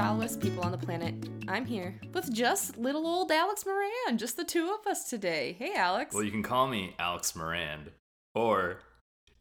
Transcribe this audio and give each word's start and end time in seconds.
shallowest 0.00 0.40
people 0.40 0.64
on 0.64 0.72
the 0.72 0.78
planet. 0.78 1.14
I'm 1.46 1.66
here 1.66 2.00
with 2.14 2.32
just 2.32 2.78
little 2.78 3.06
old 3.06 3.30
Alex 3.30 3.66
Moran, 3.66 4.16
just 4.16 4.34
the 4.38 4.44
two 4.44 4.74
of 4.80 4.90
us 4.90 5.10
today. 5.10 5.54
Hey, 5.58 5.74
Alex. 5.74 6.14
Well, 6.14 6.24
you 6.24 6.30
can 6.30 6.42
call 6.42 6.68
me 6.68 6.94
Alex 6.98 7.36
Moran, 7.36 7.90
or 8.34 8.80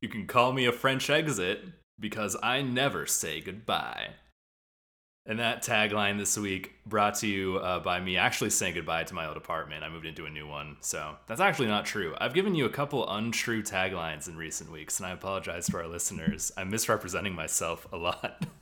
you 0.02 0.10
can 0.10 0.28
call 0.28 0.52
me 0.52 0.66
a 0.66 0.74
French 0.74 1.10
exit 1.10 1.62
because 1.98 2.36
I 2.44 2.62
never 2.62 3.06
say 3.06 3.40
goodbye. 3.40 4.10
And 5.26 5.40
that 5.40 5.64
tagline 5.64 6.18
this 6.18 6.38
week 6.38 6.74
brought 6.86 7.16
to 7.20 7.28
you 7.28 7.60
uh, 7.60 7.80
by 7.80 8.02
me 8.02 8.18
actually 8.18 8.50
saying 8.50 8.76
goodbye 8.76 9.06
to 9.06 9.14
my 9.14 9.28
old 9.28 9.38
apartment. 9.38 9.86
I 9.86 9.90
moved 9.90 10.08
into 10.08 10.26
a 10.26 10.30
new 10.30 10.46
one, 10.46 10.76
so 10.82 11.16
that's 11.28 11.40
actually 11.40 11.68
not 11.68 11.86
true. 11.86 12.16
I've 12.18 12.34
given 12.34 12.54
you 12.54 12.66
a 12.66 12.70
couple 12.70 13.10
untrue 13.10 13.64
taglines 13.64 14.28
in 14.28 14.36
recent 14.36 14.70
weeks, 14.70 15.00
and 15.00 15.08
I 15.08 15.12
apologize 15.12 15.68
to 15.68 15.78
our 15.78 15.88
listeners. 15.88 16.52
I'm 16.58 16.70
misrepresenting 16.70 17.34
myself 17.34 17.88
a 17.94 17.98
lot. 17.98 18.46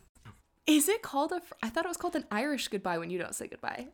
Is 0.67 0.89
it 0.89 1.02
called 1.02 1.31
a? 1.31 1.39
Fr- 1.41 1.53
I 1.63 1.70
thought 1.70 1.85
it 1.85 1.88
was 1.88 1.98
called 1.98 2.16
an 2.16 2.26
Irish 2.31 2.67
goodbye 2.67 2.98
when 2.98 3.09
you 3.09 3.17
don't 3.17 3.34
say 3.34 3.48
goodbye. 3.48 3.87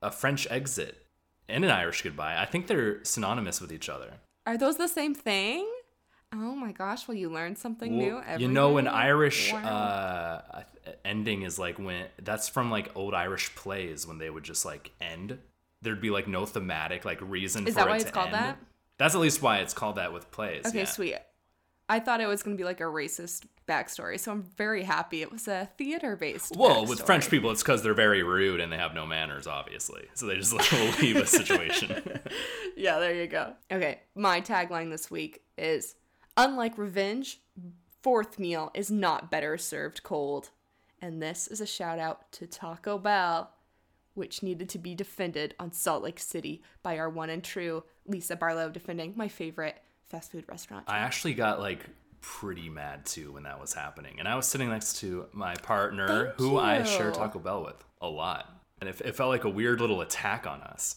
a 0.00 0.10
French 0.10 0.46
exit 0.50 1.04
and 1.48 1.64
an 1.64 1.70
Irish 1.70 2.02
goodbye. 2.02 2.40
I 2.40 2.44
think 2.46 2.66
they're 2.68 3.02
synonymous 3.04 3.60
with 3.60 3.72
each 3.72 3.88
other. 3.88 4.14
Are 4.46 4.56
those 4.56 4.76
the 4.76 4.88
same 4.88 5.14
thing? 5.14 5.68
Oh 6.32 6.54
my 6.54 6.72
gosh! 6.72 7.06
Well, 7.08 7.16
you 7.16 7.30
learn 7.30 7.56
something 7.56 7.96
new 7.96 8.20
every 8.26 8.42
you 8.44 8.50
know, 8.50 8.76
an. 8.78 8.88
Irish 8.88 9.52
Wow. 9.52 9.60
uh, 9.64 10.62
ending 11.04 11.42
is 11.42 11.58
like 11.58 11.78
when 11.78 12.06
that's 12.22 12.48
from 12.48 12.70
like 12.70 12.90
old 12.96 13.14
Irish 13.14 13.54
plays 13.54 14.06
when 14.06 14.18
they 14.18 14.30
would 14.30 14.44
just 14.44 14.64
like 14.64 14.90
end. 15.00 15.38
There'd 15.82 16.00
be 16.00 16.10
like 16.10 16.26
no 16.28 16.44
thematic 16.46 17.04
like 17.04 17.20
reason. 17.20 17.66
Is 17.66 17.74
for 17.74 17.80
that 17.80 17.86
it 17.86 17.90
why 17.90 17.96
it's 17.98 18.10
called 18.10 18.26
end. 18.26 18.34
that? 18.36 18.58
That's 18.98 19.14
at 19.14 19.20
least 19.20 19.42
why 19.42 19.58
it's 19.58 19.74
called 19.74 19.96
that 19.96 20.12
with 20.12 20.30
plays. 20.30 20.64
Okay, 20.66 20.78
yeah. 20.78 20.84
sweet. 20.84 21.16
I 21.88 22.00
thought 22.00 22.20
it 22.20 22.26
was 22.26 22.42
going 22.42 22.56
to 22.56 22.60
be 22.60 22.64
like 22.64 22.80
a 22.80 22.84
racist 22.84 23.44
backstory, 23.68 24.18
so 24.18 24.32
I'm 24.32 24.42
very 24.42 24.84
happy 24.84 25.20
it 25.20 25.30
was 25.30 25.48
a 25.48 25.68
theater 25.76 26.16
based. 26.16 26.56
Well, 26.56 26.86
with 26.86 27.02
French 27.02 27.28
people, 27.28 27.50
it's 27.50 27.62
because 27.62 27.82
they're 27.82 27.94
very 27.94 28.22
rude 28.22 28.60
and 28.60 28.72
they 28.72 28.78
have 28.78 28.94
no 28.94 29.04
manners, 29.04 29.46
obviously. 29.46 30.06
So 30.14 30.26
they 30.26 30.36
just 30.36 30.54
like, 30.54 30.70
will 30.72 30.92
leave 31.00 31.16
a 31.16 31.26
situation. 31.26 32.02
Yeah, 32.76 32.98
there 32.98 33.14
you 33.14 33.28
go. 33.28 33.54
Okay, 33.70 34.00
my 34.16 34.40
tagline 34.40 34.90
this 34.90 35.08
week 35.08 35.42
is 35.56 35.94
Unlike 36.36 36.78
revenge, 36.78 37.40
fourth 38.02 38.38
meal 38.38 38.70
is 38.74 38.90
not 38.90 39.30
better 39.30 39.56
served 39.56 40.02
cold. 40.02 40.50
And 41.00 41.22
this 41.22 41.46
is 41.46 41.60
a 41.60 41.66
shout 41.66 41.98
out 41.98 42.32
to 42.32 42.46
Taco 42.46 42.98
Bell, 42.98 43.52
which 44.14 44.42
needed 44.42 44.68
to 44.70 44.78
be 44.78 44.94
defended 44.94 45.54
on 45.60 45.70
Salt 45.70 46.02
Lake 46.02 46.18
City 46.18 46.62
by 46.82 46.98
our 46.98 47.08
one 47.08 47.30
and 47.30 47.44
true 47.44 47.84
Lisa 48.06 48.34
Barlow, 48.34 48.68
defending 48.68 49.12
my 49.16 49.28
favorite 49.28 49.80
fast 50.08 50.32
food 50.32 50.44
restaurant. 50.48 50.84
I 50.88 50.98
actually 50.98 51.34
got 51.34 51.60
like 51.60 51.86
pretty 52.20 52.70
mad 52.70 53.04
too 53.04 53.32
when 53.32 53.42
that 53.42 53.60
was 53.60 53.74
happening. 53.74 54.16
And 54.18 54.26
I 54.26 54.34
was 54.34 54.46
sitting 54.46 54.70
next 54.70 55.00
to 55.00 55.26
my 55.32 55.54
partner, 55.56 56.26
Thank 56.26 56.38
who 56.38 56.58
I 56.58 56.82
share 56.82 57.10
Taco 57.10 57.38
Bell 57.38 57.64
with 57.64 57.84
a 58.00 58.08
lot. 58.08 58.50
And 58.80 58.88
it, 58.88 59.00
it 59.02 59.14
felt 59.14 59.30
like 59.30 59.44
a 59.44 59.50
weird 59.50 59.80
little 59.80 60.00
attack 60.00 60.46
on 60.46 60.62
us. 60.62 60.96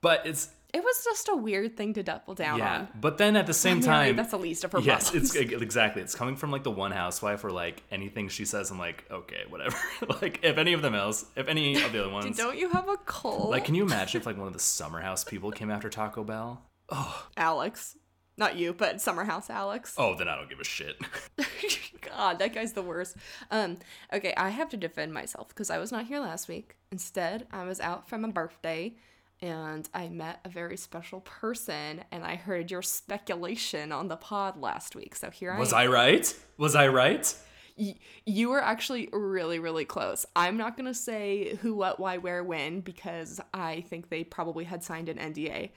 But 0.00 0.26
it's, 0.26 0.50
it 0.74 0.84
was 0.84 1.02
just 1.04 1.28
a 1.30 1.36
weird 1.36 1.76
thing 1.78 1.94
to 1.94 2.02
double 2.02 2.34
down 2.34 2.58
yeah. 2.58 2.80
on. 2.80 2.88
But 3.00 3.16
then 3.16 3.36
at 3.36 3.46
the 3.46 3.54
same 3.54 3.80
time, 3.80 4.16
that's 4.16 4.32
the 4.32 4.38
least 4.38 4.64
of 4.64 4.72
her 4.72 4.80
yes, 4.80 5.10
problems. 5.10 5.34
it's 5.34 5.52
exactly. 5.62 6.02
It's 6.02 6.14
coming 6.14 6.36
from 6.36 6.50
like 6.50 6.62
the 6.62 6.70
one 6.70 6.90
housewife 6.90 7.42
where 7.42 7.52
like 7.52 7.82
anything 7.90 8.28
she 8.28 8.44
says, 8.44 8.70
I'm 8.70 8.78
like, 8.78 9.04
okay, 9.10 9.44
whatever. 9.48 9.78
like 10.20 10.40
if 10.42 10.58
any 10.58 10.74
of 10.74 10.82
them 10.82 10.94
else, 10.94 11.24
if 11.36 11.48
any 11.48 11.82
of 11.82 11.92
the 11.92 12.04
other 12.04 12.12
ones, 12.12 12.36
Don't 12.36 12.58
you 12.58 12.68
have 12.68 12.88
a 12.88 12.98
cold? 12.98 13.50
like, 13.50 13.64
can 13.64 13.74
you 13.74 13.84
imagine 13.84 14.20
if 14.20 14.26
like 14.26 14.36
one 14.36 14.46
of 14.46 14.52
the 14.52 14.58
summer 14.58 15.00
house 15.00 15.24
people 15.24 15.50
came 15.50 15.70
after 15.70 15.88
Taco 15.88 16.22
Bell? 16.22 16.60
Oh, 16.90 17.26
Alex. 17.38 17.96
Not 18.38 18.56
you, 18.56 18.72
but 18.72 19.00
Summer 19.00 19.24
House 19.24 19.50
Alex. 19.50 19.94
Oh, 19.98 20.14
then 20.14 20.28
I 20.28 20.36
don't 20.36 20.48
give 20.48 20.60
a 20.60 20.64
shit. 20.64 20.96
God, 22.00 22.38
that 22.38 22.54
guy's 22.54 22.72
the 22.72 22.82
worst. 22.82 23.16
Um, 23.50 23.78
okay, 24.12 24.32
I 24.36 24.50
have 24.50 24.68
to 24.70 24.76
defend 24.76 25.12
myself 25.12 25.48
because 25.48 25.70
I 25.70 25.78
was 25.78 25.90
not 25.92 26.06
here 26.06 26.20
last 26.20 26.48
week. 26.48 26.76
Instead, 26.92 27.46
I 27.52 27.64
was 27.64 27.80
out 27.80 28.08
from 28.08 28.24
a 28.24 28.28
birthday 28.28 28.94
and 29.42 29.88
I 29.92 30.08
met 30.08 30.40
a 30.44 30.48
very 30.48 30.76
special 30.76 31.20
person 31.20 32.04
and 32.10 32.24
I 32.24 32.36
heard 32.36 32.70
your 32.70 32.82
speculation 32.82 33.92
on 33.92 34.08
the 34.08 34.16
pod 34.16 34.60
last 34.60 34.94
week. 34.96 35.14
So 35.16 35.30
here 35.30 35.52
I 35.52 35.58
Was 35.58 35.72
I 35.72 35.82
I 35.82 35.86
right? 35.88 36.34
Was 36.56 36.74
I 36.74 36.88
right? 36.88 37.34
Y- 37.76 37.94
you 38.26 38.48
were 38.50 38.62
actually 38.62 39.08
really, 39.12 39.58
really 39.58 39.84
close. 39.84 40.26
I'm 40.34 40.56
not 40.56 40.76
going 40.76 40.86
to 40.86 40.94
say 40.94 41.56
who, 41.62 41.74
what, 41.74 42.00
why, 42.00 42.18
where, 42.18 42.42
when 42.42 42.80
because 42.80 43.40
I 43.54 43.82
think 43.82 44.08
they 44.08 44.24
probably 44.24 44.64
had 44.64 44.82
signed 44.82 45.08
an 45.08 45.18
NDA, 45.18 45.70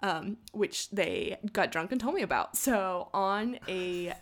um, 0.00 0.36
which 0.52 0.90
they 0.90 1.38
got 1.52 1.72
drunk 1.72 1.92
and 1.92 2.00
told 2.00 2.14
me 2.14 2.22
about. 2.22 2.56
So 2.56 3.08
on 3.14 3.58
a 3.68 4.14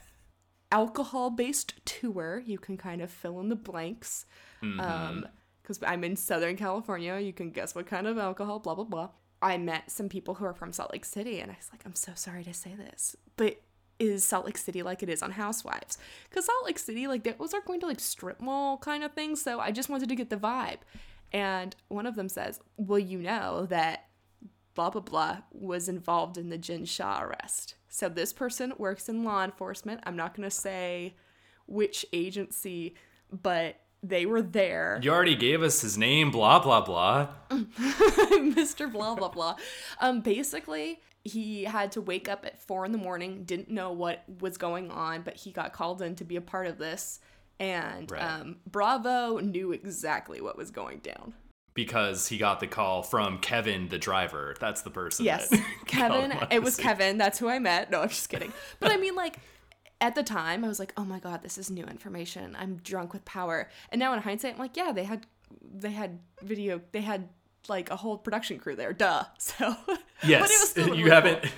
alcohol 0.70 1.30
based 1.30 1.74
tour, 1.84 2.42
you 2.44 2.58
can 2.58 2.76
kind 2.76 3.02
of 3.02 3.10
fill 3.10 3.40
in 3.40 3.48
the 3.48 3.56
blanks. 3.56 4.26
Um, 4.62 5.26
because 5.62 5.78
I'm 5.86 6.02
in 6.02 6.16
Southern 6.16 6.56
California, 6.56 7.18
you 7.18 7.32
can 7.32 7.50
guess 7.50 7.74
what 7.74 7.86
kind 7.86 8.08
of 8.08 8.18
alcohol, 8.18 8.58
blah, 8.58 8.74
blah, 8.74 8.84
blah. 8.84 9.10
I 9.40 9.58
met 9.58 9.90
some 9.90 10.08
people 10.08 10.34
who 10.34 10.44
are 10.44 10.54
from 10.54 10.72
Salt 10.72 10.92
Lake 10.92 11.04
City, 11.04 11.38
and 11.38 11.52
I 11.52 11.56
was 11.56 11.68
like, 11.72 11.82
I'm 11.86 11.94
so 11.94 12.12
sorry 12.16 12.42
to 12.44 12.52
say 12.52 12.74
this, 12.74 13.14
but 13.36 13.62
is 13.98 14.24
Salt 14.24 14.46
Lake 14.46 14.58
City 14.58 14.82
like 14.82 15.02
it 15.02 15.08
is 15.08 15.22
on 15.22 15.32
Housewives? 15.32 15.98
Because 16.28 16.46
Salt 16.46 16.64
Lake 16.64 16.78
City, 16.78 17.06
like, 17.06 17.22
those 17.38 17.54
are 17.54 17.60
going 17.60 17.80
to 17.80 17.86
like 17.86 18.00
strip 18.00 18.40
mall 18.40 18.78
kind 18.78 19.04
of 19.04 19.12
things, 19.12 19.40
so 19.40 19.60
I 19.60 19.70
just 19.70 19.88
wanted 19.88 20.08
to 20.08 20.16
get 20.16 20.30
the 20.30 20.36
vibe. 20.36 20.78
And 21.32 21.74
one 21.88 22.06
of 22.06 22.14
them 22.14 22.28
says, 22.28 22.60
Well, 22.76 22.98
you 22.98 23.18
know 23.18 23.66
that 23.66 24.06
blah, 24.74 24.90
blah, 24.90 25.02
blah 25.02 25.38
was 25.52 25.88
involved 25.88 26.36
in 26.38 26.48
the 26.48 26.58
Jen 26.58 26.84
Shah 26.84 27.22
arrest. 27.22 27.74
So 27.88 28.08
this 28.08 28.32
person 28.32 28.72
works 28.78 29.08
in 29.08 29.24
law 29.24 29.44
enforcement. 29.44 30.00
I'm 30.04 30.16
not 30.16 30.34
going 30.34 30.48
to 30.48 30.54
say 30.54 31.14
which 31.66 32.06
agency, 32.12 32.94
but 33.30 33.76
they 34.02 34.26
were 34.26 34.42
there. 34.42 34.98
You 35.02 35.10
already 35.12 35.36
gave 35.36 35.62
us 35.62 35.80
his 35.82 35.96
name, 35.96 36.30
blah 36.30 36.58
blah 36.58 36.80
blah. 36.80 37.28
Mr. 37.50 38.90
Blah 38.90 39.14
blah 39.14 39.28
blah. 39.28 39.56
Um, 40.00 40.20
basically, 40.20 41.00
he 41.24 41.64
had 41.64 41.92
to 41.92 42.00
wake 42.00 42.28
up 42.28 42.44
at 42.44 42.58
four 42.60 42.84
in 42.84 42.92
the 42.92 42.98
morning, 42.98 43.44
didn't 43.44 43.70
know 43.70 43.92
what 43.92 44.24
was 44.40 44.56
going 44.56 44.90
on, 44.90 45.22
but 45.22 45.36
he 45.36 45.52
got 45.52 45.72
called 45.72 46.02
in 46.02 46.16
to 46.16 46.24
be 46.24 46.36
a 46.36 46.40
part 46.40 46.66
of 46.66 46.78
this. 46.78 47.20
And 47.60 48.10
Right. 48.10 48.22
um, 48.22 48.56
Bravo 48.66 49.38
knew 49.38 49.70
exactly 49.72 50.40
what 50.40 50.56
was 50.58 50.70
going 50.72 50.98
down. 50.98 51.34
Because 51.74 52.28
he 52.28 52.36
got 52.36 52.60
the 52.60 52.66
call 52.66 53.02
from 53.02 53.38
Kevin, 53.38 53.88
the 53.88 53.96
driver. 53.98 54.54
That's 54.60 54.82
the 54.82 54.90
person. 54.90 55.24
Yes, 55.24 55.54
Kevin. 55.86 56.32
It 56.50 56.62
was 56.62 56.76
Kevin. 56.76 57.16
That's 57.16 57.38
who 57.38 57.48
I 57.48 57.58
met. 57.58 57.90
No, 57.90 58.02
I'm 58.02 58.08
just 58.10 58.28
kidding. 58.28 58.52
But 58.78 58.92
I 58.92 58.98
mean, 58.98 59.14
like, 59.14 59.38
at 60.00 60.14
the 60.14 60.22
time, 60.22 60.64
I 60.64 60.68
was 60.68 60.78
like, 60.78 60.92
"Oh 60.98 61.04
my 61.04 61.18
god, 61.18 61.42
this 61.42 61.56
is 61.56 61.70
new 61.70 61.84
information. 61.84 62.54
I'm 62.60 62.76
drunk 62.84 63.14
with 63.14 63.24
power." 63.24 63.70
And 63.90 63.98
now, 63.98 64.12
in 64.12 64.20
hindsight, 64.20 64.52
I'm 64.54 64.58
like, 64.58 64.76
"Yeah, 64.76 64.92
they 64.92 65.04
had, 65.04 65.26
they 65.74 65.92
had 65.92 66.18
video. 66.42 66.80
They 66.92 67.00
had 67.00 67.28
like 67.68 67.88
a 67.90 67.96
whole 67.96 68.18
production 68.18 68.58
crew 68.58 68.76
there. 68.76 68.92
Duh." 68.92 69.24
So, 69.38 69.74
Yes, 70.24 70.40
but 70.42 70.50
it 70.50 70.60
was 70.60 70.68
still 70.68 70.88
you 70.88 71.04
really 71.06 71.10
haven't. 71.10 71.42
cool. 71.42 71.50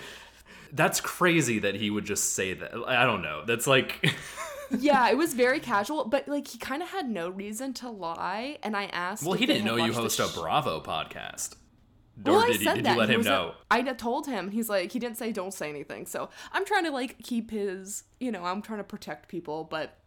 That's 0.72 1.00
crazy 1.00 1.58
that 1.60 1.74
he 1.74 1.90
would 1.90 2.04
just 2.04 2.34
say 2.34 2.54
that. 2.54 2.72
I 2.86 3.04
don't 3.04 3.22
know. 3.22 3.44
That's 3.44 3.66
like. 3.66 4.14
Yeah, 4.78 5.08
it 5.10 5.16
was 5.16 5.34
very 5.34 5.60
casual, 5.60 6.04
but 6.06 6.28
like 6.28 6.48
he 6.48 6.58
kind 6.58 6.82
of 6.82 6.88
had 6.90 7.08
no 7.08 7.28
reason 7.28 7.72
to 7.74 7.90
lie. 7.90 8.58
And 8.62 8.76
I 8.76 8.84
asked. 8.86 9.24
well, 9.24 9.34
he 9.34 9.46
didn't 9.46 9.64
know 9.64 9.76
you 9.76 9.92
host 9.92 10.18
a 10.20 10.28
sh- 10.28 10.34
Bravo 10.34 10.80
podcast. 10.80 11.56
Well, 12.22 12.36
or 12.36 12.44
I 12.44 12.46
did, 12.48 12.56
he, 12.58 12.64
said 12.64 12.74
did 12.76 12.84
that. 12.86 12.92
you 12.94 12.98
let 13.00 13.08
He 13.08 13.14
him 13.16 13.22
know? 13.22 13.54
I 13.70 13.82
d- 13.82 13.92
told 13.94 14.26
him. 14.26 14.50
He's 14.50 14.68
like, 14.68 14.92
he 14.92 14.98
didn't 15.00 15.16
say 15.18 15.32
don't 15.32 15.52
say 15.52 15.68
anything. 15.68 16.06
So 16.06 16.28
I'm 16.52 16.64
trying 16.64 16.84
to 16.84 16.90
like 16.92 17.18
keep 17.22 17.50
his, 17.50 18.04
you 18.20 18.30
know, 18.30 18.44
I'm 18.44 18.62
trying 18.62 18.78
to 18.78 18.84
protect 18.84 19.28
people. 19.28 19.64
But 19.64 19.98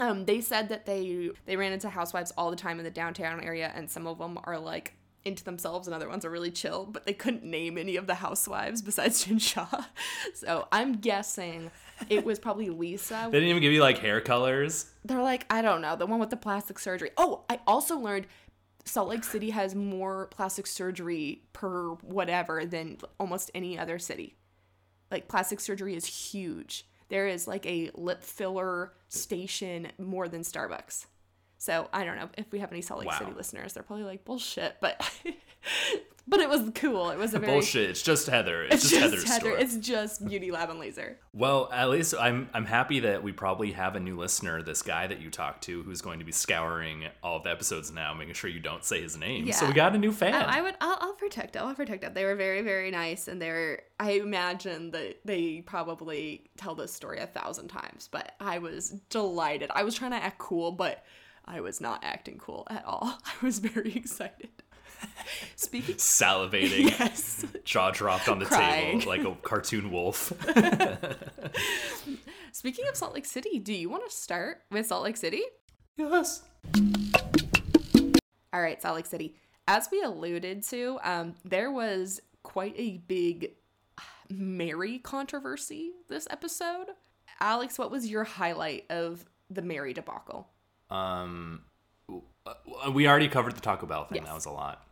um, 0.00 0.24
they 0.24 0.40
said 0.40 0.68
that 0.70 0.86
they 0.86 1.30
they 1.46 1.56
ran 1.56 1.72
into 1.72 1.88
housewives 1.88 2.32
all 2.36 2.50
the 2.50 2.56
time 2.56 2.78
in 2.78 2.84
the 2.84 2.90
downtown 2.90 3.40
area, 3.42 3.70
and 3.74 3.88
some 3.90 4.06
of 4.08 4.18
them 4.18 4.38
are 4.44 4.58
like 4.58 4.94
into 5.26 5.44
themselves, 5.44 5.86
and 5.88 5.94
other 5.94 6.08
ones 6.08 6.24
are 6.24 6.30
really 6.30 6.50
chill. 6.50 6.86
But 6.86 7.04
they 7.04 7.12
couldn't 7.12 7.44
name 7.44 7.76
any 7.76 7.96
of 7.96 8.06
the 8.06 8.14
housewives 8.14 8.80
besides 8.80 9.24
Jen 9.26 9.38
Shah. 9.38 9.84
So 10.34 10.68
I'm 10.72 10.94
guessing 10.94 11.70
it 12.08 12.24
was 12.24 12.38
probably 12.38 12.70
Lisa. 12.70 13.28
They 13.30 13.38
didn't 13.38 13.50
even 13.50 13.62
give 13.62 13.72
you 13.72 13.80
like 13.80 13.98
hair 13.98 14.20
colors. 14.20 14.86
They're 15.04 15.22
like, 15.22 15.46
I 15.50 15.62
don't 15.62 15.82
know, 15.82 15.96
the 15.96 16.06
one 16.06 16.20
with 16.20 16.30
the 16.30 16.36
plastic 16.36 16.78
surgery. 16.78 17.10
Oh, 17.16 17.44
I 17.50 17.60
also 17.66 17.98
learned 17.98 18.26
Salt 18.84 19.08
Lake 19.08 19.24
City 19.24 19.50
has 19.50 19.74
more 19.74 20.28
plastic 20.28 20.66
surgery 20.66 21.42
per 21.52 21.90
whatever 22.02 22.64
than 22.64 22.98
almost 23.18 23.50
any 23.54 23.78
other 23.78 23.98
city. 23.98 24.36
Like 25.10 25.28
plastic 25.28 25.60
surgery 25.60 25.94
is 25.94 26.06
huge. 26.06 26.86
There 27.08 27.26
is 27.26 27.46
like 27.46 27.66
a 27.66 27.90
lip 27.94 28.22
filler 28.22 28.92
station 29.08 29.88
more 29.98 30.28
than 30.28 30.42
Starbucks. 30.42 31.06
So 31.58 31.88
I 31.92 32.04
don't 32.04 32.16
know 32.16 32.28
if 32.36 32.50
we 32.52 32.58
have 32.58 32.72
any 32.72 32.82
Salt 32.82 33.00
Lake 33.00 33.08
Wow. 33.08 33.18
City 33.18 33.32
listeners. 33.32 33.72
They're 33.72 33.82
probably 33.82 34.04
like 34.04 34.24
bullshit, 34.24 34.76
but 34.80 35.10
but 36.28 36.40
it 36.40 36.48
was 36.48 36.70
cool. 36.74 37.10
It 37.10 37.18
was 37.18 37.34
a 37.34 37.38
very 37.38 37.52
Bullshit. 37.52 37.88
It's 37.90 38.02
just 38.02 38.26
Heather. 38.26 38.64
It's, 38.64 38.74
It's 38.74 38.90
just, 38.90 39.02
Heather's 39.02 39.24
Heather. 39.24 39.40
story. 39.40 39.62
It's 39.62 39.76
just 39.76 40.26
Beauty 40.26 40.50
Lab 40.50 40.70
and 40.70 40.80
Laser. 40.80 41.18
Well, 41.32 41.70
at 41.72 41.88
least 41.88 42.14
I'm 42.18 42.50
I'm 42.52 42.64
happy 42.64 43.00
that 43.00 43.22
we 43.22 43.32
probably 43.32 43.72
have 43.72 43.94
a 43.94 44.00
new 44.00 44.16
listener, 44.16 44.62
this 44.62 44.82
guy 44.82 45.06
that 45.06 45.20
you 45.20 45.30
talked 45.30 45.62
to, 45.64 45.82
who's 45.82 46.02
going 46.02 46.18
to 46.18 46.24
be 46.24 46.32
scouring 46.32 47.04
all 47.22 47.36
of 47.36 47.44
the 47.44 47.50
episodes 47.50 47.92
now, 47.92 48.12
making 48.12 48.34
sure 48.34 48.50
you 48.50 48.60
don't 48.60 48.84
say 48.84 49.00
his 49.00 49.16
name. 49.16 49.50
So 49.52 49.66
we 49.66 49.72
got 49.72 49.94
a 49.94 49.98
new 49.98 50.10
oh, 50.10 50.12
fan. 50.12 50.34
I, 50.34 50.58
I 50.58 50.62
would. 50.62 50.74
I'll, 50.80 50.98
I'll 51.00 51.14
protect 51.14 51.54
it. 51.54 51.60
I'll 51.60 51.74
protect 51.74 52.02
it. 52.02 52.14
They 52.14 52.24
were 52.24 52.34
very, 52.34 52.62
very 52.62 52.90
nice, 52.90 53.28
and 53.28 53.40
they're. 53.40 53.82
I 54.00 54.12
imagine 54.12 54.90
that 54.90 55.20
they 55.24 55.62
probably 55.62 56.50
tell 56.56 56.74
this 56.74 56.92
story 56.92 57.20
a 57.20 57.26
thousand 57.26 57.68
times, 57.68 58.08
but 58.10 58.32
I 58.40 58.58
was 58.58 58.90
delighted. 59.10 59.70
I 59.74 59.84
was 59.84 59.94
trying 59.94 60.10
to 60.10 60.18
act 60.18 60.38
cool, 60.38 60.72
but 60.72 61.04
I 61.46 61.60
was 61.60 61.80
not 61.80 62.02
acting 62.04 62.38
cool 62.38 62.66
at 62.70 62.84
all. 62.84 63.18
I 63.24 63.32
was 63.44 63.58
very 63.60 63.94
excited. 63.94 64.48
Speaking 65.56 65.96
Salivating, 65.96 66.90
yes. 66.98 67.44
jaw 67.64 67.90
dropped 67.90 68.28
on 68.28 68.38
the 68.38 68.46
Crying. 68.46 69.00
table 69.00 69.12
like 69.12 69.24
a 69.24 69.34
cartoon 69.42 69.90
wolf. 69.90 70.32
Speaking 72.52 72.86
of 72.88 72.96
Salt 72.96 73.14
Lake 73.14 73.26
City, 73.26 73.58
do 73.58 73.74
you 73.74 73.90
want 73.90 74.08
to 74.08 74.14
start 74.14 74.62
with 74.70 74.86
Salt 74.86 75.04
Lake 75.04 75.16
City? 75.16 75.42
yes. 75.96 76.42
All 78.52 78.62
right, 78.62 78.80
Salt 78.80 78.96
Lake 78.96 79.06
City. 79.06 79.36
As 79.68 79.88
we 79.92 80.00
alluded 80.02 80.62
to, 80.64 80.98
um, 81.02 81.34
there 81.44 81.70
was 81.70 82.20
quite 82.42 82.74
a 82.78 82.98
big 83.06 83.52
Mary 84.30 84.98
controversy 84.98 85.92
this 86.08 86.26
episode. 86.30 86.86
Alex, 87.40 87.78
what 87.78 87.90
was 87.90 88.10
your 88.10 88.24
highlight 88.24 88.84
of 88.90 89.24
the 89.50 89.62
Mary 89.62 89.92
debacle? 89.92 90.48
Um, 90.90 91.62
uh, 92.08 92.90
we 92.92 93.08
already 93.08 93.28
covered 93.28 93.56
the 93.56 93.60
Taco 93.60 93.86
Bell 93.86 94.04
thing. 94.04 94.18
Yes. 94.18 94.26
That 94.26 94.34
was 94.34 94.46
a 94.46 94.50
lot. 94.50 94.82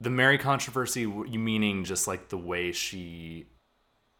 The 0.00 0.10
Mary 0.10 0.38
controversy, 0.38 1.00
you 1.02 1.38
meaning 1.38 1.84
just 1.84 2.06
like 2.08 2.28
the 2.28 2.38
way 2.38 2.72
she 2.72 3.46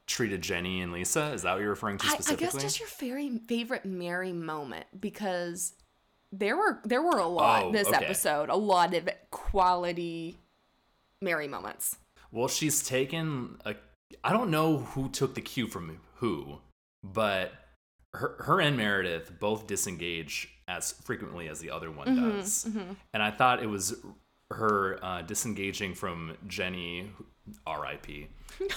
treated 0.07 0.43
Jenny 0.43 0.83
and 0.83 0.93
Lisa? 0.93 1.33
Is 1.33 1.43
that 1.43 1.53
what 1.53 1.61
you're 1.61 1.71
referring 1.71 1.99
to 1.99 2.07
I, 2.07 2.11
I 2.11 2.13
specifically? 2.15 2.47
guess 2.47 2.63
just 2.63 2.81
your 2.81 2.89
very 2.99 3.39
favorite 3.47 3.85
Mary 3.85 4.33
moment 4.33 4.87
because 5.01 5.73
there 6.33 6.57
were 6.57 6.81
there 6.85 7.03
were 7.03 7.19
a 7.19 7.27
lot 7.27 7.65
Oh, 7.67 7.73
this 7.73 7.89
okay. 7.89 8.05
episode, 8.05 8.49
a 8.51 8.57
lot 8.57 8.93
of 8.95 9.09
quality 9.31 10.37
Mary 11.23 11.49
moments. 11.49 11.97
Well, 12.33 12.49
she's 12.49 12.83
taken 12.87 13.59
a. 13.65 13.75
I 14.25 14.33
don't 14.33 14.51
know 14.51 14.79
who 14.79 15.09
took 15.09 15.35
the 15.35 15.41
cue 15.41 15.67
from 15.69 16.01
who, 16.17 16.59
but 17.03 17.53
her, 18.13 18.35
her 18.41 18.61
and 18.61 18.77
Meredith 18.77 19.39
both 19.39 19.67
disengage 19.67 20.49
as 20.71 20.93
frequently 20.93 21.49
as 21.49 21.59
the 21.61 21.71
other 21.71 21.91
one 21.91 22.07
Mm-hmm, 22.07 22.31
does, 22.39 22.65
and 23.13 23.23
I 23.23 23.31
thought 23.31 23.63
it 23.63 23.67
was 23.67 23.95
her 24.51 24.99
uh, 25.03 25.23
disengaging 25.23 25.95
from 25.95 26.37
Jenny, 26.47 27.11
R.I.P. 27.67 28.29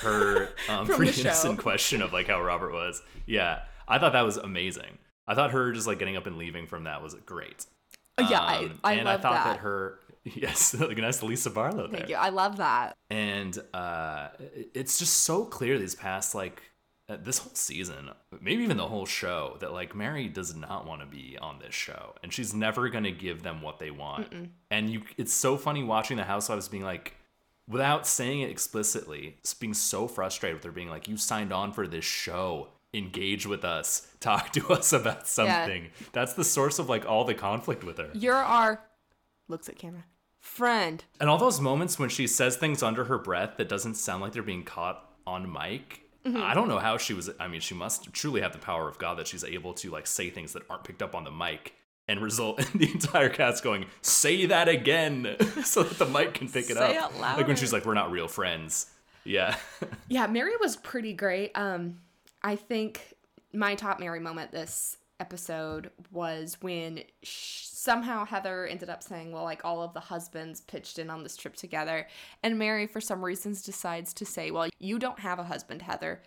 Her 0.02 0.50
um, 0.70 0.88
pretty 0.88 1.22
innocent 1.22 1.60
question 1.60 2.02
of 2.02 2.12
like 2.14 2.28
how 2.28 2.42
Robert 2.42 2.74
was. 2.74 3.02
Yeah, 3.26 3.60
I 3.88 4.00
thought 4.00 4.14
that 4.14 4.22
was 4.24 4.38
amazing. 4.38 4.98
I 5.28 5.36
thought 5.36 5.52
her 5.52 5.72
just 5.72 5.88
like 5.88 6.00
getting 6.00 6.18
up 6.18 6.28
and 6.28 6.38
leaving 6.38 6.68
from 6.68 6.84
that 6.86 7.02
was 7.02 7.14
great. 7.26 7.66
Uh, 8.18 8.28
yeah, 8.30 8.42
I- 8.42 8.58
Um, 8.66 8.80
I 8.84 8.94
and 8.94 9.06
love 9.06 9.20
I 9.20 9.22
thought 9.22 9.44
that. 9.46 9.58
her. 9.60 10.00
Yes, 10.26 10.74
like 10.80 10.98
a 10.98 11.02
nice 11.02 11.22
Lisa 11.22 11.50
Barlow 11.50 11.88
there 11.88 11.98
Thank 12.00 12.10
you. 12.10 12.16
I 12.16 12.30
love 12.30 12.56
that. 12.58 12.96
and 13.10 13.58
uh, 13.74 14.30
it's 14.74 14.98
just 14.98 15.16
so 15.24 15.44
clear 15.44 15.78
these 15.78 15.96
past 15.96 16.34
like 16.34 16.62
Uh, 17.10 17.18
this 17.22 17.40
whole 17.40 17.52
season 17.54 18.10
maybe 18.40 18.64
even 18.64 18.78
the 18.78 18.88
whole 18.88 19.06
show 19.06 19.58
that 19.60 19.74
like 19.74 19.94
mary 19.94 20.30
does 20.30 20.56
not 20.56 20.88
want 20.88 21.02
to 21.02 21.06
be 21.06 21.38
on 21.42 21.60
this 21.60 21.76
show 21.76 22.16
and 22.24 22.32
she's 22.32 22.54
never 22.54 22.88
going 22.88 23.04
to 23.04 23.12
give 23.12 23.44
them 23.44 23.62
what 23.62 23.78
they 23.78 23.92
want. 23.92 24.32
And 24.72 24.90
you 24.90 25.02
it's 25.18 25.34
so 25.34 25.58
funny 25.58 25.84
watching 25.84 26.16
the 26.16 26.24
housewives 26.24 26.70
being 26.70 26.84
like 26.84 27.16
without 27.68 28.08
saying 28.08 28.42
it 28.42 28.50
explicitly 28.50 29.38
being 29.60 29.74
so 29.74 30.08
frustrated 30.08 30.56
with 30.56 30.64
her 30.64 30.72
being 30.72 30.90
like 30.90 31.08
you 31.10 31.18
signed 31.18 31.52
on 31.52 31.74
for 31.74 31.88
this 31.88 32.06
show. 32.06 32.70
Engage 32.94 33.48
with 33.48 33.66
us. 33.66 34.08
Talk 34.20 34.54
to 34.54 34.70
us 34.70 34.94
about 34.94 35.28
something. 35.28 35.90
That's 36.14 36.34
the 36.34 36.44
source 36.44 36.80
of 36.80 36.88
like 36.88 37.06
all 37.06 37.26
the 37.26 37.34
conflict 37.34 37.84
with 37.84 37.98
her. 37.98 38.12
You're 38.14 38.36
our 38.36 38.82
looks 39.48 39.68
at 39.68 39.78
camera 39.78 40.06
friend. 40.40 41.04
And 41.20 41.30
all 41.30 41.38
those 41.38 41.60
moments 41.62 41.98
when 41.98 42.10
she 42.10 42.28
says 42.28 42.58
things 42.58 42.84
under 42.84 43.06
her 43.06 43.18
breath 43.18 43.58
that 43.58 43.70
doesn't 43.70 43.96
sound 43.96 44.22
like 44.22 44.34
they're 44.34 44.44
being 44.44 44.64
caught 44.64 45.10
on 45.26 45.52
mic. 45.52 46.02
Mm-hmm. 46.26 46.42
I 46.42 46.54
don't 46.54 46.68
know 46.70 46.80
how 46.80 46.98
she 46.98 47.14
was. 47.14 47.30
I 47.40 47.48
mean, 47.48 47.60
she 47.62 47.76
must 47.76 48.14
truly 48.14 48.42
have 48.42 48.54
the 48.54 48.60
power 48.60 48.88
of 48.88 48.98
God 48.98 49.18
that 49.20 49.28
she's 49.28 49.44
able 49.44 49.74
to 49.76 49.90
like 49.92 50.08
say 50.08 50.30
things 50.30 50.54
that 50.54 50.64
aren't 50.70 50.84
picked 50.86 51.02
up 51.02 51.16
on 51.16 51.24
the 51.26 51.32
mic 51.32 51.74
and 52.08 52.22
result 52.22 52.60
in 52.74 52.80
the 52.80 52.92
entire 52.92 53.30
cast 53.30 53.64
going, 53.64 53.86
"Say 54.02 54.46
that 54.46 54.70
again," 54.70 55.36
so 55.64 55.84
that 55.84 55.98
the 55.98 56.06
mic 56.06 56.34
can 56.34 56.48
pick 56.50 56.70
it 56.70 56.78
Say 56.78 56.98
up. 56.98 57.14
it 57.14 57.20
Like 57.20 57.48
when 57.48 57.56
she's 57.58 57.74
like, 57.74 57.86
"We're 57.86 57.94
not 57.94 58.12
real 58.12 58.28
friends." 58.28 58.88
Yeah, 59.26 59.56
Yeah, 60.10 60.28
Mary 60.28 60.54
was 60.60 60.76
pretty 60.76 61.14
great. 61.14 61.52
Um, 61.56 62.00
I 62.42 62.56
think 62.58 63.16
my 63.54 63.76
top 63.76 64.00
Mary 64.00 64.20
moment 64.20 64.52
this 64.52 64.98
episode 65.24 65.90
was 66.12 66.58
when 66.60 67.02
somehow 67.24 68.26
Heather 68.26 68.68
ended 68.68 68.90
up 68.90 69.02
saying, 69.02 69.32
"Well, 69.32 69.46
like 69.46 69.64
all 69.64 69.82
of 69.82 69.94
the 69.94 70.02
husbands 70.02 70.60
pitched 70.60 71.00
in 71.00 71.10
on 71.10 71.24
this 71.24 71.38
trip 71.38 71.56
together," 71.56 72.08
and 72.44 72.60
Mary, 72.60 72.88
for 72.88 73.00
some 73.00 73.24
reasons, 73.24 73.62
decides 73.62 74.14
to 74.16 74.26
say, 74.26 74.52
"Well, 74.52 74.70
you 74.80 75.00
don't 75.00 75.20
have 75.20 75.40
a 75.40 75.46
husband, 75.46 75.84
Heather," 75.84 76.22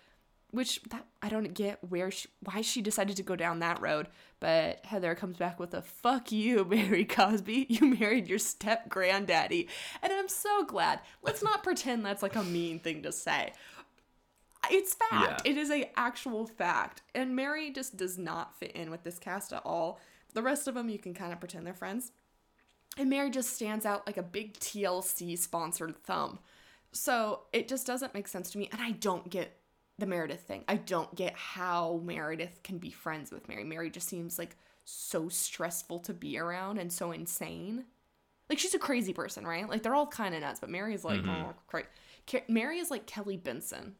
which 0.50 0.80
that 0.84 1.04
I 1.20 1.28
don't 1.28 1.52
get 1.52 1.84
where 1.84 2.10
she, 2.10 2.28
why 2.40 2.62
she 2.62 2.80
decided 2.80 3.16
to 3.16 3.22
go 3.22 3.36
down 3.36 3.58
that 3.58 3.82
road. 3.82 4.08
But 4.40 4.84
Heather 4.86 5.14
comes 5.14 5.36
back 5.36 5.60
with 5.60 5.74
a 5.74 5.82
"fuck 5.82 6.32
you, 6.32 6.64
Mary 6.76 7.04
Cosby. 7.04 7.66
You 7.68 7.94
married 7.98 8.28
your 8.28 8.38
step 8.38 8.88
granddaddy," 8.88 9.68
and 10.02 10.10
I'm 10.10 10.28
so 10.28 10.64
glad. 10.64 11.00
Let's 11.22 11.42
not 11.42 11.62
pretend 11.62 12.04
that's 12.06 12.22
like 12.22 12.36
a 12.36 12.42
mean 12.42 12.80
thing 12.80 13.02
to 13.02 13.12
say. 13.12 13.52
It's 14.70 14.94
fact. 14.94 15.42
Yeah. 15.44 15.52
It 15.52 15.56
is 15.56 15.70
a 15.70 15.90
actual 15.96 16.46
fact, 16.46 17.02
and 17.14 17.34
Mary 17.34 17.70
just 17.70 17.96
does 17.96 18.18
not 18.18 18.58
fit 18.58 18.72
in 18.72 18.90
with 18.90 19.02
this 19.02 19.18
cast 19.18 19.52
at 19.52 19.62
all. 19.64 20.00
The 20.34 20.42
rest 20.42 20.68
of 20.68 20.74
them, 20.74 20.88
you 20.88 20.98
can 20.98 21.14
kind 21.14 21.32
of 21.32 21.40
pretend 21.40 21.66
they're 21.66 21.74
friends. 21.74 22.12
And 22.98 23.10
Mary 23.10 23.30
just 23.30 23.54
stands 23.54 23.84
out 23.84 24.06
like 24.06 24.16
a 24.16 24.22
big 24.22 24.54
TLC 24.58 25.38
sponsored 25.38 25.96
thumb. 26.04 26.38
So 26.92 27.42
it 27.52 27.68
just 27.68 27.86
doesn't 27.86 28.14
make 28.14 28.28
sense 28.28 28.50
to 28.52 28.58
me. 28.58 28.68
And 28.72 28.80
I 28.80 28.92
don't 28.92 29.28
get 29.28 29.58
the 29.98 30.06
Meredith 30.06 30.42
thing. 30.42 30.64
I 30.68 30.76
don't 30.76 31.14
get 31.14 31.34
how 31.34 32.00
Meredith 32.04 32.62
can 32.62 32.78
be 32.78 32.90
friends 32.90 33.30
with 33.30 33.48
Mary. 33.48 33.64
Mary 33.64 33.90
just 33.90 34.08
seems 34.08 34.38
like 34.38 34.56
so 34.84 35.28
stressful 35.28 36.00
to 36.00 36.14
be 36.14 36.38
around 36.38 36.78
and 36.78 36.92
so 36.92 37.12
insane. 37.12 37.84
Like 38.48 38.58
she's 38.58 38.74
a 38.74 38.78
crazy 38.78 39.12
person, 39.12 39.46
right? 39.46 39.68
Like 39.68 39.82
they're 39.82 39.94
all 39.94 40.06
kind 40.06 40.34
of 40.34 40.40
nuts, 40.40 40.60
but 40.60 40.70
Mary 40.70 40.94
is 40.94 41.04
like, 41.04 41.20
mm-hmm. 41.20 41.30
oh, 41.30 41.54
cra- 41.66 41.84
Ca- 42.30 42.44
Mary 42.48 42.78
is 42.78 42.90
like 42.90 43.06
Kelly 43.06 43.36
Benson. 43.36 43.94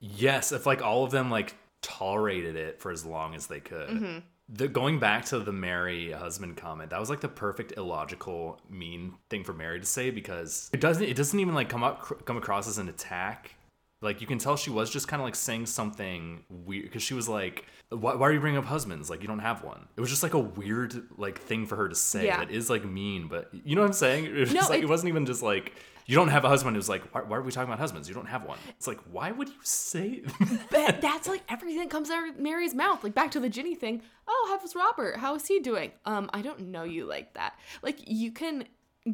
Yes. 0.00 0.52
If 0.52 0.66
like 0.66 0.82
all 0.82 1.04
of 1.04 1.10
them 1.10 1.30
like 1.30 1.54
tolerated 1.82 2.56
it 2.56 2.80
for 2.80 2.90
as 2.90 3.04
long 3.04 3.34
as 3.34 3.46
they 3.46 3.60
could. 3.60 3.88
Mm-hmm. 3.88 4.18
The 4.52 4.66
going 4.66 4.98
back 4.98 5.26
to 5.26 5.38
the 5.38 5.52
Mary 5.52 6.10
husband 6.10 6.56
comment, 6.56 6.90
that 6.90 6.98
was 6.98 7.08
like 7.08 7.20
the 7.20 7.28
perfect 7.28 7.72
illogical 7.76 8.60
mean 8.68 9.14
thing 9.28 9.44
for 9.44 9.52
Mary 9.52 9.78
to 9.78 9.86
say 9.86 10.10
because 10.10 10.68
it 10.72 10.80
doesn't 10.80 11.04
it 11.04 11.16
doesn't 11.16 11.38
even 11.38 11.54
like 11.54 11.68
come 11.68 11.84
up 11.84 12.24
come 12.26 12.36
across 12.36 12.66
as 12.66 12.78
an 12.78 12.88
attack. 12.88 13.54
Like 14.02 14.20
you 14.20 14.26
can 14.26 14.38
tell 14.38 14.56
she 14.56 14.70
was 14.70 14.90
just 14.90 15.06
kind 15.08 15.20
of 15.20 15.24
like 15.24 15.34
saying 15.36 15.66
something 15.66 16.42
weird 16.48 16.84
because 16.84 17.02
she 17.02 17.12
was 17.14 17.28
like, 17.28 17.66
why, 17.90 18.14
"Why 18.14 18.28
are 18.28 18.32
you 18.32 18.40
bringing 18.40 18.58
up 18.58 18.64
husbands? 18.64 19.08
Like 19.10 19.20
you 19.20 19.28
don't 19.28 19.40
have 19.40 19.62
one." 19.62 19.86
It 19.96 20.00
was 20.00 20.08
just 20.10 20.22
like 20.22 20.32
a 20.34 20.38
weird 20.38 21.00
like 21.18 21.38
thing 21.38 21.66
for 21.66 21.76
her 21.76 21.88
to 21.88 21.94
say 21.94 22.24
Yeah. 22.26 22.38
that 22.38 22.50
is 22.50 22.68
like 22.70 22.84
mean, 22.84 23.28
but 23.28 23.50
you 23.52 23.76
know 23.76 23.82
what 23.82 23.88
I'm 23.88 23.92
saying? 23.92 24.24
It 24.34 24.34
was 24.34 24.48
No, 24.52 24.60
just, 24.60 24.70
like, 24.70 24.78
it- 24.80 24.84
it 24.84 24.88
wasn't 24.88 25.10
even 25.10 25.26
just 25.26 25.42
like 25.42 25.74
you 26.10 26.16
don't 26.16 26.28
have 26.28 26.44
a 26.44 26.48
husband. 26.48 26.74
who's 26.76 26.88
like, 26.88 27.02
why, 27.14 27.22
why 27.22 27.36
are 27.36 27.42
we 27.42 27.52
talking 27.52 27.68
about 27.68 27.78
husbands? 27.78 28.08
You 28.08 28.14
don't 28.14 28.26
have 28.26 28.44
one. 28.44 28.58
It's 28.70 28.86
like, 28.86 28.98
why 29.12 29.30
would 29.30 29.48
you 29.48 29.54
say? 29.62 30.22
But 30.70 31.00
that's 31.00 31.28
like 31.28 31.42
everything 31.48 31.78
that 31.78 31.90
comes 31.90 32.10
out 32.10 32.28
of 32.28 32.38
Mary's 32.38 32.74
mouth. 32.74 33.02
Like 33.04 33.14
back 33.14 33.30
to 33.32 33.40
the 33.40 33.48
Jenny 33.48 33.74
thing. 33.74 34.02
Oh, 34.28 34.46
how's 34.60 34.74
Robert? 34.74 35.16
How 35.18 35.34
is 35.36 35.46
he 35.46 35.60
doing? 35.60 35.92
Um, 36.04 36.28
I 36.32 36.42
don't 36.42 36.60
know 36.68 36.84
you 36.84 37.04
like 37.06 37.34
that. 37.34 37.54
Like 37.82 37.98
you 38.06 38.32
can 38.32 38.64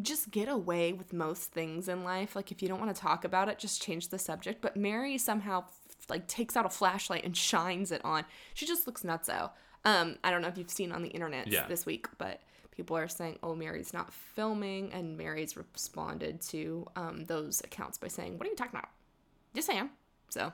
just 0.02 0.30
get 0.30 0.48
away 0.48 0.92
with 0.92 1.12
most 1.12 1.52
things 1.52 1.88
in 1.88 2.02
life. 2.04 2.34
Like 2.34 2.50
if 2.50 2.62
you 2.62 2.68
don't 2.68 2.80
want 2.80 2.94
to 2.94 3.00
talk 3.00 3.24
about 3.24 3.48
it, 3.48 3.58
just 3.58 3.82
change 3.82 4.08
the 4.08 4.18
subject. 4.18 4.60
But 4.62 4.76
Mary 4.76 5.18
somehow 5.18 5.64
like 6.08 6.26
takes 6.28 6.56
out 6.56 6.66
a 6.66 6.70
flashlight 6.70 7.24
and 7.24 7.36
shines 7.36 7.92
it 7.92 8.04
on. 8.04 8.24
She 8.54 8.64
just 8.66 8.86
looks 8.86 9.02
nutso. 9.02 9.50
Um, 9.84 10.16
I 10.24 10.30
don't 10.30 10.42
know 10.42 10.48
if 10.48 10.58
you've 10.58 10.70
seen 10.70 10.92
on 10.92 11.02
the 11.02 11.08
internet 11.10 11.46
Yeah. 11.48 11.66
this 11.68 11.86
week, 11.86 12.06
but 12.18 12.40
people 12.76 12.96
are 12.96 13.08
saying, 13.08 13.38
"Oh, 13.42 13.54
Mary's 13.54 13.92
not 13.92 14.12
filming," 14.12 14.92
and 14.92 15.16
Mary's 15.16 15.56
responded 15.56 16.40
to 16.42 16.86
um, 16.96 17.24
those 17.24 17.60
accounts 17.60 17.98
by 17.98 18.08
saying, 18.08 18.38
"What 18.38 18.46
are 18.46 18.50
you 18.50 18.56
talking 18.56 18.78
about?" 18.78 18.90
Yes, 19.54 19.68
I 19.68 19.74
am. 19.74 19.90
So, 20.28 20.52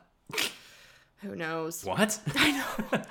who 1.22 1.36
knows? 1.36 1.84
what? 1.84 2.20
I 2.34 2.52
know. 2.52 3.02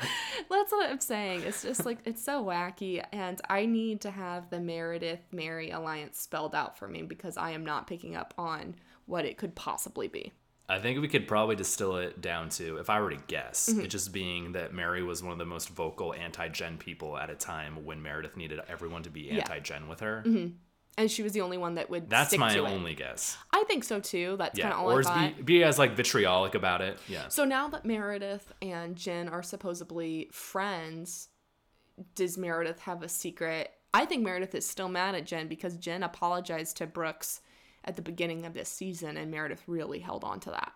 That's 0.49 0.71
what 0.71 0.89
I'm 0.89 0.99
saying. 0.99 1.43
It's 1.43 1.61
just 1.61 1.85
like 1.85 1.99
it's 2.05 2.23
so 2.23 2.43
wacky, 2.43 3.03
and 3.11 3.41
I 3.49 3.65
need 3.65 4.01
to 4.01 4.11
have 4.11 4.49
the 4.49 4.59
Meredith 4.59 5.25
Mary 5.31 5.71
alliance 5.71 6.19
spelled 6.19 6.55
out 6.55 6.77
for 6.77 6.87
me 6.87 7.03
because 7.03 7.37
I 7.37 7.51
am 7.51 7.65
not 7.65 7.87
picking 7.87 8.15
up 8.15 8.33
on 8.37 8.75
what 9.05 9.25
it 9.25 9.37
could 9.37 9.55
possibly 9.55 10.07
be. 10.07 10.31
I 10.69 10.79
think 10.79 11.01
we 11.01 11.07
could 11.09 11.27
probably 11.27 11.55
distill 11.57 11.97
it 11.97 12.21
down 12.21 12.47
to, 12.49 12.77
if 12.77 12.89
I 12.89 13.01
were 13.01 13.09
to 13.09 13.17
guess, 13.27 13.67
Mm-hmm. 13.69 13.81
it 13.81 13.87
just 13.89 14.13
being 14.13 14.53
that 14.53 14.73
Mary 14.73 15.03
was 15.03 15.21
one 15.21 15.33
of 15.33 15.37
the 15.37 15.45
most 15.45 15.69
vocal 15.69 16.13
anti-Gen 16.13 16.77
people 16.77 17.17
at 17.17 17.29
a 17.29 17.35
time 17.35 17.83
when 17.83 18.01
Meredith 18.01 18.37
needed 18.37 18.61
everyone 18.69 19.03
to 19.03 19.09
be 19.09 19.29
anti-Gen 19.31 19.89
with 19.89 19.99
her. 19.99 20.23
And 20.97 21.09
she 21.09 21.23
was 21.23 21.31
the 21.33 21.41
only 21.41 21.57
one 21.57 21.75
that 21.75 21.89
would. 21.89 22.09
That's 22.09 22.29
stick 22.29 22.39
my 22.39 22.53
to 22.53 22.65
it. 22.65 22.69
only 22.69 22.93
guess. 22.95 23.37
I 23.51 23.63
think 23.67 23.83
so 23.85 23.99
too. 23.99 24.35
That's 24.37 24.57
Yeah, 24.57 24.69
kind 24.69 24.73
of 24.75 24.79
all 24.81 24.91
or 24.91 24.99
I 24.99 25.03
thought. 25.03 25.37
be, 25.37 25.43
be 25.43 25.63
as 25.63 25.79
like 25.79 25.95
vitriolic 25.95 26.53
about 26.53 26.81
it. 26.81 26.97
Yeah. 27.07 27.27
So 27.29 27.43
now 27.45 27.67
that 27.69 27.85
Meredith 27.85 28.51
and 28.61 28.95
Jen 28.95 29.27
are 29.29 29.41
supposedly 29.43 30.29
friends, 30.31 31.29
does 32.15 32.37
Meredith 32.37 32.79
have 32.81 33.03
a 33.03 33.09
secret? 33.09 33.71
I 33.93 34.05
think 34.05 34.23
Meredith 34.23 34.53
is 34.55 34.65
still 34.67 34.89
mad 34.89 35.15
at 35.15 35.25
Jen 35.25 35.47
because 35.47 35.75
Jen 35.77 36.03
apologized 36.03 36.77
to 36.77 36.87
Brooks 36.87 37.41
at 37.83 37.95
the 37.95 38.01
beginning 38.01 38.45
of 38.45 38.53
this 38.53 38.69
season 38.69 39.17
and 39.17 39.31
Meredith 39.31 39.63
really 39.67 39.99
held 39.99 40.23
on 40.23 40.39
to 40.41 40.51
that. 40.51 40.73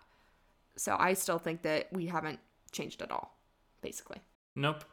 So 0.76 0.96
I 0.98 1.14
still 1.14 1.38
think 1.38 1.62
that 1.62 1.88
we 1.92 2.06
haven't 2.06 2.40
changed 2.72 3.02
at 3.02 3.10
all, 3.10 3.38
basically. 3.80 4.18
Nope. 4.54 4.84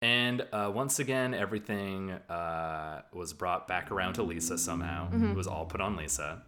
And 0.00 0.46
uh, 0.52 0.70
once 0.74 0.98
again, 0.98 1.32
everything 1.34 2.10
uh, 2.10 3.02
was 3.12 3.32
brought 3.32 3.66
back 3.66 3.90
around 3.90 4.14
to 4.14 4.22
Lisa 4.22 4.58
somehow. 4.58 5.08
It 5.12 5.34
was 5.34 5.46
all 5.46 5.64
put 5.64 5.80
on 5.80 5.96
Lisa. 5.96 6.42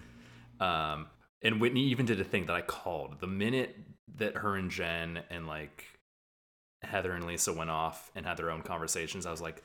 um, 0.60 1.06
and 1.42 1.60
Whitney 1.60 1.88
even 1.88 2.06
did 2.06 2.20
a 2.20 2.24
thing 2.24 2.46
that 2.46 2.54
I 2.54 2.62
called 2.62 3.20
the 3.20 3.26
minute 3.26 3.76
that 4.16 4.36
her 4.36 4.54
and 4.54 4.70
Jen 4.70 5.20
and 5.30 5.46
like 5.48 5.84
Heather 6.82 7.12
and 7.12 7.26
Lisa 7.26 7.52
went 7.52 7.70
off 7.70 8.10
and 8.14 8.24
had 8.24 8.36
their 8.36 8.50
own 8.50 8.62
conversations. 8.62 9.26
I 9.26 9.30
was 9.30 9.40
like, 9.40 9.62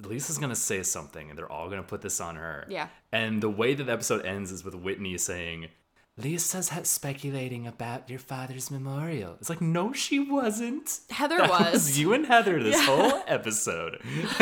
Lisa's 0.00 0.38
gonna 0.38 0.54
say 0.56 0.82
something, 0.82 1.28
and 1.30 1.38
they're 1.38 1.50
all 1.50 1.68
gonna 1.68 1.82
put 1.82 2.00
this 2.02 2.20
on 2.20 2.36
her. 2.36 2.66
Yeah. 2.68 2.88
And 3.12 3.42
the 3.42 3.50
way 3.50 3.74
that 3.74 3.84
the 3.84 3.92
episode 3.92 4.24
ends 4.24 4.50
is 4.52 4.64
with 4.64 4.74
Whitney 4.74 5.18
saying, 5.18 5.68
"Lisa's 6.16 6.70
speculating 6.84 7.66
about 7.66 8.08
your 8.08 8.18
father's 8.20 8.70
memorial." 8.70 9.36
It's 9.40 9.50
like, 9.50 9.60
no, 9.60 9.92
she 9.92 10.18
wasn't. 10.20 11.00
Heather 11.10 11.38
That 11.38 11.50
was. 11.50 11.98
you 11.98 12.12
and 12.12 12.24
Heather 12.26 12.62
this 12.62 12.76
Yeah. 12.76 12.86
whole 12.86 13.22
episode. 13.26 14.00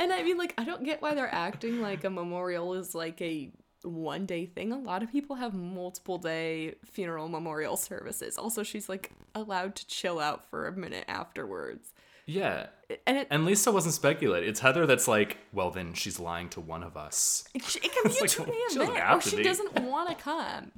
And 0.00 0.14
I 0.14 0.22
mean, 0.22 0.38
like, 0.38 0.54
I 0.56 0.64
don't 0.64 0.82
get 0.82 1.02
why 1.02 1.14
they're 1.14 1.32
acting 1.32 1.82
like 1.82 2.04
a 2.04 2.10
memorial 2.10 2.72
is 2.72 2.94
like 2.94 3.20
a 3.20 3.52
one 3.82 4.24
day 4.24 4.46
thing. 4.46 4.72
A 4.72 4.78
lot 4.78 5.02
of 5.02 5.12
people 5.12 5.36
have 5.36 5.52
multiple 5.52 6.16
day 6.16 6.76
funeral 6.86 7.28
memorial 7.28 7.76
services. 7.76 8.38
Also, 8.38 8.62
she's 8.62 8.88
like 8.88 9.10
allowed 9.34 9.74
to 9.76 9.86
chill 9.86 10.18
out 10.18 10.48
for 10.48 10.66
a 10.66 10.72
minute 10.72 11.04
afterwards. 11.06 11.92
Yeah. 12.30 12.66
And 13.06 13.18
it, 13.18 13.28
And 13.30 13.44
Lisa 13.44 13.70
wasn't 13.70 13.94
speculating. 13.94 14.48
It's 14.48 14.60
Heather 14.60 14.84
that's 14.86 15.06
like, 15.06 15.38
well, 15.52 15.70
then 15.70 15.94
she's 15.94 16.18
lying 16.18 16.48
to 16.50 16.60
one 16.60 16.82
of 16.82 16.96
us. 16.96 17.44
it 17.54 17.62
can 17.92 18.10
be 18.10 18.18
a 18.18 18.20
like, 18.20 18.30
2 18.30 18.44
she 18.44 18.50
a.m. 18.50 18.52
doesn't 18.66 18.82
event, 18.82 19.12
or 19.12 19.20
she 19.20 19.42
doesn't 19.42 19.80
want 19.84 20.08
to 20.08 20.14
come. 20.16 20.72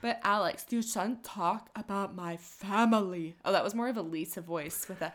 But 0.00 0.20
Alex, 0.22 0.64
you 0.70 0.80
shouldn't 0.82 1.24
talk 1.24 1.70
about 1.74 2.14
my 2.14 2.36
family. 2.36 3.34
Oh, 3.44 3.50
that 3.52 3.64
was 3.64 3.74
more 3.74 3.88
of 3.88 3.96
a 3.96 4.02
Lisa 4.02 4.40
voice 4.40 4.86
with 4.88 5.02
a 5.02 5.12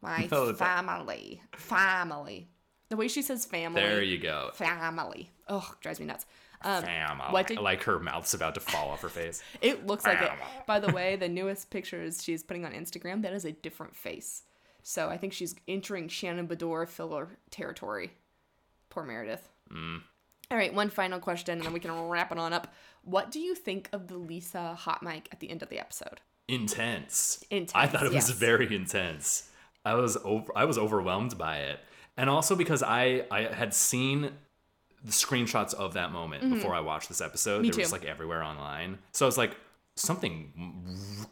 my 0.00 0.28
No, 0.30 0.46
that- 0.46 0.56
family, 0.58 1.42
family. 1.56 2.48
The 2.88 2.96
way 2.96 3.08
she 3.08 3.22
says 3.22 3.44
family. 3.44 3.80
There 3.80 4.02
you 4.02 4.18
go. 4.18 4.50
family. 4.54 5.30
Oh, 5.48 5.68
drives 5.80 6.00
me 6.00 6.06
nuts. 6.06 6.26
Um, 6.62 6.82
Family. 6.84 7.24
what 7.30 7.46
did- 7.46 7.58
like 7.58 7.82
her 7.84 7.98
mouth's 7.98 8.34
about 8.34 8.54
to 8.54 8.60
fall 8.60 8.90
off 8.90 9.00
her 9.02 9.08
face. 9.08 9.42
It 9.62 9.86
looks 9.86 10.04
like 10.04 10.20
it. 10.20 10.30
By 10.66 10.78
the 10.78 10.92
way, 10.92 11.16
the 11.16 11.28
newest 11.28 11.70
pictures 11.70 12.22
she's 12.22 12.42
putting 12.42 12.64
on 12.66 12.72
Instagram, 12.72 13.22
that 13.22 13.32
is 13.32 13.44
a 13.46 13.52
different 13.52 13.96
face. 13.96 14.42
So 14.82 15.08
I 15.08 15.16
think 15.16 15.32
she's 15.32 15.54
entering 15.68 16.08
Shannon 16.08 16.48
Beador 16.48 16.88
filler 16.88 17.28
territory. 17.50 18.12
Poor 18.88 19.04
Meredith. 19.04 19.48
Mm. 19.72 20.02
All 20.50 20.56
right, 20.56 20.74
one 20.74 20.90
final 20.90 21.20
question, 21.20 21.58
and 21.58 21.64
then 21.64 21.72
we 21.72 21.80
can 21.80 21.92
wrap 22.08 22.32
it 22.32 22.38
on 22.38 22.52
up. 22.52 22.74
What 23.02 23.30
do 23.30 23.38
you 23.38 23.54
think 23.54 23.88
of 23.92 24.08
the 24.08 24.16
Lisa 24.16 24.74
hot 24.74 25.02
mic 25.02 25.28
at 25.30 25.38
the 25.38 25.48
end 25.48 25.62
of 25.62 25.68
the 25.68 25.78
episode? 25.78 26.20
intense. 26.50 27.44
Intense, 27.50 27.72
I 27.74 27.86
thought 27.86 28.04
it 28.04 28.12
was 28.12 28.30
very 28.30 28.74
intense. 28.74 29.48
I 29.84 29.94
was 29.94 30.18
over, 30.24 30.52
I 30.54 30.64
was 30.64 30.76
overwhelmed 30.76 31.38
by 31.38 31.58
it, 31.58 31.80
and 32.16 32.28
also 32.28 32.54
because 32.54 32.82
I 32.82 33.24
I 33.30 33.42
had 33.42 33.72
seen 33.74 34.30
the 35.02 35.12
screenshots 35.12 35.72
of 35.72 35.94
that 35.94 36.12
moment 36.12 36.52
before 36.52 36.74
I 36.74 36.80
watched 36.80 37.08
this 37.08 37.22
episode. 37.22 37.56
Mm-hmm. 37.56 37.62
Me 37.62 37.70
they 37.70 37.76
were 37.76 37.82
just 37.82 37.92
like 37.92 38.04
everywhere 38.04 38.42
online. 38.42 38.98
So 39.12 39.24
I 39.24 39.28
was 39.28 39.38
like, 39.38 39.56
something 39.96 40.52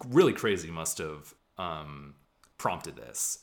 really 0.07 0.33
crazy 0.33 0.71
must 0.71 0.99
have 0.99 1.35
um, 1.59 2.15
prompted 2.59 2.97
this, 2.97 3.39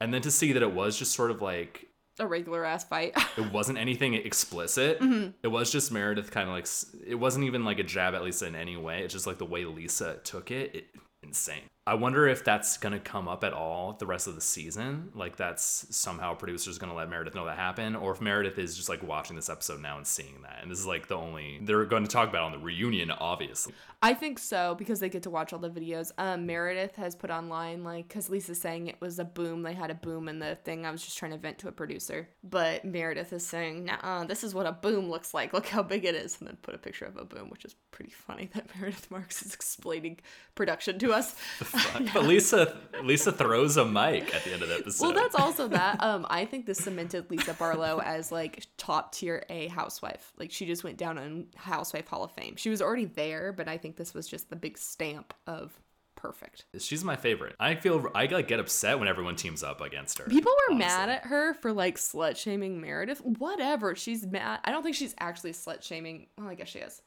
and 0.00 0.12
then 0.12 0.22
to 0.22 0.30
see 0.30 0.52
that 0.52 0.62
it 0.62 0.72
was 0.72 0.98
just 0.98 1.12
sort 1.12 1.30
of 1.30 1.40
like 1.40 1.88
A 2.18 2.26
regular 2.26 2.64
ass 2.64 2.84
fight. 2.84 3.16
it 3.36 3.52
wasn't 3.52 3.78
anything 3.78 4.14
explicit. 4.14 5.00
Mm-hmm. 5.00 5.30
It 5.42 5.48
was 5.48 5.70
just 5.70 5.92
Meredith 5.92 6.30
kind 6.30 6.48
of 6.48 6.54
like 6.54 6.66
it 7.06 7.14
wasn't 7.16 7.44
even 7.44 7.64
like 7.64 7.78
a 7.78 7.84
jab 7.84 8.14
at 8.14 8.22
Lisa 8.22 8.46
in 8.46 8.54
any 8.54 8.76
way. 8.76 9.02
It's 9.02 9.14
just 9.14 9.26
like 9.26 9.38
the 9.38 9.44
way 9.44 9.64
Lisa 9.64 10.18
took 10.24 10.50
it, 10.50 10.74
it 10.74 10.86
insane. 11.22 11.62
I 11.88 11.94
wonder 11.94 12.26
if 12.26 12.42
that's 12.42 12.78
gonna 12.78 12.98
come 12.98 13.28
up 13.28 13.44
at 13.44 13.52
all 13.52 13.92
the 13.92 14.06
rest 14.06 14.26
of 14.26 14.34
the 14.34 14.40
season. 14.40 15.10
Like 15.14 15.36
that's 15.36 15.86
somehow 15.90 16.34
producers 16.34 16.78
gonna 16.78 16.94
let 16.94 17.08
Meredith 17.08 17.36
know 17.36 17.46
that 17.46 17.56
happened, 17.56 17.96
or 17.96 18.10
if 18.12 18.20
Meredith 18.20 18.58
is 18.58 18.76
just 18.76 18.88
like 18.88 19.04
watching 19.04 19.36
this 19.36 19.48
episode 19.48 19.80
now 19.80 19.96
and 19.96 20.06
seeing 20.06 20.42
that, 20.42 20.58
and 20.62 20.70
this 20.70 20.80
is 20.80 20.86
like 20.86 21.06
the 21.06 21.16
only 21.16 21.60
they're 21.62 21.84
going 21.84 22.02
to 22.02 22.10
talk 22.10 22.28
about 22.28 22.42
on 22.42 22.52
the 22.52 22.58
reunion, 22.58 23.12
obviously. 23.12 23.72
I 24.02 24.14
think 24.14 24.38
so 24.38 24.74
because 24.74 25.00
they 25.00 25.08
get 25.08 25.22
to 25.22 25.30
watch 25.30 25.52
all 25.52 25.58
the 25.58 25.70
videos. 25.70 26.10
Um, 26.18 26.44
Meredith 26.44 26.96
has 26.96 27.14
put 27.14 27.30
online 27.30 27.82
like 27.82 28.08
because 28.08 28.28
Lisa's 28.28 28.60
saying 28.60 28.88
it 28.88 29.00
was 29.00 29.18
a 29.18 29.24
boom. 29.24 29.62
They 29.62 29.72
had 29.72 29.90
a 29.90 29.94
boom 29.94 30.28
in 30.28 30.38
the 30.38 30.56
thing. 30.56 30.84
I 30.84 30.90
was 30.90 31.04
just 31.04 31.16
trying 31.16 31.32
to 31.32 31.38
vent 31.38 31.58
to 31.58 31.68
a 31.68 31.72
producer, 31.72 32.28
but 32.42 32.84
Meredith 32.84 33.32
is 33.32 33.46
saying, 33.46 33.84
"Nah, 33.84 34.24
this 34.24 34.42
is 34.42 34.54
what 34.54 34.66
a 34.66 34.72
boom 34.72 35.08
looks 35.08 35.32
like. 35.32 35.52
Look 35.52 35.68
how 35.68 35.82
big 35.82 36.04
it 36.04 36.14
is," 36.14 36.38
and 36.40 36.48
then 36.48 36.56
put 36.62 36.74
a 36.74 36.78
picture 36.78 37.04
of 37.04 37.16
a 37.16 37.24
boom, 37.24 37.48
which 37.48 37.64
is 37.64 37.76
pretty 37.90 38.10
funny 38.10 38.50
that 38.54 38.68
Meredith 38.76 39.10
Marks 39.10 39.42
is 39.42 39.54
explaining 39.54 40.18
production 40.54 40.98
to 40.98 41.12
us. 41.12 41.34
But 42.14 42.24
Lisa 42.24 42.76
Lisa 43.02 43.32
throws 43.32 43.76
a 43.76 43.84
mic 43.84 44.34
at 44.34 44.44
the 44.44 44.52
end 44.52 44.62
of 44.62 44.68
the 44.68 44.76
episode. 44.76 45.04
Well, 45.04 45.14
that's 45.14 45.34
also 45.34 45.68
that. 45.68 46.02
Um, 46.02 46.26
I 46.30 46.44
think 46.44 46.66
this 46.66 46.78
cemented 46.78 47.30
Lisa 47.30 47.54
Barlow 47.54 48.00
as 48.04 48.32
like 48.32 48.66
top 48.76 49.12
tier 49.12 49.44
A 49.50 49.68
housewife. 49.68 50.32
Like 50.38 50.50
she 50.50 50.66
just 50.66 50.84
went 50.84 50.96
down 50.96 51.18
on 51.18 51.46
Housewife 51.56 52.08
Hall 52.08 52.24
of 52.24 52.32
Fame. 52.32 52.56
She 52.56 52.70
was 52.70 52.80
already 52.80 53.06
there, 53.06 53.52
but 53.52 53.68
I 53.68 53.78
think 53.78 53.96
this 53.96 54.14
was 54.14 54.26
just 54.26 54.50
the 54.50 54.56
big 54.56 54.78
stamp 54.78 55.34
of 55.46 55.78
perfect. 56.16 56.64
She's 56.78 57.04
my 57.04 57.14
favorite. 57.14 57.54
I 57.60 57.76
feel 57.76 58.10
I 58.14 58.26
like 58.26 58.48
get 58.48 58.58
upset 58.58 58.98
when 58.98 59.06
everyone 59.06 59.36
teams 59.36 59.62
up 59.62 59.80
against 59.80 60.18
her. 60.18 60.24
People 60.24 60.52
were 60.52 60.74
honestly. 60.74 60.88
mad 60.88 61.08
at 61.08 61.24
her 61.26 61.54
for 61.54 61.72
like 61.72 61.96
slut 61.96 62.36
shaming 62.36 62.80
Meredith. 62.80 63.20
Whatever. 63.20 63.94
She's 63.94 64.26
mad. 64.26 64.60
I 64.64 64.72
don't 64.72 64.82
think 64.82 64.96
she's 64.96 65.14
actually 65.18 65.52
slut 65.52 65.82
shaming. 65.82 66.26
Well, 66.36 66.48
I 66.48 66.54
guess 66.54 66.68
she 66.68 66.80
is. 66.80 67.02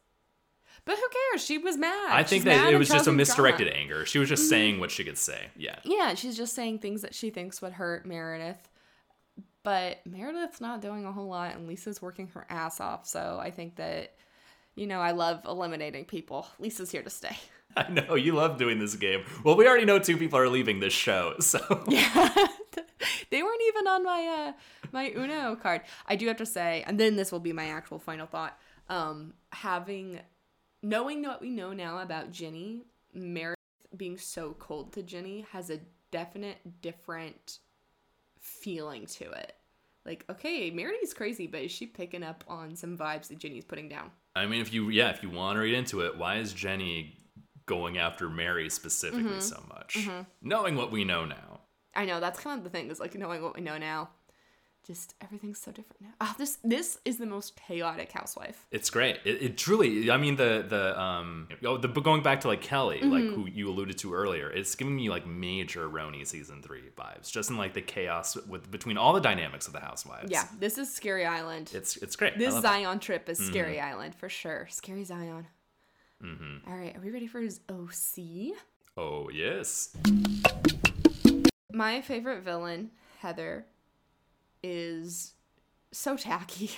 But 0.85 0.97
who 0.97 1.03
cares? 1.31 1.43
She 1.43 1.57
was 1.57 1.77
mad. 1.77 2.09
I 2.11 2.23
think 2.23 2.43
She's 2.43 2.45
that 2.45 2.73
it 2.73 2.77
was 2.77 2.89
just 2.89 3.07
a 3.07 3.11
misdirected 3.11 3.67
drama. 3.67 3.81
anger. 3.81 4.05
She 4.05 4.19
was 4.19 4.29
just 4.29 4.49
saying 4.49 4.79
what 4.79 4.91
she 4.91 5.03
could 5.03 5.17
say. 5.17 5.47
Yeah. 5.55 5.79
Yeah, 5.83 6.15
she's 6.15 6.35
just 6.37 6.53
saying 6.53 6.79
things 6.79 7.01
that 7.01 7.13
she 7.13 7.29
thinks 7.29 7.61
would 7.61 7.73
hurt 7.73 8.05
Meredith. 8.05 8.69
But 9.63 9.99
Meredith's 10.05 10.61
not 10.61 10.81
doing 10.81 11.05
a 11.05 11.11
whole 11.11 11.27
lot, 11.27 11.55
and 11.55 11.67
Lisa's 11.67 12.01
working 12.01 12.27
her 12.29 12.45
ass 12.49 12.79
off. 12.79 13.05
So 13.05 13.39
I 13.41 13.51
think 13.51 13.75
that, 13.75 14.15
you 14.75 14.87
know, 14.87 14.99
I 14.99 15.11
love 15.11 15.41
eliminating 15.45 16.05
people. 16.05 16.47
Lisa's 16.59 16.91
here 16.91 17.03
to 17.03 17.09
stay. 17.09 17.37
I 17.77 17.87
know 17.89 18.15
you 18.15 18.33
love 18.33 18.57
doing 18.57 18.79
this 18.79 18.95
game. 18.95 19.23
Well, 19.43 19.55
we 19.55 19.67
already 19.67 19.85
know 19.85 19.99
two 19.99 20.17
people 20.17 20.39
are 20.39 20.49
leaving 20.49 20.79
this 20.79 20.93
show, 20.93 21.35
so 21.39 21.59
yeah, 21.87 22.33
they 23.29 23.43
weren't 23.43 23.61
even 23.67 23.87
on 23.87 24.03
my 24.03 24.25
uh 24.47 24.53
my 24.91 25.11
Uno 25.15 25.55
card. 25.55 25.81
I 26.07 26.15
do 26.15 26.27
have 26.27 26.37
to 26.37 26.47
say, 26.47 26.83
and 26.87 26.99
then 26.99 27.15
this 27.15 27.31
will 27.31 27.39
be 27.39 27.53
my 27.53 27.65
actual 27.67 27.99
final 27.99 28.25
thought. 28.25 28.57
Um, 28.89 29.33
having 29.51 30.19
knowing 30.81 31.21
what 31.23 31.41
we 31.41 31.49
know 31.49 31.73
now 31.73 31.99
about 31.99 32.31
Jenny, 32.31 32.83
Meredith 33.13 33.57
being 33.95 34.17
so 34.17 34.55
cold 34.59 34.93
to 34.93 35.03
Jenny 35.03 35.45
has 35.51 35.69
a 35.69 35.79
definite 36.11 36.81
different 36.81 37.59
feeling 38.39 39.05
to 39.05 39.29
it. 39.31 39.53
Like, 40.05 40.25
okay, 40.29 40.71
Meredith's 40.71 41.13
crazy, 41.13 41.45
but 41.47 41.61
is 41.61 41.71
she 41.71 41.85
picking 41.85 42.23
up 42.23 42.43
on 42.47 42.75
some 42.75 42.97
vibes 42.97 43.27
that 43.27 43.37
Jenny's 43.39 43.65
putting 43.65 43.89
down? 43.89 44.11
I 44.35 44.45
mean, 44.45 44.61
if 44.61 44.73
you 44.73 44.89
yeah, 44.89 45.09
if 45.09 45.21
you 45.21 45.29
want 45.29 45.57
to 45.57 45.61
read 45.61 45.73
into 45.73 46.01
it, 46.01 46.17
why 46.17 46.37
is 46.37 46.53
Jenny 46.53 47.17
going 47.65 47.97
after 47.97 48.29
Mary 48.29 48.69
specifically 48.69 49.23
Mm-hmm. 49.23 49.39
so 49.39 49.61
much, 49.69 50.07
knowing 50.41 50.75
what 50.75 50.91
we 50.91 51.03
know 51.03 51.25
now? 51.25 51.61
I 51.95 52.05
know 52.05 52.19
that's 52.19 52.39
kind 52.39 52.57
of 52.57 52.63
the 52.63 52.69
thing 52.69 52.89
is 52.89 52.99
like 52.99 53.15
knowing 53.15 53.41
what 53.41 53.55
we 53.55 53.61
know 53.61 53.77
now. 53.77 54.09
Just 54.87 55.13
everything's 55.21 55.59
so 55.59 55.71
different 55.71 56.01
now. 56.01 56.07
Oh, 56.21 56.33
this 56.39 56.57
this 56.63 56.97
is 57.05 57.17
the 57.19 57.25
most 57.27 57.55
chaotic 57.67 58.11
housewife. 58.11 58.65
It's 58.71 58.89
great. 58.89 59.17
It, 59.23 59.41
it 59.41 59.57
truly. 59.57 60.09
I 60.09 60.17
mean, 60.17 60.35
the 60.35 60.65
the 60.67 60.99
um, 60.99 61.47
oh, 61.63 61.77
the 61.77 61.87
but 61.87 62.03
going 62.03 62.23
back 62.23 62.41
to 62.41 62.47
like 62.47 62.61
Kelly, 62.61 63.01
like 63.01 63.23
Mm-hmm. 63.23 63.35
who 63.35 63.47
you 63.49 63.69
alluded 63.69 63.97
to 63.99 64.13
earlier, 64.13 64.49
it's 64.49 64.73
giving 64.75 64.95
me 64.95 65.09
like 65.09 65.27
major 65.27 65.87
RHONY 65.87 66.25
season 66.25 66.61
three 66.63 66.89
vibes, 66.97 67.31
just 67.31 67.49
in 67.51 67.57
like 67.57 67.73
the 67.73 67.81
chaos 67.81 68.35
with 68.47 68.71
between 68.71 68.97
all 68.97 69.13
the 69.13 69.19
dynamics 69.21 69.67
of 69.67 69.73
the 69.73 69.79
housewives. 69.79 70.31
Yeah, 70.31 70.45
this 70.59 70.77
is 70.79 70.91
Scary 70.91 71.25
Island. 71.25 71.69
it's 71.73 71.97
it's 71.97 72.15
great. 72.15 72.37
This. 72.39 72.55
Zion 72.59 72.99
trip 72.99 73.29
is 73.29 73.37
Scary 73.37 73.79
Island 73.79 74.15
for 74.15 74.27
sure. 74.29 74.67
Scary 74.71 75.03
Zion. 75.03 75.45
Mm-hmm. 76.23 76.69
All 76.69 76.77
right, 76.77 76.95
are 76.95 76.99
we 76.99 77.11
ready 77.11 77.27
for 77.27 77.39
his 77.41 77.59
OC? 77.69 78.55
Oh 78.97 79.29
yes. 79.29 79.95
My 81.71 82.01
favorite 82.01 82.41
villain, 82.43 82.89
Heather, 83.19 83.65
is 84.63 85.33
so 85.91 86.15
tacky. 86.17 86.71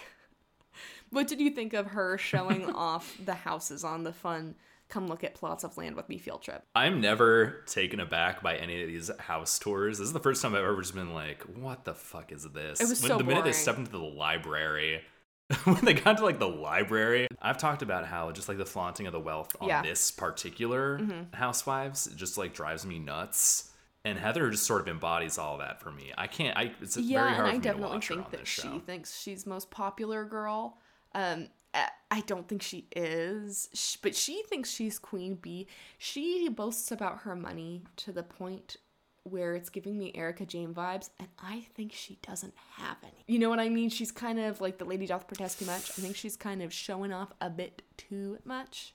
what 1.09 1.27
did 1.27 1.39
you 1.41 1.51
think 1.51 1.73
of 1.73 1.87
her 1.87 2.17
showing 2.17 2.65
off 2.73 3.17
the 3.23 3.33
houses 3.33 3.83
on 3.83 4.03
the 4.03 4.13
fun 4.13 4.55
come 4.89 5.07
look 5.07 5.23
at 5.23 5.33
plots 5.35 5.63
of 5.63 5.77
land 5.77 5.95
with 5.95 6.09
me 6.09 6.17
field 6.17 6.41
trip? 6.41 6.63
I'm 6.75 6.99
never 7.01 7.63
taken 7.65 7.99
aback 7.99 8.41
by 8.43 8.57
any 8.57 8.81
of 8.81 8.87
these 8.87 9.09
house 9.19 9.57
tours. 9.59 9.99
This 9.99 10.07
is 10.07 10.13
the 10.13 10.19
first 10.19 10.41
time 10.41 10.53
I've 10.53 10.63
ever 10.63 10.81
just 10.81 10.93
been 10.95 11.13
like, 11.13 11.41
"What 11.43 11.85
the 11.85 11.93
fuck 11.93 12.31
is 12.31 12.43
this?" 12.51 12.81
It 12.81 12.89
was 12.89 13.01
when 13.01 13.09
so 13.11 13.17
the 13.17 13.23
minute 13.23 13.43
they 13.43 13.51
boring. 13.51 13.53
stepped 13.53 13.77
into 13.79 13.91
the 13.91 13.97
library. 13.99 15.01
when 15.65 15.83
they 15.83 15.93
got 15.93 16.17
to 16.17 16.23
like 16.23 16.39
the 16.39 16.47
library, 16.47 17.27
I've 17.41 17.57
talked 17.57 17.81
about 17.81 18.05
how 18.05 18.31
just 18.31 18.47
like 18.47 18.57
the 18.57 18.65
flaunting 18.65 19.05
of 19.07 19.11
the 19.11 19.19
wealth 19.19 19.53
on 19.59 19.67
Yeah. 19.67 19.79
Mm-hmm. 19.81 19.89
this 19.89 20.09
particular 20.11 21.25
housewives 21.33 22.05
just 22.15 22.37
like 22.37 22.53
drives 22.53 22.85
me 22.85 22.99
nuts. 22.99 23.70
And 24.03 24.17
Heather 24.17 24.49
just 24.49 24.65
sort 24.65 24.81
of 24.81 24.87
embodies 24.87 25.37
all 25.37 25.59
that 25.59 25.79
for 25.79 25.91
me. 25.91 26.11
I 26.17 26.25
can't. 26.27 26.57
I 26.57 26.71
it's 26.81 26.95
very 26.95 27.33
hard 27.35 27.39
and 27.39 27.47
I 27.47 27.51
for 27.51 27.55
me 27.55 27.61
to 27.61 27.63
definitely 27.63 27.99
think 28.01 28.31
that 28.31 28.47
she 28.47 28.79
thinks 28.79 29.19
she's 29.21 29.45
most 29.45 29.69
popular 29.69 30.25
girl. 30.25 30.79
Um, 31.13 31.49
I- 31.73 31.89
I 32.09 32.19
don't 32.21 32.47
think 32.47 32.61
she 32.61 32.87
is, 32.95 33.97
but 34.01 34.15
she 34.15 34.43
thinks 34.43 34.69
she's 34.71 34.99
queen 34.99 35.35
bee. 35.35 35.67
She 35.97 36.49
boasts 36.49 36.91
about 36.91 37.19
her 37.19 37.35
money 37.35 37.83
to 37.97 38.11
the 38.11 38.23
point 38.23 38.75
where 39.23 39.55
it's 39.55 39.69
giving 39.69 39.97
me 39.99 40.11
Erika 40.15 40.45
Jayne 40.45 40.73
vibes, 40.73 41.11
and 41.19 41.29
I 41.39 41.67
think 41.75 41.93
she 41.93 42.17
doesn't 42.23 42.55
have 42.77 42.97
any. 43.03 43.23
You 43.27 43.37
know 43.39 43.49
what 43.49 43.59
I 43.59 43.69
mean? 43.69 43.89
She's 43.89 44.11
kind 44.11 44.39
of 44.39 44.59
like 44.59 44.79
the 44.79 44.83
lady 44.83 45.05
doth 45.05 45.27
protest 45.27 45.59
too 45.59 45.65
much. 45.65 45.91
I 45.91 46.01
think 46.01 46.15
she's 46.17 46.35
kind 46.35 46.61
of 46.63 46.73
showing 46.73 47.13
off 47.13 47.31
a 47.39 47.49
bit 47.49 47.83
too 47.97 48.39
much. 48.43 48.93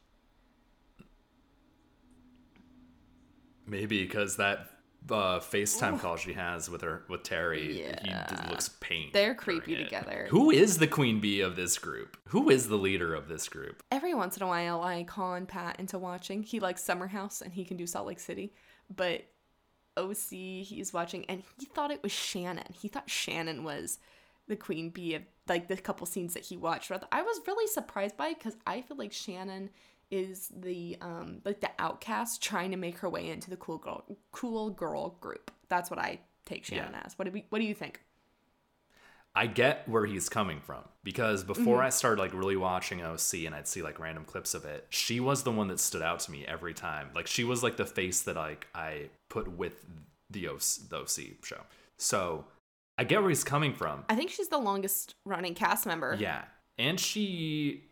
Maybe 3.67 4.05
because 4.05 4.37
that 4.37 4.71
uh, 5.11 5.39
FaceTime 5.41 6.01
call 6.01 6.17
she 6.17 6.33
has 6.33 6.69
with 6.69 6.83
her 6.83 7.05
with 7.09 7.23
Terry, 7.23 7.73
he 7.75 7.81
Yeah. 7.83 8.27
just 8.29 8.49
looks 8.49 8.69
pain. 8.81 9.11
They're 9.13 9.35
creepy 9.35 9.75
it. 9.75 9.85
together. 9.85 10.27
Who 10.31 10.51
is 10.51 10.79
the 10.79 10.87
queen 10.87 11.21
bee 11.21 11.41
of 11.41 11.55
this 11.57 11.79
group? 11.79 12.17
Who 12.29 12.51
is 12.51 12.69
the 12.69 12.77
leader 12.77 13.15
of 13.15 13.29
this 13.29 13.49
group? 13.49 13.83
Every 13.91 14.15
once 14.15 14.37
in 14.37 14.43
a 14.43 14.47
while, 14.49 14.81
I 14.83 15.05
con 15.05 15.47
Pat 15.47 15.79
into 15.79 15.99
watching. 15.99 16.43
He 16.43 16.59
likes 16.61 16.83
Summer 16.83 17.07
House 17.07 17.41
and 17.41 17.53
he 17.53 17.65
can 17.65 17.77
do 17.77 17.87
Salt 17.87 18.07
Lake 18.07 18.21
City, 18.21 18.53
but 18.95 19.23
OC 19.97 20.63
he's 20.65 20.93
watching 20.93 21.25
and 21.27 21.43
he 21.59 21.67
thought 21.67 21.91
it 21.91 22.03
was 22.03 22.13
Shannon. 22.13 22.67
He 22.73 22.89
thought 22.89 23.09
Shannon 23.09 23.65
was 23.65 23.99
the 24.49 24.57
queen 24.57 24.91
bee 24.91 25.15
of 25.15 25.23
like 25.49 25.69
the 25.69 25.77
couple 25.77 26.07
scenes 26.07 26.35
that 26.35 26.45
he 26.45 26.57
watched. 26.57 26.91
I 27.13 27.23
was 27.23 27.41
really 27.47 27.67
surprised 27.67 28.17
by 28.17 28.35
because 28.35 28.57
I 28.67 28.83
feel 28.83 28.97
like 28.97 29.13
Shannon 29.13 29.71
is 30.11 30.49
the 30.57 30.97
um 31.01 31.41
like 31.45 31.61
the 31.61 31.71
outcast 31.79 32.43
trying 32.43 32.71
to 32.71 32.77
make 32.77 32.99
her 32.99 33.09
way 33.11 33.29
into 33.29 33.51
the 33.51 33.57
cool 33.57 33.79
girl 33.79 34.05
cool 34.33 34.71
girl 34.71 35.11
group. 35.21 35.51
That's 35.69 35.91
what 35.91 35.99
I 35.99 36.21
take 36.45 36.65
Shannon 36.65 36.93
Yeah. 36.93 37.03
as. 37.05 37.19
What 37.19 37.25
do 37.25 37.33
we, 37.33 37.45
what 37.49 37.59
do 37.59 37.65
you 37.65 37.75
think? 37.75 38.01
I 39.35 39.47
get 39.47 39.87
where 39.87 40.07
he's 40.07 40.29
coming 40.31 40.61
from 40.61 40.83
because 41.05 41.45
before 41.45 41.79
Mm-hmm. 41.79 41.87
I 41.87 41.91
started 41.91 42.21
like 42.23 42.33
really 42.33 42.57
watching 42.57 43.03
OC 43.03 43.45
and 43.45 43.55
I'd 43.55 43.69
see 43.69 43.83
like 43.83 43.99
random 43.99 44.25
clips 44.25 44.55
of 44.55 44.65
it, 44.65 44.87
she 44.89 45.21
was 45.21 45.43
the 45.43 45.53
one 45.53 45.69
that 45.69 45.79
stood 45.81 46.01
out 46.03 46.21
to 46.21 46.31
me 46.31 46.47
every 46.47 46.73
time. 46.73 47.11
Like 47.15 47.27
she 47.27 47.45
was 47.45 47.63
like 47.63 47.77
the 47.77 47.85
face 47.85 48.23
that 48.23 48.37
like 48.37 48.67
I 48.75 49.11
put 49.29 49.49
with 49.51 49.85
the 50.31 50.49
OC, 50.49 50.63
the 50.89 50.97
OC 51.01 51.45
show. 51.45 51.61
So 51.99 52.47
I 52.97 53.05
get 53.05 53.21
where 53.21 53.29
he's 53.29 53.45
coming 53.45 53.75
from. 53.75 54.05
I 54.09 54.15
think 54.15 54.31
she's 54.31 54.49
the 54.49 54.57
longest 54.59 55.17
running 55.27 55.55
cast 55.55 55.85
member. 55.85 56.17
Yeah. 56.19 56.45
And 56.79 56.99
she 56.99 57.83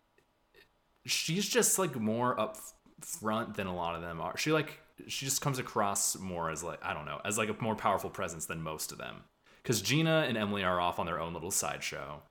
she's 1.05 1.47
just 1.47 1.77
like 1.79 1.95
more 1.95 2.39
up 2.39 2.57
front 3.01 3.55
than 3.55 3.67
a 3.67 3.75
lot 3.75 3.95
of 3.95 4.01
them 4.01 4.19
are. 4.21 4.37
She 4.37 4.51
like 4.51 4.79
she 5.07 5.25
just 5.25 5.41
comes 5.41 5.59
across 5.59 6.17
more 6.17 6.49
as 6.49 6.63
like 6.63 6.83
I 6.83 6.93
don't 6.93 7.05
know, 7.05 7.19
as 7.25 7.37
like 7.37 7.49
a 7.49 7.55
more 7.61 7.75
powerful 7.75 8.09
presence 8.09 8.45
than 8.45 8.61
most 8.61 8.91
of 8.91 8.97
them. 8.97 9.23
Cuz 9.63 9.81
Gina 9.81 10.25
and 10.27 10.37
Emily 10.37 10.63
are 10.63 10.79
off 10.79 10.99
on 10.99 11.05
their 11.05 11.19
own 11.19 11.33
little 11.33 11.51
sideshow. 11.51 12.21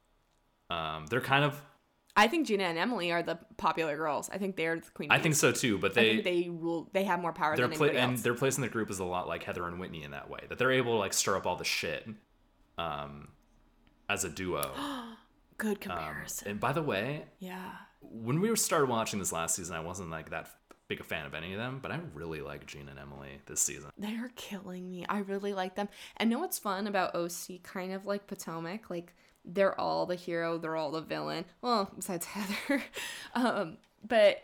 Um 0.70 1.06
they're 1.06 1.20
kind 1.20 1.44
of 1.44 1.60
I 2.16 2.28
think 2.28 2.46
Gina 2.46 2.62
and 2.64 2.78
Emily 2.78 3.10
are 3.10 3.24
the 3.24 3.38
popular 3.56 3.96
girls. 3.96 4.30
I 4.32 4.38
think 4.38 4.54
they're 4.56 4.76
the 4.76 4.90
queen. 4.94 5.10
I 5.10 5.18
think 5.18 5.34
so 5.34 5.50
too, 5.50 5.78
but 5.78 5.90
I 5.92 5.94
they 5.94 6.10
think 6.12 6.24
they 6.24 6.48
rule. 6.48 6.88
They 6.92 7.02
have 7.04 7.20
more 7.20 7.32
power 7.32 7.56
they're 7.56 7.66
than 7.66 7.76
pla- 7.76 7.88
anybody 7.88 8.04
and 8.04 8.18
their 8.18 8.34
place 8.34 8.56
in 8.56 8.62
the 8.62 8.68
group 8.68 8.88
is 8.88 9.00
a 9.00 9.04
lot 9.04 9.26
like 9.26 9.42
Heather 9.42 9.66
and 9.66 9.80
Whitney 9.80 10.04
in 10.04 10.12
that 10.12 10.30
way. 10.30 10.40
That 10.48 10.58
they're 10.58 10.70
able 10.72 10.92
to 10.92 10.98
like 10.98 11.12
stir 11.12 11.36
up 11.36 11.44
all 11.46 11.56
the 11.56 11.64
shit 11.64 12.08
um 12.78 13.28
as 14.08 14.24
a 14.24 14.28
duo. 14.30 14.70
Good 15.58 15.76
Um, 15.76 15.96
comparison. 15.96 16.48
and 16.48 16.60
by 16.60 16.72
the 16.72 16.82
way, 16.82 17.24
yeah. 17.38 17.72
When 18.10 18.40
we 18.40 18.54
started 18.56 18.88
watching 18.88 19.18
this 19.18 19.32
last 19.32 19.56
season, 19.56 19.74
I 19.76 19.80
wasn't 19.80 20.10
like 20.10 20.30
that 20.30 20.48
big 20.88 21.00
a 21.00 21.04
fan 21.04 21.24
of 21.26 21.34
any 21.34 21.52
of 21.52 21.58
them, 21.58 21.78
but 21.82 21.90
I 21.90 21.98
really 22.14 22.42
like 22.42 22.66
Gina 22.66 22.90
and 22.90 23.00
Emily 23.00 23.40
this 23.46 23.60
season. 23.60 23.90
They're 23.96 24.30
killing 24.36 24.90
me. 24.90 25.06
I 25.08 25.18
really 25.20 25.52
like 25.54 25.76
them. 25.76 25.88
And 26.18 26.28
know 26.28 26.38
what's 26.40 26.58
fun 26.58 26.86
about 26.86 27.14
OC? 27.14 27.62
Kind 27.62 27.92
of 27.92 28.04
like 28.06 28.26
Potomac. 28.26 28.90
Like 28.90 29.14
they're 29.44 29.78
all 29.80 30.04
the 30.06 30.14
hero. 30.14 30.58
They're 30.58 30.76
all 30.76 30.90
the 30.90 31.00
villain. 31.00 31.44
Well, 31.62 31.90
besides 31.96 32.26
Heather. 32.26 32.82
um, 33.34 33.78
but 34.06 34.42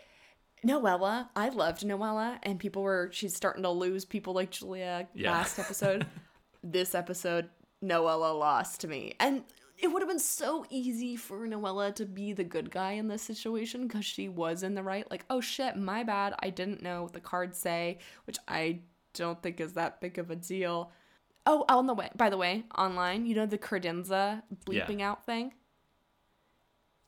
Noella, 0.67 1.29
I 1.37 1.49
loved 1.51 1.83
Noella, 1.83 2.39
and 2.43 2.59
people 2.59 2.83
were 2.83 3.09
she's 3.13 3.35
starting 3.35 3.63
to 3.63 3.71
lose 3.71 4.05
people 4.05 4.35
like 4.35 4.51
Julia 4.51 5.09
Yeah. 5.15 5.33
last 5.33 5.59
episode. 5.59 6.07
this 6.65 6.95
episode, 6.95 7.49
Noella 7.83 8.39
lost 8.39 8.81
to 8.83 8.89
me, 8.89 9.15
and 9.19 9.43
it 9.83 9.89
would 9.89 10.03
have 10.03 10.09
been 10.09 10.19
so 10.19 10.65
easy 10.71 11.17
for 11.17 11.47
Noella 11.47 11.95
to 11.97 12.05
be 12.07 12.33
the 12.33 12.45
good 12.45 12.71
guy 12.71 12.93
in 12.93 13.09
this 13.09 13.23
situation 13.23 13.87
because 13.87 14.05
she 14.05 14.29
was 14.29 14.63
in 14.63 14.75
the 14.75 14.83
right. 14.83 15.11
Like, 15.11 15.25
oh 15.31 15.41
shit, 15.41 15.77
my 15.77 16.03
bad, 16.03 16.35
I 16.43 16.51
didn't 16.51 16.83
know 16.83 17.03
what 17.05 17.13
the 17.13 17.21
cards 17.21 17.59
say, 17.59 17.99
which 18.27 18.37
I 18.49 18.81
don't 19.15 19.43
think 19.43 19.61
is 19.61 19.73
that 19.75 20.01
big 20.01 20.19
of 20.19 20.31
a 20.31 20.37
deal. 20.37 20.93
Oh, 21.47 21.65
on 21.69 21.87
the 21.87 21.95
way, 21.95 22.11
by 22.17 22.29
the 22.31 22.37
way, 22.37 22.65
online, 22.77 23.27
you 23.27 23.35
know 23.35 23.47
the 23.47 23.59
credenza 23.59 24.43
Yeah. 24.69 24.85
bleeping 24.87 25.01
out 25.01 25.25
thing 25.25 25.53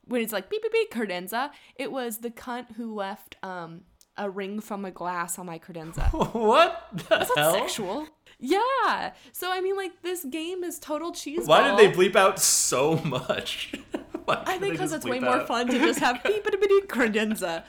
when 0.07 0.21
it's 0.21 0.33
like 0.33 0.51
beep 0.51 0.63
beep 0.63 0.73
beep 0.73 0.91
credenza 0.91 1.51
it 1.77 1.93
was 1.93 2.19
the 2.19 2.31
cunt 2.31 2.73
who 2.75 2.93
left 2.93 3.37
um 3.45 3.83
a 4.17 4.29
ring 4.29 4.61
from 4.61 4.85
a 4.85 4.91
glass 4.91 5.39
on 5.39 5.47
my 5.47 5.59
credenza 5.61 6.09
what 6.35 6.89
the 6.93 7.05
that's 7.09 7.29
not 7.31 7.39
hell? 7.39 7.53
sexual 7.55 8.07
yeah 8.43 9.13
so 9.33 9.51
i 9.51 9.61
mean 9.61 9.77
like 9.77 10.03
this 10.03 10.25
game 10.25 10.63
is 10.65 10.79
total 10.79 11.13
cheese 11.13 11.47
Why 11.47 11.63
ball. 11.63 11.77
did 11.77 11.93
they 11.93 11.97
bleep 11.97 12.17
out 12.17 12.39
so 12.39 12.97
much? 12.97 13.73
I 14.29 14.59
think 14.59 14.73
because 14.73 14.93
it's 14.93 15.05
way 15.05 15.19
bleep 15.19 15.25
more 15.25 15.47
fun 15.47 15.69
to 15.69 15.79
just 15.79 16.01
have 16.01 16.23
credenza 16.23 17.65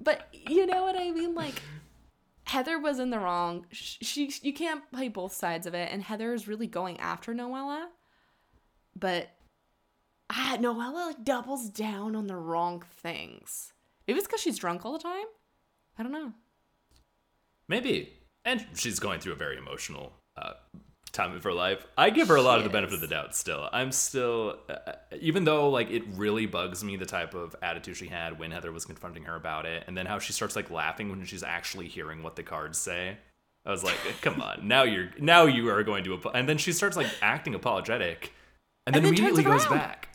but 0.00 0.28
you 0.32 0.66
know 0.66 0.82
what 0.82 0.96
i 0.96 1.10
mean 1.10 1.34
like 1.34 1.62
heather 2.44 2.78
was 2.78 2.98
in 2.98 3.10
the 3.10 3.18
wrong 3.18 3.66
Sh- 3.70 3.98
she 4.02 4.32
you 4.42 4.52
can't 4.52 4.90
play 4.92 5.08
both 5.08 5.32
sides 5.32 5.66
of 5.66 5.74
it 5.74 5.90
and 5.92 6.02
heather 6.02 6.32
is 6.32 6.48
really 6.48 6.66
going 6.66 6.98
after 7.00 7.34
noella 7.34 7.86
but 8.96 9.30
ah, 10.30 10.56
Noella 10.58 11.08
like 11.08 11.24
doubles 11.24 11.68
down 11.68 12.16
on 12.16 12.26
the 12.26 12.36
wrong 12.36 12.84
things. 12.90 13.72
Maybe 14.06 14.18
it's 14.18 14.26
because 14.26 14.40
she's 14.40 14.58
drunk 14.58 14.84
all 14.84 14.92
the 14.92 14.98
time. 14.98 15.26
I 15.98 16.02
don't 16.02 16.12
know. 16.12 16.32
Maybe. 17.66 18.14
And 18.48 18.64
she's 18.74 18.98
going 18.98 19.20
through 19.20 19.32
a 19.32 19.36
very 19.36 19.58
emotional 19.58 20.14
uh, 20.34 20.54
time 21.12 21.34
of 21.34 21.44
her 21.44 21.52
life. 21.52 21.86
I 21.98 22.08
give 22.08 22.28
her 22.28 22.36
a 22.36 22.40
lot 22.40 22.56
of 22.56 22.64
the 22.64 22.70
benefit 22.70 22.94
of 22.94 23.02
the 23.02 23.06
doubt 23.06 23.36
still. 23.36 23.68
I'm 23.72 23.92
still, 23.92 24.58
uh, 24.70 24.92
even 25.20 25.44
though 25.44 25.68
like 25.68 25.90
it 25.90 26.02
really 26.14 26.46
bugs 26.46 26.82
me 26.82 26.96
the 26.96 27.04
type 27.04 27.34
of 27.34 27.54
attitude 27.60 27.98
she 27.98 28.06
had 28.06 28.38
when 28.38 28.50
Heather 28.50 28.72
was 28.72 28.86
confronting 28.86 29.24
her 29.24 29.36
about 29.36 29.66
it, 29.66 29.84
and 29.86 29.94
then 29.94 30.06
how 30.06 30.18
she 30.18 30.32
starts 30.32 30.56
like 30.56 30.70
laughing 30.70 31.10
when 31.10 31.22
she's 31.26 31.42
actually 31.42 31.88
hearing 31.88 32.22
what 32.22 32.36
the 32.36 32.42
cards 32.42 32.78
say. 32.78 33.18
I 33.66 33.70
was 33.70 33.84
like, 33.84 33.96
come 34.22 34.40
on, 34.48 34.66
now 34.66 34.84
you're 34.84 35.10
now 35.18 35.44
you 35.44 35.68
are 35.68 35.82
going 35.82 36.04
to, 36.04 36.14
apo-. 36.14 36.30
and 36.30 36.48
then 36.48 36.56
she 36.56 36.72
starts 36.72 36.96
like 36.96 37.08
acting 37.20 37.54
apologetic, 37.54 38.32
and 38.86 38.94
then, 38.94 39.04
And 39.04 39.14
then 39.18 39.24
turns 39.26 39.38
immediately 39.38 39.58
goes 39.58 39.66
back. 39.66 40.08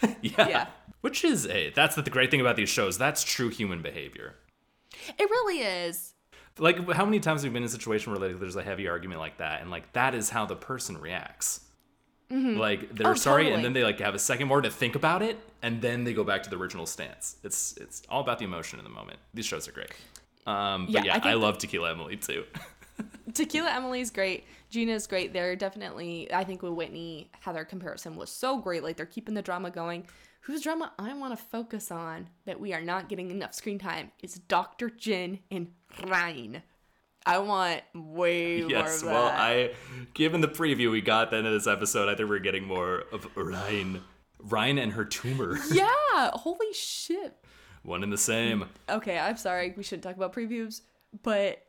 yeah. 0.22 0.48
Yeah. 0.48 0.66
Which 1.02 1.24
is 1.24 1.46
a 1.46 1.70
that's 1.70 1.94
the 1.94 2.02
great 2.08 2.30
thing 2.30 2.40
about 2.40 2.56
these 2.56 2.70
shows. 2.70 2.96
That's 2.96 3.22
true 3.22 3.50
human 3.50 3.82
behavior. 3.82 4.36
It 5.18 5.28
really 5.28 5.60
is. 5.60 6.09
Like 6.60 6.90
how 6.92 7.04
many 7.04 7.18
times 7.20 7.42
have 7.42 7.50
we 7.50 7.54
been 7.54 7.62
in 7.62 7.66
a 7.66 7.70
situation 7.70 8.12
where 8.12 8.20
like, 8.28 8.38
there's 8.38 8.56
a 8.56 8.62
heavy 8.62 8.86
argument 8.88 9.20
like 9.20 9.38
that, 9.38 9.60
and 9.62 9.70
like 9.70 9.92
that 9.94 10.14
is 10.14 10.30
how 10.30 10.46
the 10.46 10.56
person 10.56 10.98
reacts. 10.98 11.60
Like 12.30 12.94
they're 12.94 13.08
Oh, 13.08 13.14
sorry, 13.14 13.42
totally. 13.44 13.54
and 13.56 13.64
then 13.64 13.72
they 13.72 13.82
like 13.82 13.98
have 13.98 14.14
a 14.14 14.18
second 14.18 14.46
more 14.46 14.60
to 14.60 14.70
think 14.70 14.94
about 14.94 15.20
it, 15.22 15.36
and 15.62 15.82
then 15.82 16.04
they 16.04 16.12
go 16.14 16.22
back 16.22 16.44
to 16.44 16.50
the 16.50 16.56
original 16.56 16.86
stance. 16.86 17.36
It's 17.42 17.76
it's 17.78 18.02
all 18.08 18.20
about 18.20 18.38
the 18.38 18.44
emotion 18.44 18.78
in 18.78 18.84
the 18.84 18.90
moment. 18.90 19.18
These 19.34 19.46
shows 19.46 19.66
are 19.66 19.72
great. 19.72 19.90
Um, 20.46 20.86
but 20.86 21.04
Yeah, 21.04 21.16
yeah, 21.16 21.20
I 21.24 21.30
I, 21.30 21.34
love 21.34 21.58
Tequila 21.58 21.90
Emily 21.90 22.16
too. 22.16 22.44
Tequila 23.34 23.70
Emily's 23.72 24.10
great. 24.10 24.44
Gina's 24.70 25.06
great. 25.08 25.32
They're 25.32 25.56
definitely, 25.56 26.32
I 26.32 26.44
think, 26.44 26.62
with 26.62 26.72
Whitney, 26.72 27.30
Heather 27.40 27.64
comparison 27.64 28.14
was 28.16 28.30
so 28.30 28.58
great. 28.58 28.84
Like 28.84 28.96
they're 28.96 29.06
keeping 29.06 29.34
the 29.34 29.42
drama 29.42 29.70
going. 29.70 30.06
Whose 30.44 30.62
drama 30.62 30.92
I 30.98 31.12
want 31.14 31.36
to 31.38 31.44
focus 31.44 31.90
on 31.90 32.28
that 32.46 32.58
we 32.60 32.72
are 32.72 32.80
not 32.80 33.08
getting 33.08 33.30
enough 33.30 33.54
screen 33.54 33.78
time 33.78 34.10
is 34.22 34.34
Dr. 34.34 34.88
Jen 34.88 35.40
and 35.50 35.68
Ryan. 36.06 36.62
I 37.26 37.38
want 37.38 37.82
way 37.94 38.60
more 38.62 38.70
yes, 38.70 39.04
well. 39.04 39.26
I 39.26 39.72
given 40.14 40.40
the 40.40 40.48
preview 40.48 40.90
we 40.90 41.02
got 41.02 41.30
then 41.30 41.44
of 41.44 41.52
this 41.52 41.66
episode, 41.66 42.08
I 42.08 42.14
think 42.14 42.30
we're 42.30 42.38
getting 42.38 42.64
more 42.64 43.04
of 43.12 43.26
Ryan, 43.36 44.02
Ryan 44.38 44.78
and 44.78 44.92
her 44.92 45.04
tumor, 45.04 45.58
yeah, 45.72 46.30
holy 46.32 46.72
shit. 46.72 47.36
one 47.82 48.02
and 48.02 48.12
the 48.12 48.18
same. 48.18 48.64
okay, 48.88 49.18
I'm 49.18 49.36
sorry, 49.36 49.74
we 49.76 49.82
shouldn't 49.82 50.04
talk 50.04 50.16
about 50.16 50.32
previews, 50.32 50.80
but 51.22 51.62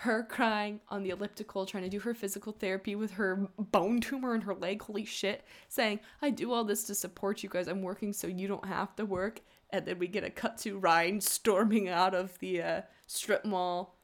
her 0.00 0.22
crying 0.22 0.80
on 0.90 1.02
the 1.02 1.10
elliptical, 1.10 1.64
trying 1.64 1.84
to 1.84 1.88
do 1.88 2.00
her 2.00 2.12
physical 2.12 2.52
therapy 2.52 2.94
with 2.94 3.12
her 3.12 3.48
bone 3.58 3.98
tumor 3.98 4.34
in 4.34 4.42
her 4.42 4.54
leg, 4.54 4.82
holy 4.82 5.06
shit, 5.06 5.42
saying, 5.68 6.00
I 6.20 6.28
do 6.28 6.52
all 6.52 6.64
this 6.64 6.84
to 6.84 6.94
support 6.94 7.42
you 7.42 7.48
guys, 7.48 7.66
I'm 7.66 7.80
working 7.80 8.12
so 8.12 8.26
you 8.26 8.46
don't 8.46 8.66
have 8.66 8.94
to 8.96 9.06
work. 9.06 9.40
And 9.70 9.86
then 9.86 9.98
we 9.98 10.06
get 10.06 10.22
a 10.22 10.28
cut 10.28 10.58
to 10.58 10.78
Ryan 10.78 11.22
storming 11.22 11.88
out 11.88 12.14
of 12.14 12.38
the 12.40 12.62
uh, 12.62 12.82
strip 13.06 13.46
mall 13.46 13.96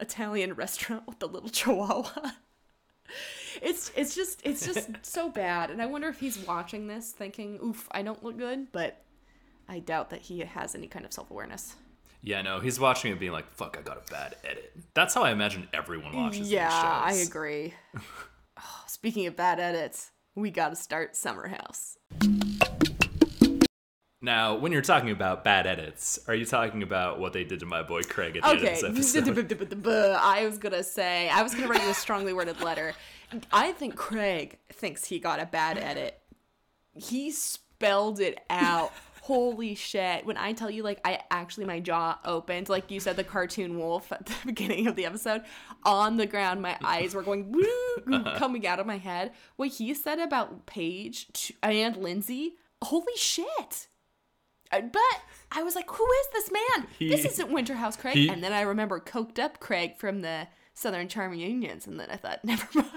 Italian 0.00 0.54
restaurant 0.54 1.06
with 1.06 1.20
the 1.20 1.28
little 1.28 1.50
chihuahua. 1.50 2.32
It's 3.62 3.92
it's 3.96 4.14
just 4.16 4.40
it's 4.44 4.66
just 4.66 4.90
so 5.02 5.30
bad, 5.30 5.70
and 5.70 5.80
I 5.80 5.86
wonder 5.86 6.08
if 6.08 6.18
he's 6.18 6.38
watching 6.40 6.88
this 6.88 7.12
thinking, 7.12 7.58
"Oof, 7.64 7.88
I 7.92 8.02
don't 8.02 8.22
look 8.22 8.36
good," 8.36 8.72
but 8.72 9.02
I 9.68 9.78
doubt 9.78 10.10
that 10.10 10.22
he 10.22 10.40
has 10.40 10.74
any 10.74 10.88
kind 10.88 11.04
of 11.04 11.12
self 11.12 11.30
awareness. 11.30 11.76
Yeah, 12.26 12.42
no, 12.42 12.58
he's 12.58 12.80
watching 12.80 13.12
it 13.12 13.20
being 13.20 13.30
like, 13.30 13.48
fuck, 13.52 13.76
I 13.78 13.82
got 13.82 13.98
a 13.98 14.10
bad 14.10 14.34
edit. 14.42 14.72
That's 14.94 15.14
how 15.14 15.22
I 15.22 15.30
imagine 15.30 15.68
everyone 15.72 16.12
watches 16.16 16.50
Yeah, 16.50 16.68
I 16.72 17.12
these 17.12 17.20
shows. 17.20 17.28
agree. 17.28 17.74
Oh, 18.58 18.82
speaking 18.86 19.26
of 19.26 19.36
bad 19.36 19.60
edits, 19.60 20.12
we 20.34 20.50
got 20.50 20.70
to 20.70 20.76
start 20.76 21.14
Summer 21.14 21.46
House. 21.46 21.98
Now, 24.22 24.56
when 24.56 24.72
you're 24.72 24.80
talking 24.80 25.10
about 25.10 25.44
bad 25.44 25.66
edits, 25.66 26.18
are 26.26 26.34
you 26.34 26.46
talking 26.46 26.82
about 26.82 27.20
what 27.20 27.34
they 27.34 27.44
did 27.44 27.60
to 27.60 27.66
my 27.66 27.82
boy 27.82 28.00
Craig 28.02 28.34
at 28.38 28.42
the 28.44 28.48
Okay. 28.48 28.68
end 28.76 28.82
of 28.86 28.96
this 28.96 29.14
episode? 29.14 30.16
I 30.20 30.46
was 30.46 30.56
gonna 30.56 30.82
say 30.82 31.28
I 31.28 31.42
was 31.42 31.54
gonna 31.54 31.68
write 31.68 31.82
you 31.82 31.90
a 31.90 31.94
strongly 31.94 32.32
worded 32.32 32.60
letter. 32.62 32.94
I 33.52 33.72
think 33.72 33.94
Craig 33.94 34.58
thinks 34.72 35.04
he 35.04 35.18
got 35.18 35.38
a 35.38 35.44
bad 35.46 35.76
edit. 35.76 36.18
He 36.94 37.30
spelled 37.30 38.20
it 38.20 38.40
out. 38.48 38.90
Holy 39.26 39.74
shit. 39.74 40.24
When 40.24 40.36
I 40.36 40.52
tell 40.52 40.70
you, 40.70 40.84
like, 40.84 41.00
I 41.04 41.20
actually, 41.32 41.66
my 41.66 41.80
jaw 41.80 42.18
opened. 42.24 42.68
Like 42.68 42.92
you 42.92 43.00
said, 43.00 43.16
the 43.16 43.24
cartoon 43.24 43.76
wolf 43.76 44.12
at 44.12 44.24
the 44.26 44.34
beginning 44.44 44.86
of 44.86 44.94
the 44.94 45.04
episode. 45.04 45.42
On 45.84 46.16
the 46.16 46.26
ground, 46.26 46.62
my 46.62 46.76
eyes 46.84 47.12
were 47.12 47.22
going 47.22 47.50
woo, 48.08 48.22
coming 48.36 48.66
out 48.68 48.78
of 48.78 48.86
my 48.86 48.98
head. 48.98 49.32
What 49.56 49.70
he 49.70 49.92
said 49.94 50.20
about 50.20 50.66
Paige 50.66 51.52
and 51.60 51.96
Lindsay, 51.96 52.54
holy 52.84 53.16
shit. 53.16 53.88
Uh, 54.70 54.82
But 54.82 55.02
I 55.50 55.64
was 55.64 55.74
like, 55.74 55.90
who 55.90 56.06
is 56.06 56.26
this 56.32 56.52
man? 56.52 56.86
this 57.00 57.24
isn't 57.24 57.50
Winter 57.50 57.74
House 57.74 57.96
Craig. 57.96 58.14
he- 58.14 58.28
and 58.28 58.44
then 58.44 58.52
I 58.52 58.60
remember 58.60 59.00
coked 59.00 59.40
up 59.40 59.58
Craig 59.58 59.96
from 59.96 60.20
the 60.22 60.46
Southern 60.74 61.08
Charm 61.08 61.32
Reunions. 61.32 61.86
And 61.88 61.98
then 61.98 62.10
I 62.12 62.16
thought, 62.16 62.40
never 62.44 62.66
mind. 62.74 62.90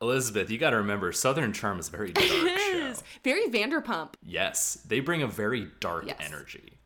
Elizabeth, 0.00 0.50
you 0.50 0.58
got 0.58 0.70
to 0.70 0.76
remember, 0.76 1.10
Southern 1.12 1.52
Charm 1.52 1.78
is 1.78 1.88
a 1.88 1.90
very 1.90 2.12
dark 2.12 2.26
show. 2.26 2.34
It 2.46 2.76
is 2.76 3.02
very 3.24 3.46
Vanderpump. 3.48 4.14
Yes, 4.22 4.74
they 4.86 5.00
bring 5.00 5.22
a 5.22 5.26
very 5.26 5.68
dark 5.80 6.04
Yes. 6.06 6.16
energy. 6.20 6.78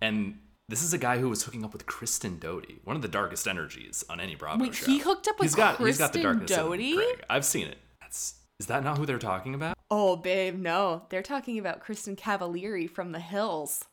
And 0.00 0.38
this 0.68 0.82
is 0.82 0.92
a 0.92 0.98
guy 0.98 1.18
who 1.18 1.28
was 1.28 1.42
hooking 1.44 1.64
up 1.64 1.72
with 1.72 1.86
Kristen 1.86 2.38
Doute, 2.38 2.80
one 2.84 2.96
of 2.96 3.02
the 3.02 3.08
darkest 3.08 3.46
energies 3.46 4.04
on 4.08 4.20
any 4.20 4.34
Bravo 4.34 4.62
Wait, 4.62 4.74
show. 4.74 4.86
he 4.86 4.98
hooked 4.98 5.28
up 5.28 5.38
with 5.38 5.46
he's 5.46 5.54
got, 5.54 5.78
he's 5.78 5.98
got 5.98 6.12
the 6.12 6.22
Kristen 6.22 6.46
darkness 6.48 6.50
Doute? 6.96 7.20
I've 7.30 7.44
seen 7.44 7.66
it. 7.68 7.78
That's 8.00 8.34
is 8.58 8.66
that 8.68 8.82
not 8.82 8.96
who 8.96 9.04
they're 9.04 9.18
talking 9.18 9.54
about? 9.54 9.76
Oh, 9.90 10.16
babe, 10.16 10.58
no. 10.58 11.02
They're 11.10 11.22
talking 11.22 11.58
about 11.58 11.80
Kristen 11.80 12.16
Cavallari 12.16 12.88
from 12.88 13.12
The 13.12 13.20
Hills. 13.20 13.84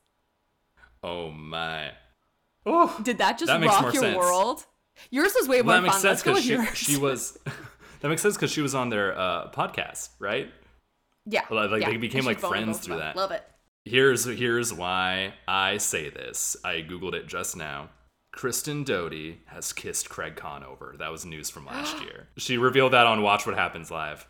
Oh 1.04 1.32
my. 1.32 1.92
Oh, 2.66 2.98
Did 3.04 3.18
that 3.18 3.38
just 3.38 3.48
That 3.48 3.62
rock 3.62 3.94
your 3.94 4.02
sense. 4.04 4.18
world? 4.18 4.66
Yours 5.12 5.34
was 5.38 5.50
way 5.50 5.58
more 5.58 5.66
well, 5.74 5.76
that 5.78 5.82
makes 5.84 5.96
fun. 5.96 6.02
sense 6.02 6.12
Let's 6.12 6.24
go 6.24 6.34
with 6.34 6.44
she, 6.44 6.54
yours. 6.54 6.78
she 6.78 6.98
was. 6.98 7.38
that 8.04 8.10
makes 8.10 8.22
sense 8.22 8.36
because 8.36 8.52
she 8.52 8.62
was 8.62 8.76
on 8.76 8.90
their 8.90 9.18
uh, 9.18 9.50
podcast, 9.52 10.10
right? 10.20 10.52
yeah, 11.26 11.42
like, 11.50 11.82
yeah. 11.82 11.90
they 11.90 11.96
became, 11.98 12.26
like, 12.26 12.38
friends 12.40 12.80
through 12.80 12.98
that. 12.98 13.16
Love 13.16 13.32
it. 13.32 13.44
Here's 13.86 14.26
here's 14.26 14.74
why 14.74 15.34
I 15.48 15.78
say 15.78 16.10
this. 16.10 16.56
I 16.66 16.86
googled 16.88 17.14
it 17.14 17.28
just 17.28 17.56
now. 17.58 17.90
Kristen 18.34 18.84
Doute 18.84 19.36
has 19.46 19.72
kissed 19.72 20.10
Craig 20.10 20.36
Conover. 20.36 20.96
That 21.00 21.12
was 21.12 21.26
news 21.26 21.50
from 21.50 21.66
last 21.66 22.02
year. 22.02 22.28
She 22.38 22.58
revealed 22.58 22.92
that 22.94 23.08
on 23.08 23.22
Watch 23.22 23.46
What 23.46 23.56
Happens 23.56 23.90
Live. 23.90 24.28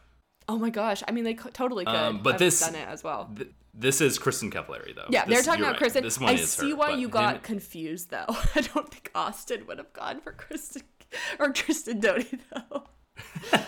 Oh 0.48 0.60
my 0.60 0.70
gosh. 0.70 1.02
I 1.08 1.12
mean, 1.12 1.24
they 1.24 1.34
totally 1.34 1.86
could. 1.86 1.96
Um, 1.96 2.22
but 2.22 2.34
have 2.34 2.40
this- 2.40 2.60
done 2.60 2.76
it 2.76 2.88
as 2.88 3.04
well. 3.04 3.30
Th- 3.36 3.50
this 3.74 4.02
is 4.02 4.20
Kristen 4.20 4.52
Cavallari, 4.52 4.94
though. 4.96 5.06
Yeah, 5.10 5.26
This- 5.26 5.38
they're 5.38 5.44
talking 5.44 5.62
about 5.62 5.72
right. 5.72 5.78
Kristen. 5.80 6.04
This 6.04 6.20
one 6.20 6.30
I 6.32 6.34
is 6.34 6.52
see 6.52 6.72
her, 6.72 6.76
why 6.76 6.92
you 6.92 7.06
him- 7.06 7.12
got 7.12 7.42
confused, 7.44 8.12
though. 8.12 8.26
I 8.56 8.62
don't 8.62 8.92
think 8.92 9.10
Austen 9.16 9.66
would 9.68 9.78
have 9.80 9.94
gone 9.94 10.20
for 10.22 10.32
Kristen 10.34 10.84
or 11.40 11.54
Kristen 11.54 12.00
Doute, 12.00 12.40
though. 12.54 12.84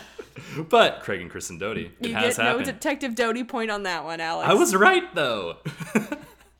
But 0.69 1.01
Craig 1.01 1.21
and 1.21 1.29
Kristen 1.29 1.57
Doute, 1.57 1.77
it 1.77 1.91
You 1.99 2.13
has 2.13 2.37
get 2.37 2.43
no. 2.43 2.63
Detective 2.63 3.13
Doute 3.15 3.45
point 3.47 3.71
on 3.71 3.83
that 3.83 4.05
one, 4.05 4.21
Alex. 4.21 4.49
I 4.49 4.53
was 4.53 4.75
right 4.75 5.13
though. 5.15 5.57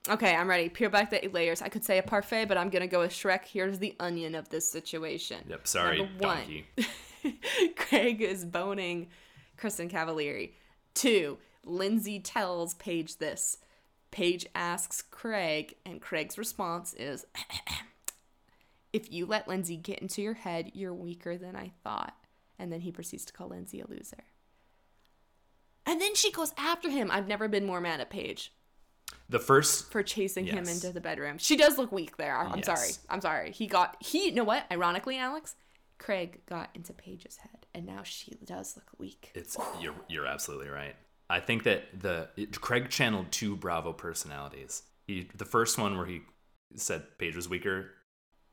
Okay, 0.07 0.35
I'm 0.35 0.47
ready. 0.47 0.69
Peel 0.69 0.91
back 0.91 1.09
the 1.09 1.27
layers. 1.33 1.63
I 1.63 1.67
could 1.69 1.83
say 1.83 1.97
a 1.97 2.03
parfait, 2.03 2.45
but 2.45 2.59
I'm 2.59 2.69
gonna 2.69 2.85
go 2.85 2.99
with 2.99 3.09
Shrek. 3.11 3.43
Here's 3.45 3.79
the 3.79 3.95
onion 3.99 4.35
of 4.35 4.47
this 4.49 4.69
situation. 4.71 5.39
yep. 5.49 5.65
Sorry, 5.67 5.97
Number 5.97 6.27
one. 6.27 6.37
donkey. 6.37 6.67
Craig 7.75 8.21
is 8.21 8.45
boning 8.45 9.07
Kristen 9.57 9.89
Cavallari. 9.89 10.51
Two, 10.93 11.39
Lindsay 11.63 12.19
tells 12.19 12.75
Paige 12.75 13.17
this. 13.17 13.57
Paige 14.11 14.45
asks 14.53 15.01
Craig, 15.01 15.73
and 15.87 15.99
Craig's 15.99 16.37
response 16.37 16.93
is 16.93 17.25
If 18.93 19.11
you 19.11 19.25
let 19.25 19.47
Lindsay 19.47 19.75
get 19.75 19.99
into 19.99 20.21
your 20.21 20.35
head, 20.35 20.71
you're 20.75 20.93
weaker 20.93 21.35
than 21.35 21.55
I 21.55 21.71
thought. 21.83 22.13
And 22.57 22.71
then 22.71 22.81
he 22.81 22.91
proceeds 22.91 23.25
to 23.25 23.33
call 23.33 23.49
Lindsay 23.49 23.81
a 23.81 23.87
loser. 23.87 24.23
And 25.85 26.01
then 26.01 26.15
she 26.15 26.31
goes 26.31 26.53
after 26.57 26.89
him. 26.89 27.11
I've 27.11 27.27
never 27.27 27.47
been 27.47 27.65
more 27.65 27.79
mad 27.81 27.99
at 28.01 28.09
Paige 28.09 28.51
The 29.29 29.39
first 29.39 29.91
for 29.91 30.01
chasing 30.03 30.45
him 30.45 30.67
into 30.67 30.91
the 30.91 31.01
bedroom. 31.01 31.37
She 31.37 31.57
does 31.57 31.77
look 31.77 31.91
weak 31.91 32.17
there. 32.17 32.37
I'm 32.37 32.57
Yes. 32.57 32.65
sorry. 32.65 32.91
I'm 33.09 33.21
sorry. 33.21 33.51
He 33.51 33.67
got 33.67 33.97
he 33.99 34.25
you 34.29 34.31
know 34.35 34.43
what? 34.43 34.65
Ironically, 34.71 35.17
Alex, 35.17 35.55
Craig 35.99 36.41
got 36.47 36.69
into 36.73 36.93
Paige's 36.93 37.37
head 37.37 37.65
and 37.73 37.85
now 37.85 38.03
she 38.03 38.35
does 38.45 38.75
look 38.75 38.89
weak. 38.97 39.31
It's 39.35 39.57
you're 39.79 39.95
you're 40.09 40.25
absolutely 40.25 40.69
right. 40.69 40.95
I 41.29 41.39
think 41.39 41.63
that 41.63 41.99
the 41.99 42.29
it, 42.35 42.59
Craig 42.61 42.89
channeled 42.89 43.31
two 43.31 43.55
Bravo 43.55 43.93
personalities. 43.93 44.83
He 45.07 45.29
the 45.35 45.45
first 45.45 45.77
one 45.77 45.97
where 45.97 46.05
he 46.07 46.21
said 46.75 47.03
Paige 47.19 47.35
was 47.35 47.47
weaker. 47.47 47.91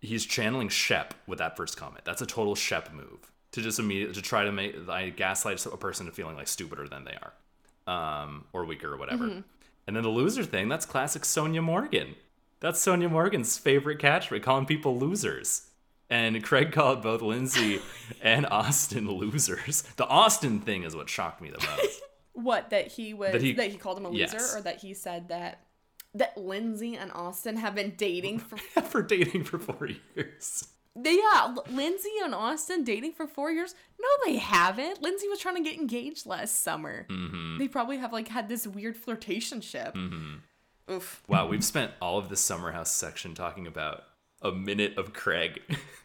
He's 0.01 0.27
channeling 0.27 0.69
Shep 0.69 1.15
with 1.27 1.39
that 1.39 1.57
first 1.57 1.77
comment. 1.77 2.05
That's 2.05 2.21
a 2.21 2.27
total 2.27 2.55
Shep 2.55 2.93
move 2.93 3.32
to 3.53 3.61
just 3.63 3.79
immediately 3.79 4.15
to 4.15 4.23
try 4.23 4.45
to 4.45 4.53
make 4.53 4.89
I 4.89 5.11
gaslight 5.11 5.65
a 5.67 5.77
person 5.77 6.07
to 6.07 6.13
feeling 6.13 6.37
like 6.37 6.49
stupider 6.49 6.89
than 6.89 7.05
they 7.05 7.17
are, 7.23 8.23
um, 8.23 8.45
or 8.53 8.65
weaker 8.65 8.93
or 8.93 8.97
whatever. 8.97 9.43
And 9.87 9.97
then 9.97 10.03
the 10.03 10.09
loser 10.09 10.45
thing. 10.45 10.69
That's 10.69 10.87
classic 10.87 11.23
Sonja 11.23 11.63
Morgan. 11.63 12.15
That's 12.61 12.85
Sonja 12.85 13.11
Morgan's 13.11 13.59
favorite 13.59 13.99
catchphrase, 13.99 14.43
calling 14.43 14.67
people 14.67 14.97
losers. 14.99 15.69
And 16.09 16.45
Craig 16.45 16.73
called 16.73 17.03
both 17.03 17.23
Lindsay 17.23 17.81
and 18.23 18.47
Austen 18.47 19.11
losers. 19.11 19.83
The 19.97 20.07
Austen 20.07 20.61
thing 20.61 20.83
is 20.85 20.95
what 20.95 21.09
shocked 21.09 21.41
me 21.41 21.51
the 21.51 21.59
most. 21.59 22.01
What 22.35 22.71
that 22.71 22.89
he 22.89 23.13
was 23.13 23.33
That 23.33 23.43
that 23.57 23.65
he- 23.67 23.73
he, 23.73 23.77
called 23.77 23.99
him 23.99 24.07
a 24.07 24.09
loser 24.09 24.23
Yes. 24.39 24.57
or 24.57 24.63
that 24.63 24.79
he 24.79 24.95
said 24.95 25.29
that 25.29 25.67
that 26.15 26.37
Lindsay 26.39 26.97
and 26.97 27.13
Austen 27.13 27.57
have 27.59 27.75
been 27.75 27.93
dating 27.97 28.39
for 28.41 28.57
for 28.57 29.03
dating 29.03 29.45
for 29.45 29.59
four 29.59 29.89
years. 30.17 30.67
They 30.95 31.17
yeah, 31.17 31.55
Lindsay 31.71 32.11
and 32.23 32.35
Austen 32.35 32.85
dating 32.85 33.13
for 33.13 33.27
4 33.27 33.51
years? 33.51 33.75
No, 33.99 34.09
they 34.25 34.37
haven't. 34.37 35.01
Lindsay 35.01 35.29
was 35.29 35.39
trying 35.39 35.57
to 35.57 35.63
get 35.63 35.79
engaged 35.79 36.27
last 36.27 36.63
summer. 36.63 37.07
Mm-hmm. 37.09 37.59
They 37.59 37.69
probably 37.69 37.97
have 37.97 38.13
like 38.13 38.29
had 38.29 38.49
this 38.49 38.67
weird 38.67 38.97
flirtationship. 38.97 39.97
Oof. 40.91 41.23
Wow, 41.29 41.49
we've 41.49 41.65
spent 41.65 41.93
all 42.03 42.19
of 42.19 42.29
the 42.29 42.37
summer 42.37 42.73
house 42.73 42.93
section 42.93 43.35
talking 43.35 43.67
about 43.67 44.03
a 44.43 44.53
minute 44.53 44.99
of 44.99 45.13
Craig. 45.13 45.63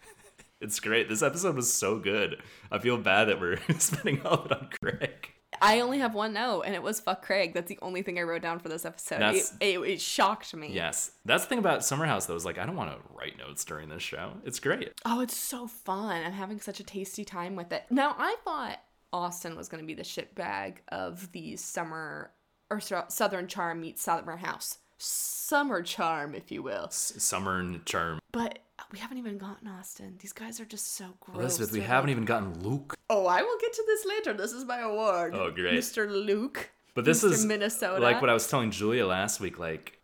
it's 0.61 0.79
great. 0.79 1.09
This 1.09 1.21
episode 1.21 1.55
was 1.55 1.73
so 1.73 1.99
good. 1.99 2.41
I 2.71 2.79
feel 2.79 2.97
bad 2.97 3.25
that 3.25 3.41
we're 3.41 3.59
spending 3.79 4.21
all 4.25 4.35
of 4.35 4.45
it 4.45 4.51
on 4.53 4.69
Craig. 4.81 5.33
I 5.61 5.79
only 5.81 5.99
have 5.99 6.13
one 6.13 6.33
note, 6.33 6.61
and 6.61 6.75
it 6.75 6.83
was 6.83 6.99
fuck 6.99 7.23
Craig. 7.23 7.53
That's 7.53 7.69
the 7.69 7.79
only 7.81 8.01
thing 8.01 8.19
I 8.19 8.23
wrote 8.23 8.41
down 8.41 8.59
for 8.59 8.69
this 8.69 8.85
episode. 8.85 9.21
It, 9.35 9.51
it, 9.59 9.79
it 9.79 10.01
shocked 10.01 10.53
me. 10.55 10.71
Yes, 10.73 11.11
that's 11.25 11.43
the 11.43 11.49
thing 11.49 11.59
about 11.59 11.83
Summer 11.83 12.05
House 12.05 12.25
though. 12.25 12.35
Is 12.35 12.45
like 12.45 12.57
I 12.57 12.65
don't 12.65 12.75
want 12.75 12.91
to 12.91 12.97
write 13.13 13.37
notes 13.37 13.65
during 13.65 13.89
this 13.89 14.03
show. 14.03 14.33
It's 14.45 14.59
great. 14.59 14.91
Oh, 15.05 15.21
it's 15.21 15.37
so 15.37 15.67
fun. 15.67 16.23
I'm 16.23 16.31
having 16.31 16.59
such 16.59 16.79
a 16.79 16.83
tasty 16.83 17.25
time 17.25 17.55
with 17.55 17.71
it. 17.71 17.83
Now, 17.89 18.15
I 18.17 18.35
thought 18.43 18.79
Austen 19.13 19.55
was 19.55 19.69
going 19.69 19.81
to 19.83 19.87
be 19.87 19.93
the 19.93 20.03
shitbag 20.03 20.77
of 20.89 21.31
the 21.31 21.55
summer 21.55 22.31
or 22.69 22.81
Southern 22.81 23.47
Charm 23.47 23.81
meets 23.81 24.01
Summer 24.01 24.37
House. 24.37 24.79
Summer 24.97 25.81
Charm, 25.81 26.35
if 26.35 26.51
you 26.51 26.63
will. 26.63 26.85
S- 26.85 27.13
Summer 27.17 27.79
Charm. 27.85 28.19
But 28.31 28.59
we 28.91 28.99
haven't 28.99 29.17
even 29.17 29.37
gotten 29.37 29.67
Austen. 29.67 30.15
These 30.19 30.33
guys 30.33 30.59
are 30.59 30.65
just 30.65 30.95
so 30.95 31.05
gross. 31.19 31.37
Elizabeth, 31.37 31.71
we 31.71 31.79
They're 31.79 31.87
haven't 31.87 32.09
like, 32.09 32.11
even 32.11 32.25
gotten 32.25 32.63
Luke. 32.63 32.95
Oh, 33.09 33.25
I 33.25 33.41
will 33.41 33.57
get 33.59 33.73
to 33.73 33.83
this 33.87 34.05
later. 34.05 34.33
This 34.33 34.51
is 34.51 34.65
my 34.65 34.79
award. 34.79 35.33
Oh, 35.35 35.51
great. 35.51 35.73
Mr. 35.73 36.09
Luke. 36.09 36.69
But 36.93 37.05
this 37.05 37.23
Mr. 37.23 37.31
is 37.31 37.45
Minnesota. 37.45 38.01
like 38.01 38.21
what 38.21 38.29
I 38.29 38.33
was 38.33 38.47
telling 38.47 38.71
Julia 38.71 39.05
last 39.05 39.39
week. 39.39 39.59
Like 39.59 39.99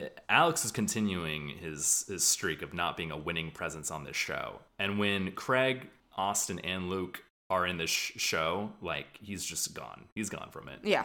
eh, 0.00 0.08
Alex 0.28 0.64
is 0.64 0.70
continuing 0.72 1.48
his 1.48 2.04
his 2.08 2.22
streak 2.24 2.60
of 2.62 2.74
not 2.74 2.96
being 2.96 3.10
a 3.10 3.16
winning 3.16 3.50
presence 3.50 3.90
on 3.90 4.04
this 4.04 4.16
show, 4.16 4.60
and 4.78 4.98
when 4.98 5.32
Craig, 5.32 5.88
Austen, 6.16 6.58
and 6.58 6.90
Luke 6.90 7.24
are 7.48 7.66
in 7.66 7.78
this 7.78 7.88
sh- 7.88 8.12
show, 8.16 8.72
like 8.82 9.06
he's 9.22 9.42
just 9.44 9.72
gone. 9.72 10.04
He's 10.14 10.28
gone 10.28 10.50
from 10.50 10.68
it. 10.68 10.80
Yeah. 10.82 11.04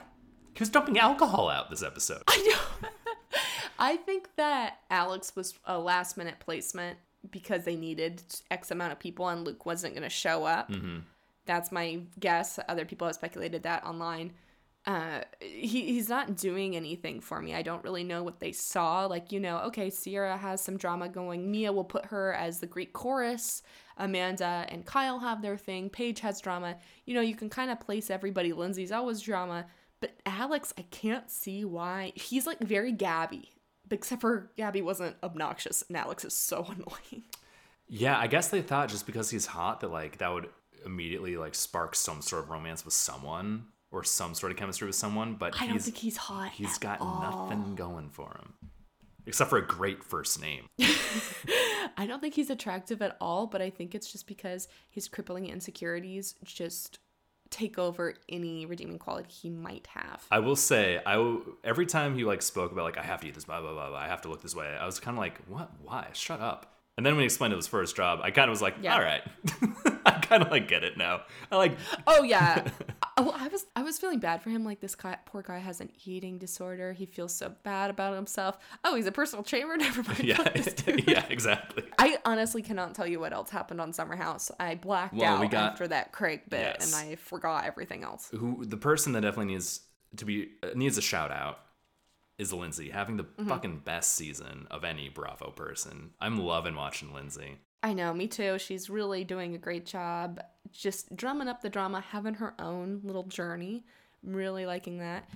He 0.56 0.60
was 0.60 0.70
dumping 0.70 1.00
alcohol 1.00 1.50
out 1.50 1.70
this 1.70 1.84
episode. 1.84 2.22
I 2.28 2.38
know. 2.82 2.90
I 3.80 3.98
think 3.98 4.30
that 4.36 4.80
Alex 4.90 5.36
was 5.36 5.56
a 5.66 5.78
last 5.78 6.18
minute 6.18 6.36
placement 6.40 6.98
because 7.32 7.64
they 7.64 7.76
needed 7.76 8.22
X 8.52 8.72
amount 8.72 8.92
of 8.92 9.00
people 9.00 9.28
and 9.28 9.46
Luke 9.46 9.66
wasn't 9.66 9.94
going 9.94 10.04
to 10.04 10.10
show 10.10 10.46
up. 10.46 10.70
Mm-hmm. 10.72 11.00
That's 11.46 11.72
my 11.72 12.02
guess. 12.20 12.60
Other 12.68 12.86
people 12.86 13.08
have 13.08 13.16
speculated 13.16 13.64
that 13.64 13.86
online. 13.86 14.34
Uh, 14.86 15.22
he, 15.40 15.94
he's 15.94 16.10
not 16.10 16.36
doing 16.36 16.76
anything 16.76 17.22
for 17.22 17.42
me. 17.42 17.56
I 17.56 17.62
don't 17.62 17.84
really 17.86 18.04
know 18.04 18.22
what 18.22 18.42
they 18.42 18.52
saw. 18.52 19.06
Like, 19.06 19.32
you 19.32 19.40
know, 19.40 19.60
okay, 19.60 19.90
Ciara 19.90 20.38
has 20.38 20.62
some 20.62 20.76
drama 20.76 21.08
going. 21.08 21.50
Mya 21.50 21.72
will 21.72 21.86
put 21.86 22.06
her 22.08 22.34
as 22.34 22.60
the 22.60 22.68
Greek 22.68 22.92
chorus. 22.92 23.64
Amanda 23.98 24.66
and 24.70 24.86
Kyle 24.86 25.20
have 25.20 25.42
their 25.42 25.56
thing. 25.56 25.90
Paige 25.90 26.20
has 26.20 26.42
drama. 26.42 26.76
You 27.06 27.14
know, 27.14 27.22
you 27.22 27.36
can 27.36 27.50
kind 27.50 27.72
of 27.72 27.80
place 27.80 28.10
everybody. 28.10 28.52
Lindsay's 28.52 28.92
always 28.92 29.22
drama. 29.22 29.68
But 30.04 30.16
Alex, 30.26 30.74
I 30.78 30.82
can't 30.92 31.32
see 31.32 31.64
why. 31.64 32.12
He's 32.16 32.46
like 32.46 32.60
very 32.60 32.92
Gabby. 32.92 33.52
Except 33.90 34.20
for 34.20 34.52
Gabby 34.58 34.82
wasn't 34.82 35.16
obnoxious 35.24 35.82
and 35.88 35.96
Alex 35.96 36.26
is 36.26 36.34
so 36.34 36.66
annoying. 36.66 37.24
Yeah, 37.88 38.20
I 38.20 38.28
guess 38.28 38.50
they 38.50 38.62
thought 38.62 38.90
just 38.90 39.06
because 39.06 39.30
he's 39.30 39.46
hot 39.46 39.80
that 39.80 39.92
like 39.92 40.18
that 40.18 40.34
would 40.34 40.50
immediately 40.86 41.38
like 41.38 41.56
spark 41.56 41.96
some 41.96 42.22
sort 42.22 42.44
of 42.44 42.50
romance 42.50 42.84
with 42.84 42.94
someone 42.94 43.68
or 43.92 44.04
some 44.04 44.34
sort 44.34 44.52
of 44.52 44.58
chemistry 44.58 44.88
with 44.88 44.96
someone, 44.98 45.36
but 45.36 45.56
I 45.62 45.68
don't 45.68 45.76
he's 45.76 45.86
think 45.86 45.96
he's 45.96 46.18
hot. 46.18 46.52
he's 46.52 46.78
got 46.78 47.00
all. 47.00 47.48
nothing 47.48 47.76
going 47.76 48.10
for 48.10 48.28
him. 48.42 48.72
Except 49.26 49.50
for 49.50 49.58
a 49.58 49.66
great 49.66 50.04
first 50.04 50.42
name. 50.42 50.66
I 51.96 52.06
don't 52.06 52.20
think 52.20 52.34
he's 52.34 52.50
attractive 52.50 53.02
at 53.02 53.16
all, 53.22 53.48
but 53.48 53.62
I 53.62 53.70
think 53.70 53.96
it's 53.96 54.12
just 54.12 54.28
because 54.28 54.68
his 54.90 55.08
crippling 55.08 55.46
insecurities 55.48 56.36
just 56.44 57.00
take 57.54 57.78
over 57.78 58.16
any 58.28 58.66
redeeming 58.66 58.98
quality 58.98 59.30
he 59.30 59.50
might 59.50 59.88
have. 59.88 60.26
I 60.32 60.40
will 60.40 60.56
say, 60.56 61.00
I 61.06 61.38
every 61.64 61.86
time 61.86 62.16
he 62.16 62.26
like 62.26 62.42
spoke 62.42 62.72
about 62.72 62.84
like 62.84 62.98
I 62.98 63.04
have 63.04 63.22
to 63.22 63.28
eat 63.28 63.36
this, 63.36 63.46
blah 63.46 63.62
blah 63.62 63.74
blah, 63.74 63.90
blah 63.90 63.98
I 64.00 64.08
have 64.08 64.22
to 64.24 64.30
look 64.30 64.42
this 64.42 64.56
way. 64.56 64.68
I 64.68 64.86
was 64.86 65.00
kind 65.00 65.16
of 65.16 65.20
like, 65.20 65.40
what? 65.48 65.72
Why? 65.82 66.08
Shut 66.14 66.42
up. 66.42 66.73
And 66.96 67.04
then 67.06 67.14
when 67.16 67.22
he 67.22 67.26
explained 67.26 67.54
it 67.54 67.58
was 67.58 67.66
for 67.68 67.82
his 67.82 67.92
job, 67.92 68.20
I 68.22 68.30
kind 68.32 68.50
of 68.50 68.52
was 68.52 68.62
like, 68.62 68.76
Yeah. 68.82 68.94
all 68.96 69.02
right, 69.02 69.24
I 70.06 70.12
kind 70.12 70.44
of 70.44 70.52
like 70.52 70.68
get 70.68 70.84
it 70.84 70.96
now. 70.98 71.22
I 71.52 71.56
like, 71.58 71.76
Oh 72.08 72.22
yeah. 72.24 72.68
I, 73.18 73.22
well, 73.22 73.34
I 73.36 73.48
was 73.48 73.66
I 73.76 73.82
was 73.84 73.98
feeling 74.00 74.20
bad 74.20 74.42
for 74.44 74.50
him. 74.50 74.64
Like 74.64 74.80
this 74.80 74.94
guy, 74.96 75.18
poor 75.26 75.42
guy 75.42 75.58
has 75.60 75.82
an 75.82 75.90
eating 76.06 76.38
disorder. 76.38 76.94
He 76.94 77.06
feels 77.06 77.34
so 77.34 77.54
bad 77.64 77.90
about 77.90 78.16
himself. 78.16 78.58
Oh, 78.84 78.96
he's 78.96 79.06
a 79.08 79.12
personal 79.12 79.44
trainer. 79.44 79.76
Never 79.78 80.04
mind. 80.04 80.24
yeah, 80.24 80.48
yeah, 81.08 81.26
exactly. 81.30 81.84
I 81.98 82.18
honestly 82.26 82.62
cannot 82.62 82.94
tell 82.96 83.08
you 83.08 83.20
what 83.20 83.34
else 83.34 83.50
happened 83.50 83.82
on 83.82 83.92
Summer 83.94 84.16
House. 84.16 84.52
I 84.60 84.76
blacked 84.76 85.14
Well, 85.16 85.42
out 85.44 85.52
got- 85.52 85.72
after 85.74 85.88
that 85.88 86.12
Craig 86.12 86.42
bit, 86.50 86.76
Yes. 86.80 86.94
and 86.94 87.12
I 87.12 87.16
forgot 87.16 87.66
everything 87.66 88.04
else. 88.04 88.30
Who 88.32 88.66
the 88.66 88.78
person 88.78 89.14
that 89.14 89.22
definitely 89.22 89.54
needs 89.54 89.82
to 90.18 90.26
be 90.26 90.50
uh, 90.62 90.70
needs 90.76 90.98
a 90.98 91.02
shout 91.02 91.32
out 91.32 91.60
is 92.38 92.52
Lindsay 92.54 92.90
having 92.90 93.18
the 93.18 93.24
Mm-hmm. 93.24 93.48
fucking 93.50 93.78
best 93.86 94.14
season 94.14 94.68
of 94.72 94.84
any 94.84 95.10
Bravo 95.10 95.52
person. 95.52 96.12
I'm 96.20 96.40
loving 96.40 96.76
watching 96.76 97.14
Lindsay. 97.14 97.58
I 97.82 97.94
know, 97.94 98.14
me 98.14 98.28
too. 98.28 98.58
She's 98.60 98.90
really 98.90 99.24
doing 99.24 99.56
a 99.56 99.58
great 99.58 99.86
job, 99.86 100.40
just 100.72 101.16
drumming 101.16 101.48
up 101.48 101.62
the 101.62 101.70
drama, 101.70 102.00
having 102.02 102.36
her 102.36 102.54
own 102.60 103.02
little 103.04 103.24
journey. 103.24 103.84
I'm 104.26 104.34
really 104.34 104.66
liking 104.66 105.00
that. 105.00 105.30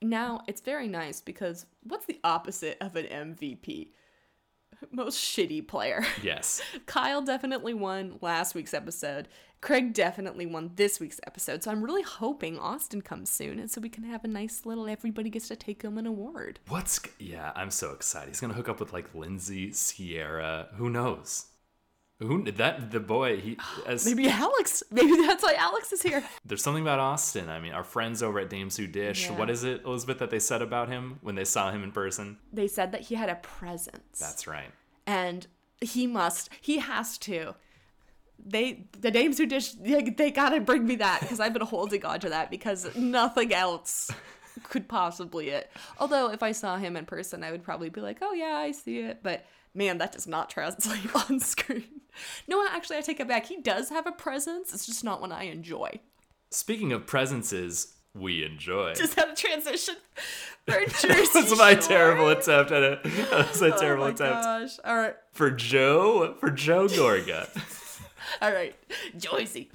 Now 0.00 0.42
it's 0.46 0.60
very 0.60 0.86
nice 0.88 1.20
because 1.20 1.66
what's 1.82 2.06
the 2.06 2.20
opposite 2.22 2.76
of 2.80 2.94
an 2.96 3.06
MVP? 3.06 3.88
Most 4.90 5.18
shitty 5.18 5.66
player. 5.66 6.04
Yes. 6.22 6.60
Kyle 6.86 7.22
definitely 7.22 7.74
won 7.74 8.18
last 8.20 8.54
week's 8.54 8.74
episode. 8.74 9.28
Craig 9.64 9.94
definitely 9.94 10.44
won 10.44 10.72
this 10.76 11.00
week's 11.00 11.18
episode. 11.26 11.62
So 11.62 11.70
I'm 11.70 11.82
really 11.82 12.02
hoping 12.02 12.58
Austen 12.58 13.00
comes 13.00 13.30
soon 13.30 13.58
and 13.58 13.70
so 13.70 13.80
we 13.80 13.88
can 13.88 14.04
have 14.04 14.22
a 14.22 14.28
nice 14.28 14.66
little 14.66 14.86
everybody 14.86 15.30
gets 15.30 15.48
to 15.48 15.56
take 15.56 15.82
home 15.82 15.96
an 15.96 16.06
award. 16.06 16.60
What's 16.68 17.00
yeah? 17.18 17.50
I'm 17.56 17.70
so 17.70 17.92
excited. 17.92 18.28
He's 18.28 18.40
gonna 18.40 18.52
hook 18.52 18.68
up 18.68 18.78
with 18.78 18.92
like 18.92 19.14
Lindsay, 19.14 19.72
Ciara. 19.72 20.68
Who 20.74 20.90
knows? 20.90 21.46
Who 22.20 22.44
that 22.44 22.90
the 22.90 23.00
boy? 23.00 23.40
He 23.40 23.56
as 23.86 24.04
Maybe 24.04 24.28
Alex. 24.28 24.82
Maybe 24.90 25.16
that's 25.26 25.42
why 25.42 25.54
Alex 25.54 25.92
is 25.92 26.02
here. 26.02 26.22
there's 26.44 26.62
something 26.62 26.82
about 26.82 26.98
Austen. 26.98 27.48
I 27.48 27.58
mean, 27.58 27.72
our 27.72 27.84
friends 27.84 28.22
over 28.22 28.40
at 28.40 28.50
Dames 28.50 28.76
Who 28.76 28.86
Dish. 28.86 29.30
Yeah. 29.30 29.38
What 29.38 29.48
is 29.48 29.64
it, 29.64 29.80
Elizabeth, 29.86 30.18
that 30.18 30.28
they 30.28 30.40
said 30.40 30.60
about 30.60 30.90
him 30.90 31.20
when 31.22 31.36
they 31.36 31.46
saw 31.46 31.70
him 31.70 31.82
in 31.82 31.90
person? 31.90 32.36
They 32.52 32.68
said 32.68 32.92
that 32.92 33.00
he 33.00 33.14
had 33.14 33.30
a 33.30 33.36
presence. 33.36 34.18
That's 34.20 34.46
right. 34.46 34.72
and 35.06 35.46
he 35.80 36.06
must 36.06 36.50
he 36.60 36.78
has 36.78 37.18
to 37.18 37.54
they 38.44 38.86
the 38.98 39.10
Dames 39.10 39.38
who 39.38 39.46
dish 39.46 39.72
they, 39.80 40.02
they 40.02 40.30
gotta 40.30 40.60
bring 40.60 40.86
me 40.86 40.96
that 40.96 41.20
because 41.20 41.40
i've 41.40 41.52
been 41.52 41.62
holding 41.62 42.04
on 42.04 42.20
to 42.20 42.28
that 42.30 42.50
because 42.50 42.94
nothing 42.96 43.52
else 43.54 44.10
could 44.64 44.88
possibly 44.88 45.48
it 45.50 45.70
although 45.98 46.30
if 46.30 46.42
i 46.42 46.52
saw 46.52 46.76
him 46.76 46.96
in 46.96 47.04
person 47.06 47.42
i 47.44 47.50
would 47.50 47.62
probably 47.62 47.88
be 47.88 48.00
like 48.00 48.18
oh 48.22 48.32
yeah 48.32 48.56
i 48.56 48.70
see 48.70 48.98
it 48.98 49.20
but 49.22 49.44
man 49.74 49.98
that 49.98 50.12
does 50.12 50.26
not 50.26 50.48
translate 50.56 51.14
on 51.30 51.40
screen 51.40 52.00
no 52.46 52.64
actually 52.70 52.96
i 52.96 53.00
take 53.00 53.18
it 53.20 53.26
back 53.28 53.46
he 53.46 53.60
does 53.60 53.88
have 53.88 54.06
a 54.06 54.12
presence 54.12 54.72
it's 54.72 54.86
just 54.86 55.02
not 55.04 55.20
one 55.20 55.32
i 55.32 55.44
enjoy 55.44 55.90
Speaking 56.50 56.92
of 56.92 57.04
presences, 57.04 57.94
we 58.14 58.44
enjoy. 58.44 58.94
just 58.94 59.16
had 59.16 59.28
a 59.28 59.34
transition 59.34 59.96
for 60.68 60.74
Jersey 60.86 61.08
That 61.08 61.46
was 61.50 61.58
my 61.58 61.72
Shore. 61.74 61.82
terrible 61.82 62.28
attempt 62.28 62.70
at 62.70 62.82
it. 62.84 63.02
That 63.02 63.48
was 63.50 63.60
a 63.60 63.74
oh 63.74 63.76
terrible 63.76 64.04
my 64.04 64.10
attempt. 64.10 64.44
gosh 64.44 64.70
all 64.84 64.94
right 64.96 65.16
For 65.32 65.50
Joe, 65.50 66.36
for 66.38 66.52
Joe 66.52 66.86
Gorga. 66.86 67.48
All 68.42 68.52
right, 68.52 68.74
Joycey. 69.16 69.68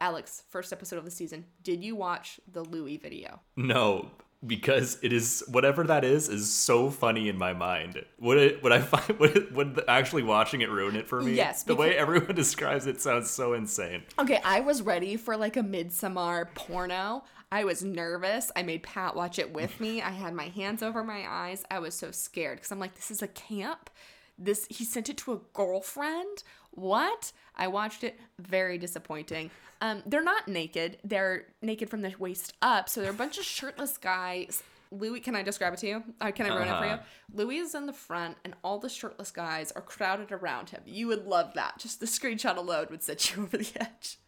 Alex, 0.00 0.42
first 0.48 0.72
episode 0.72 0.96
of 0.98 1.04
the 1.04 1.10
season. 1.10 1.44
Did 1.62 1.84
you 1.84 1.94
watch 1.94 2.40
the 2.50 2.62
Louis 2.64 2.96
video? 2.96 3.40
no, 3.56 4.10
because 4.46 4.98
it 5.02 5.12
is 5.12 5.44
whatever 5.48 5.84
that 5.84 6.02
is 6.02 6.26
is 6.30 6.50
so 6.50 6.88
funny 6.88 7.28
in 7.28 7.36
my 7.36 7.52
mind. 7.52 8.02
Would 8.20 8.38
it? 8.38 8.62
Would 8.62 8.72
I 8.72 8.80
find? 8.80 9.18
Would, 9.18 9.36
it, 9.36 9.52
would 9.52 9.74
the- 9.76 9.90
actually 9.90 10.22
watching 10.22 10.62
it 10.62 10.70
ruin 10.70 10.96
it 10.96 11.06
for 11.08 11.20
me? 11.20 11.34
Yes, 11.34 11.62
The 11.64 11.74
way 11.76 11.96
everyone 11.96 12.34
describes 12.34 12.86
it 12.86 13.00
sounds 13.00 13.28
so 13.30 13.52
insane. 13.52 14.02
Okay, 14.18 14.40
I 14.44 14.60
was 14.60 14.80
ready 14.82 15.16
for 15.16 15.36
like 15.36 15.56
a 15.56 15.62
midsummer 15.62 16.48
porno. 16.54 17.24
I 17.52 17.64
was 17.64 17.82
nervous. 17.84 18.50
I 18.56 18.62
made 18.62 18.82
Pat 18.84 19.14
watch 19.16 19.38
it 19.38 19.52
with 19.52 19.78
me. 19.80 20.00
I 20.00 20.10
had 20.10 20.32
my 20.34 20.46
hands 20.48 20.82
over 20.84 21.02
my 21.04 21.24
eyes. 21.28 21.64
I 21.70 21.80
was 21.80 21.94
so 21.94 22.10
scared 22.12 22.58
because 22.58 22.70
I'm 22.72 22.78
like, 22.78 22.94
this 22.94 23.10
is 23.10 23.22
a 23.22 23.28
camp. 23.28 23.90
This 24.38 24.66
he 24.70 24.84
sent 24.84 25.10
it 25.10 25.18
to 25.18 25.34
a 25.34 25.40
girlfriend. 25.52 26.44
What? 26.72 27.32
I 27.56 27.68
watched 27.68 28.04
it. 28.04 28.18
Very 28.38 28.78
disappointing. 28.78 29.50
Um, 29.80 30.02
they're 30.06 30.22
not 30.22 30.46
naked. 30.46 30.98
They're 31.04 31.46
naked 31.62 31.88
from 31.88 32.02
the 32.02 32.14
waist 32.18 32.54
up. 32.62 32.88
So 32.88 33.00
they're 33.00 33.10
a 33.10 33.14
bunch 33.14 33.38
of 33.38 33.44
shirtless 33.56 33.96
guys. 33.98 34.62
Louis, 34.92 35.20
can 35.20 35.36
I 35.36 35.42
describe 35.42 35.72
it 35.74 35.78
to 35.80 35.86
you? 35.86 36.04
Uh, 36.20 36.32
can 36.32 36.46
I 36.46 36.48
ruin 36.54 36.68
it 36.68 36.78
for 36.78 36.84
you? 36.84 36.92
Uh-huh. 36.92 37.02
Louis 37.32 37.58
is 37.58 37.76
in 37.76 37.86
the 37.86 37.92
front, 37.92 38.36
and 38.44 38.54
all 38.64 38.78
the 38.78 38.88
shirtless 38.88 39.30
guys 39.30 39.70
are 39.72 39.82
crowded 39.82 40.32
around 40.32 40.70
him. 40.70 40.82
You 40.84 41.06
would 41.06 41.26
love 41.26 41.54
that. 41.54 41.78
Just 41.78 42.00
the 42.00 42.06
screenshot 42.06 42.56
alone 42.56 42.88
would 42.90 43.02
set 43.02 43.30
you 43.30 43.42
over 43.44 43.56
the 43.56 43.70
edge. 43.76 44.18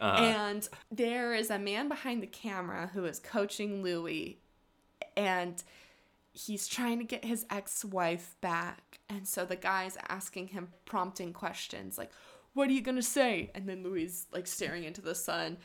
Uh-huh. 0.00 0.22
And 0.22 0.68
there 0.92 1.34
is 1.34 1.50
a 1.50 1.58
man 1.58 1.88
behind 1.88 2.22
the 2.22 2.28
camera 2.28 2.90
who 2.94 3.04
is 3.04 3.18
coaching 3.18 3.82
Louis, 3.82 4.38
and 5.16 5.60
he's 6.32 6.68
trying 6.68 6.98
to 6.98 7.04
get 7.04 7.24
his 7.24 7.46
ex 7.50 7.84
wife 7.84 8.36
back. 8.40 9.00
And 9.08 9.26
so 9.26 9.44
the 9.44 9.56
guy's 9.56 9.96
asking 10.08 10.48
him 10.48 10.68
prompting 10.84 11.32
questions 11.32 11.98
like, 11.98 12.10
What 12.54 12.68
are 12.68 12.72
you 12.72 12.82
gonna 12.82 13.02
say? 13.02 13.50
And 13.54 13.68
then 13.68 13.82
Louis 13.82 14.26
like 14.32 14.46
staring 14.46 14.84
into 14.84 15.00
the 15.00 15.14
sun. 15.14 15.58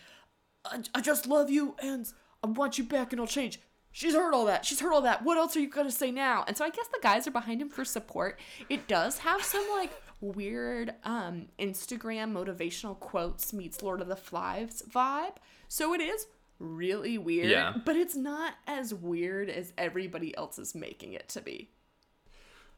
I, 0.65 0.81
I 0.95 1.01
just 1.01 1.27
love 1.27 1.49
you 1.49 1.75
and 1.81 2.11
I 2.43 2.47
want 2.47 2.77
you 2.77 2.83
back 2.83 3.11
and 3.11 3.21
I'll 3.21 3.27
change. 3.27 3.59
She's 3.91 4.13
heard 4.13 4.33
all 4.33 4.45
that. 4.45 4.65
She's 4.65 4.81
heard 4.81 4.91
all 4.91 5.03
that. 5.03 5.23
What 5.23 5.37
else 5.37 5.55
are 5.55 5.61
you 5.61 5.69
gonna 5.69 5.91
say 5.91 6.11
now? 6.11 6.43
And 6.47 6.57
so 6.57 6.65
I 6.65 6.69
guess 6.69 6.87
the 6.87 6.99
guys 7.01 7.27
are 7.27 7.31
behind 7.31 7.61
him 7.61 7.69
for 7.69 7.85
support. 7.85 8.39
It 8.69 8.87
does 8.87 9.19
have 9.19 9.43
some 9.43 9.65
like 9.71 9.91
weird 10.21 10.93
um 11.03 11.47
Instagram 11.59 12.31
motivational 12.31 12.99
quotes 12.99 13.53
meets 13.53 13.83
Lord 13.83 14.01
of 14.01 14.07
the 14.07 14.15
Flies 14.15 14.83
vibe. 14.89 15.35
So 15.67 15.93
it 15.93 16.01
is 16.01 16.27
really 16.59 17.17
weird. 17.17 17.49
Yeah. 17.49 17.73
But 17.83 17.95
it's 17.95 18.15
not 18.15 18.53
as 18.67 18.93
weird 18.93 19.49
as 19.49 19.73
everybody 19.77 20.35
else 20.37 20.57
is 20.59 20.75
making 20.75 21.13
it 21.13 21.29
to 21.29 21.41
be. 21.41 21.69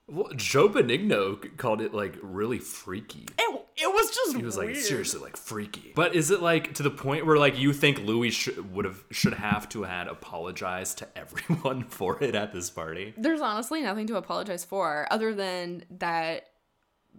Well, 0.09 0.31
Joe 0.37 0.69
Benigno 0.69 1.57
called 1.57 1.81
it 1.81 1.93
like 1.93 2.15
really 2.21 2.59
freaky. 2.59 3.25
It, 3.37 3.61
it 3.75 3.93
was 3.93 4.09
just 4.09 4.37
He 4.37 4.41
was 4.43 4.55
weird. 4.57 4.75
like 4.75 4.81
seriously 4.81 5.19
like 5.19 5.35
freaky. 5.35 5.91
But 5.95 6.15
is 6.15 6.31
it 6.31 6.41
like 6.41 6.73
to 6.75 6.83
the 6.83 6.89
point 6.89 7.25
where 7.25 7.37
like 7.37 7.59
you 7.59 7.73
think 7.73 7.99
Louis 7.99 8.29
should 8.29 8.73
would 8.73 8.85
have 8.85 9.03
should 9.11 9.33
have 9.33 9.67
to 9.69 9.83
had 9.83 10.07
apologized 10.07 10.99
to 10.99 11.07
everyone 11.17 11.83
for 11.89 12.23
it 12.23 12.35
at 12.35 12.53
this 12.53 12.69
party? 12.69 13.13
There's 13.17 13.41
honestly 13.41 13.81
nothing 13.81 14.07
to 14.07 14.15
apologize 14.15 14.63
for 14.63 15.07
other 15.11 15.33
than 15.35 15.83
that 15.99 16.51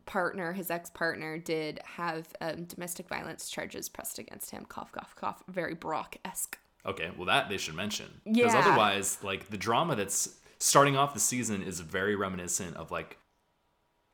partner, 0.07 0.53
his 0.53 0.71
ex 0.71 0.91
partner, 0.91 1.39
did 1.39 1.81
have 1.85 2.29
um, 2.41 2.65
domestic 2.65 3.09
violence 3.09 3.49
charges 3.51 3.89
pressed 3.89 4.19
against 4.19 4.51
him. 4.51 4.65
Cough, 4.69 4.93
cough, 4.93 5.15
cough. 5.17 5.43
Very 5.49 5.75
Brock 5.75 6.17
esque. 6.25 6.59
Okay, 6.87 7.11
well 7.17 7.27
that 7.27 7.49
they 7.49 7.59
should 7.59 7.75
mention 7.75 8.07
Yeah. 8.25 8.45
because 8.47 8.55
otherwise, 8.67 9.19
like 9.23 9.49
the 9.51 9.59
drama 9.59 9.97
that's 9.97 10.37
starting 10.59 10.97
off 10.97 11.15
the 11.15 11.21
season 11.21 11.63
is 11.63 11.81
very 11.81 12.15
reminiscent 12.17 12.77
of 12.77 12.91
like 12.91 13.19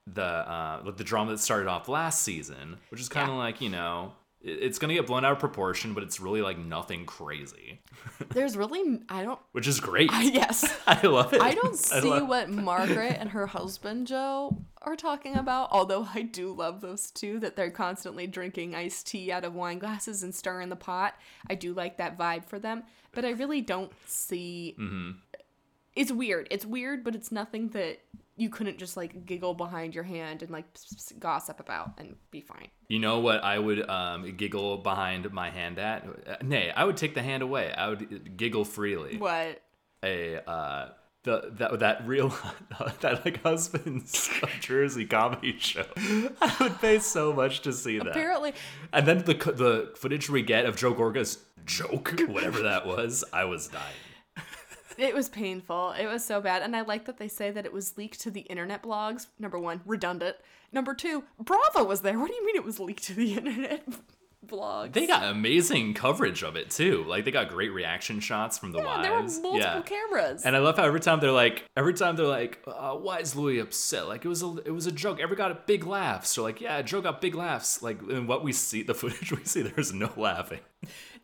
the 0.06 0.22
uh 0.22 0.82
like 0.84 0.96
the 0.96 1.04
drama 1.04 1.30
that 1.30 1.38
started 1.38 1.68
off 1.68 1.88
last 1.88 2.22
season, 2.22 2.78
which 2.90 3.00
is 3.00 3.08
kind 3.08 3.28
of 3.30 3.36
Yeah. 3.36 3.40
like 3.42 3.60
you 3.60 3.70
know 3.70 4.12
it's 4.44 4.78
gonna 4.78 4.94
get 4.94 5.06
blown 5.06 5.24
out 5.24 5.32
of 5.32 5.38
proportion, 5.38 5.94
but 5.94 6.02
it's 6.02 6.20
really 6.20 6.42
like 6.42 6.58
nothing 6.58 7.06
crazy, 7.06 7.80
There's 8.28 8.56
really, 8.56 9.00
I 9.08 9.22
don't, 9.22 9.38
which 9.52 9.66
is 9.66 9.80
great. 9.80 10.10
I, 10.12 10.24
yes. 10.24 10.70
I 10.86 11.06
love 11.06 11.32
it. 11.32 11.40
I 11.40 11.54
don't 11.54 11.76
see 11.76 12.00
love- 12.02 12.28
what 12.28 12.50
Margaret 12.50 13.16
and 13.18 13.30
her 13.30 13.46
husband 13.46 14.06
Joe 14.06 14.56
are 14.82 14.96
talking 14.96 15.36
about, 15.36 15.68
although 15.72 16.06
I 16.14 16.22
do 16.22 16.52
love 16.52 16.82
those 16.82 17.10
two 17.10 17.40
that 17.40 17.56
they're 17.56 17.70
constantly 17.70 18.26
drinking 18.26 18.74
iced 18.74 19.06
tea 19.06 19.32
out 19.32 19.44
of 19.44 19.54
wine 19.54 19.78
glasses 19.78 20.22
and 20.22 20.34
stirring 20.34 20.68
the 20.68 20.76
pot. 20.76 21.14
I 21.48 21.54
do 21.54 21.72
like 21.72 21.96
that 21.96 22.18
vibe 22.18 22.44
for 22.44 22.58
them, 22.58 22.84
but 23.12 23.24
I 23.24 23.30
really 23.30 23.62
don't 23.62 23.92
see. 24.06 24.76
Mm-hmm. 24.78 25.10
It's 25.96 26.12
weird. 26.12 26.48
It's 26.50 26.66
weird, 26.66 27.02
but 27.02 27.14
it's 27.14 27.32
nothing 27.32 27.68
that 27.68 28.00
you 28.36 28.48
couldn't 28.50 28.78
just 28.78 28.96
like 28.96 29.26
giggle 29.26 29.54
behind 29.54 29.94
your 29.94 30.04
hand 30.04 30.42
and 30.42 30.50
like 30.50 30.64
gossip 31.18 31.60
about 31.60 31.92
and 31.98 32.16
be 32.30 32.40
fine. 32.40 32.68
You 32.88 32.98
know 32.98 33.20
what 33.20 33.42
I 33.44 33.58
would 33.58 33.88
um, 33.88 34.36
giggle 34.36 34.78
behind 34.78 35.30
my 35.32 35.50
hand 35.50 35.78
at? 35.78 36.04
Uh, 36.04 36.36
Nay, 36.42 36.72
I 36.74 36.84
would 36.84 36.96
take 36.96 37.14
the 37.14 37.22
hand 37.22 37.42
away. 37.42 37.72
I 37.72 37.88
would 37.88 38.36
giggle 38.36 38.64
freely. 38.64 39.16
What? 39.18 39.60
A 40.02 40.38
uh, 40.48 40.88
the 41.22 41.50
that 41.54 41.78
that 41.80 42.06
real 42.06 42.28
that 43.00 43.24
like 43.24 43.42
husband's 43.42 44.30
Jersey 44.60 45.06
comedy 45.06 45.56
show. 45.58 45.86
I 45.96 46.56
would 46.60 46.80
pay 46.80 46.98
so 46.98 47.32
much 47.32 47.60
to 47.62 47.72
see 47.72 47.98
that. 47.98 48.08
Apparently, 48.08 48.52
And 48.92 49.06
then 49.06 49.18
the 49.18 49.34
the 49.34 49.92
footage 49.96 50.28
we 50.28 50.42
get 50.42 50.66
of 50.66 50.76
Joe 50.76 50.92
Gorga's 50.92 51.38
joke, 51.64 52.14
whatever 52.28 52.62
that 52.62 52.86
was, 52.86 53.24
I 53.32 53.44
was 53.44 53.68
dying. 53.68 53.94
It 54.98 55.14
was 55.14 55.28
painful. 55.28 55.92
It 55.92 56.06
was 56.06 56.24
so 56.24 56.40
bad. 56.40 56.62
And 56.62 56.74
I 56.74 56.82
like 56.82 57.04
that 57.06 57.18
they 57.18 57.28
say 57.28 57.50
that 57.50 57.64
it 57.64 57.72
was 57.72 57.96
leaked 57.96 58.20
to 58.22 58.30
the 58.30 58.42
internet 58.42 58.82
blogs. 58.82 59.26
Number 59.38 59.58
one, 59.58 59.80
redundant. 59.84 60.36
Number 60.72 60.94
two, 60.94 61.24
Bravo 61.38 61.84
was 61.84 62.00
there. 62.00 62.18
What 62.18 62.28
do 62.28 62.34
you 62.34 62.44
mean 62.44 62.56
it 62.56 62.64
was 62.64 62.80
leaked 62.80 63.04
to 63.04 63.14
the 63.14 63.34
internet 63.38 63.86
blogs? 64.46 64.92
They 64.92 65.06
got 65.06 65.24
amazing 65.24 65.94
coverage 65.94 66.42
of 66.42 66.56
it 66.56 66.70
too. 66.70 67.04
Like 67.06 67.24
they 67.24 67.30
got 67.30 67.48
great 67.48 67.72
reaction 67.72 68.20
shots 68.20 68.58
from 68.58 68.72
the 68.72 68.78
yeah, 68.78 69.02
there 69.02 69.12
were 69.12 69.22
multiple 69.22 69.58
yeah. 69.58 69.82
cameras. 69.82 70.42
And 70.44 70.54
I 70.54 70.58
love 70.58 70.76
how 70.76 70.84
every 70.84 71.00
time 71.00 71.20
they're 71.20 71.32
like, 71.32 71.64
every 71.76 71.94
time 71.94 72.16
they're 72.16 72.26
like, 72.26 72.60
uh, 72.66 72.94
"Why 72.94 73.18
is 73.18 73.34
Louis 73.34 73.58
upset?" 73.58 74.08
Like 74.08 74.24
it 74.24 74.28
was 74.28 74.42
a, 74.42 74.56
it 74.64 74.70
was 74.72 74.86
a 74.86 74.92
joke. 74.92 75.20
Every 75.20 75.36
got 75.36 75.50
a 75.50 75.58
big 75.66 75.86
laughs. 75.86 76.36
Or 76.38 76.42
like, 76.42 76.60
yeah, 76.60 76.82
Joe 76.82 77.00
got 77.00 77.20
big 77.20 77.34
laughs. 77.34 77.82
Like 77.82 78.00
in 78.08 78.26
what 78.26 78.44
we 78.44 78.52
see, 78.52 78.82
the 78.82 78.94
footage 78.94 79.30
we 79.36 79.44
see, 79.44 79.62
there's 79.62 79.92
no 79.92 80.10
laughing. 80.16 80.60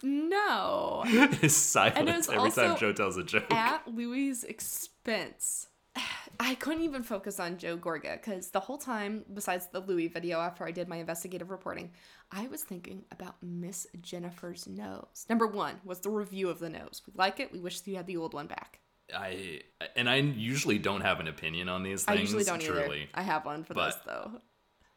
no. 0.02 1.04
It's 1.42 1.54
silence 1.54 2.28
was 2.28 2.37
every 2.37 2.50
time 2.50 2.78
Joe 2.78 2.92
tells 2.92 3.16
a 3.16 3.22
joke. 3.22 3.52
At 3.52 3.87
Louis's 3.87 4.44
expense. 4.44 5.68
I 6.40 6.54
couldn't 6.54 6.83
even 6.83 7.02
focus 7.02 7.38
on 7.40 7.59
Joe 7.59 7.76
Gorga 7.76 8.14
because 8.14 8.50
the 8.50 8.61
whole 8.61 8.78
time, 8.78 9.24
besides 9.33 9.68
the 9.68 9.80
Louis 9.80 10.09
video 10.09 10.40
after 10.40 10.64
I 10.64 10.70
did 10.70 10.88
my 10.88 10.96
investigative 10.96 11.50
reporting, 11.50 11.90
I 12.33 12.47
was 12.49 12.62
thinking 12.62 13.05
about 13.11 13.37
Miss 13.43 13.87
Jennifer's 14.01 14.66
nose. 14.69 15.27
Number 15.29 15.47
one 15.47 15.77
was 15.85 16.01
the 16.01 16.11
review 16.11 16.49
of 16.49 16.59
the 16.61 16.69
nose. 16.71 17.03
We 17.07 17.12
like 17.16 17.40
it. 17.40 17.53
We 17.53 17.59
wish 17.61 17.81
you 17.87 17.97
had 17.97 18.07
the 18.07 18.16
old 18.16 18.35
one 18.35 18.47
back. 18.47 18.79
I 19.14 19.62
and 19.97 20.09
I 20.09 20.16
usually 20.16 20.79
don't 20.79 21.01
have 21.01 21.19
an 21.19 21.27
opinion 21.27 21.69
on 21.69 21.83
these 21.83 22.05
things. 22.05 22.19
I 22.19 22.21
usually 22.21 22.45
don't 22.45 22.61
truly. 22.62 23.03
either. 23.03 23.11
I 23.14 23.23
have 23.23 23.45
one 23.45 23.64
for 23.64 23.75
this 23.75 23.97
though. 24.07 24.40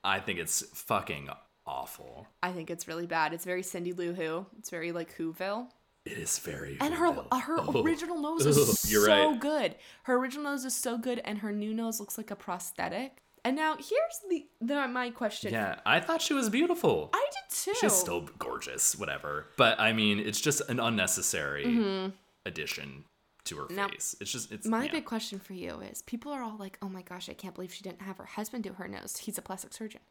I 0.04 0.20
think 0.20 0.38
it's 0.40 0.62
fucking 0.78 1.30
awful. 1.66 2.28
I 2.44 2.52
think 2.52 2.70
it's 2.70 2.88
really 2.88 3.08
bad. 3.08 3.34
It's 3.34 3.46
very 3.46 3.64
Cindy 3.64 3.94
Lou 3.94 4.14
Who. 4.14 4.46
It's 4.60 4.70
very 4.70 4.92
like 4.92 5.18
Whoville. 5.18 5.68
It 6.06 6.18
is 6.18 6.38
very 6.40 6.78
And 6.82 6.94
her 6.94 7.08
uh, 7.32 7.40
her 7.40 7.56
Oh. 7.60 7.82
original 7.82 8.20
nose 8.22 8.46
is 8.46 8.80
so 8.80 9.08
right. 9.32 9.40
good. 9.40 9.76
Her 10.04 10.16
original 10.16 10.44
nose 10.52 10.66
is 10.66 10.76
so 10.76 10.98
good, 10.98 11.20
and 11.26 11.40
her 11.40 11.52
new 11.52 11.74
nose 11.74 12.00
looks 12.00 12.18
like 12.18 12.30
a 12.30 12.36
prosthetic. 12.36 13.24
And 13.46 13.56
now 13.58 13.76
here's 13.76 14.22
the, 14.30 14.46
the 14.62 14.88
my 14.88 15.10
question. 15.10 15.52
Yeah, 15.52 15.80
I 15.86 16.00
thought 16.00 16.22
she 16.22 16.34
was 16.34 16.50
beautiful. 16.50 17.10
I 17.14 17.26
did 17.32 17.56
too. 17.56 17.74
She's 17.80 17.94
still 17.94 18.22
gorgeous, 18.40 18.96
whatever. 18.96 19.48
But 19.58 19.80
I 19.80 19.92
mean, 19.94 20.20
it's 20.20 20.40
just 20.40 20.62
an 20.70 20.80
unnecessary 20.80 22.12
addition 22.46 23.06
to 23.46 23.58
her 23.58 23.64
Mm-hmm. 23.64 23.76
Now, 23.76 23.90
face. 23.90 24.16
It's 24.22 24.32
just 24.32 24.52
it's 24.52 24.66
My 24.66 24.86
yeah. 24.86 24.92
big 24.92 25.06
question 25.06 25.40
for 25.40 25.54
you 25.54 25.82
is 25.82 26.02
people 26.04 26.32
are 26.32 26.42
all 26.42 26.56
like, 26.58 26.78
oh 26.82 26.88
my 26.88 27.02
gosh, 27.02 27.28
I 27.30 27.34
can't 27.34 27.54
believe 27.54 27.74
she 27.74 27.84
didn't 27.84 28.02
have 28.02 28.18
her 28.18 28.26
husband 28.26 28.64
do 28.64 28.74
her 28.74 28.88
nose. 28.88 29.18
He's 29.18 29.38
a 29.38 29.42
plastic 29.42 29.74
surgeon. 29.74 30.02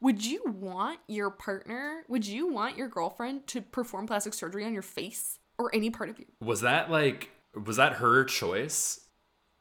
Would 0.00 0.26
you 0.26 0.42
want 0.44 0.98
your 1.08 1.30
partner, 1.30 2.04
would 2.08 2.26
you 2.26 2.52
want 2.52 2.76
your 2.76 2.88
girlfriend 2.88 3.46
to 3.48 3.62
perform 3.62 4.06
plastic 4.06 4.34
surgery 4.34 4.66
on 4.66 4.74
your 4.74 4.82
face 4.82 5.38
or 5.56 5.74
any 5.74 5.88
part 5.88 6.10
of 6.10 6.18
you? 6.18 6.26
Was 6.42 6.60
that 6.60 6.90
like 6.90 7.30
was 7.64 7.76
that 7.78 7.94
her 7.94 8.24
choice? 8.24 9.00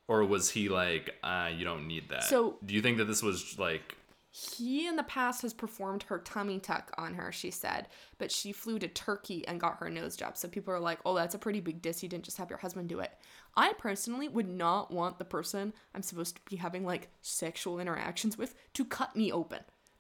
Or 0.08 0.24
was 0.24 0.52
he 0.52 0.70
like, 0.70 1.16
uh, 1.24 1.50
you 1.56 1.66
don't 1.66 1.88
need 1.88 2.10
that? 2.10 2.26
So- 2.26 2.58
do 2.66 2.74
you 2.74 2.82
think 2.82 2.98
that 2.98 3.06
this 3.06 3.24
was 3.24 3.58
like 3.58 3.96
He 4.32 4.86
in 4.86 4.98
the 4.98 5.04
past 5.04 5.42
has 5.44 5.54
performed 5.54 6.04
her 6.04 6.20
tummy 6.20 6.60
tuck 6.60 6.92
on 6.98 7.14
her, 7.16 7.32
she 7.32 7.50
said, 7.52 7.88
but 8.18 8.32
she 8.32 8.52
flew 8.52 8.78
to 8.80 8.88
Turkey 8.88 9.48
and 9.48 9.60
got 9.62 9.78
her 9.78 9.90
nose 9.90 10.16
job. 10.18 10.38
So 10.38 10.48
people 10.50 10.74
are 10.74 10.80
like, 10.80 11.00
oh, 11.06 11.16
that's 11.16 11.36
a 11.36 11.40
pretty 11.40 11.62
big 11.62 11.82
diss. 11.82 12.04
You 12.04 12.10
didn't 12.10 12.26
just 12.26 12.38
have 12.38 12.50
your 12.50 12.60
husband 12.60 12.90
do 12.90 13.00
it. 13.00 13.12
I 13.56 13.72
personally 13.74 14.28
would 14.28 14.50
not 14.50 14.92
want 14.92 15.18
the 15.18 15.26
person 15.26 15.74
I'm 15.94 16.02
supposed 16.04 16.36
to 16.36 16.42
be 16.50 16.58
having 16.58 16.86
like 16.86 17.08
sexual 17.22 17.80
interactions 17.80 18.38
with 18.38 18.54
to 18.74 18.84
cut 18.84 19.16
me 19.16 19.32
open. 19.32 19.60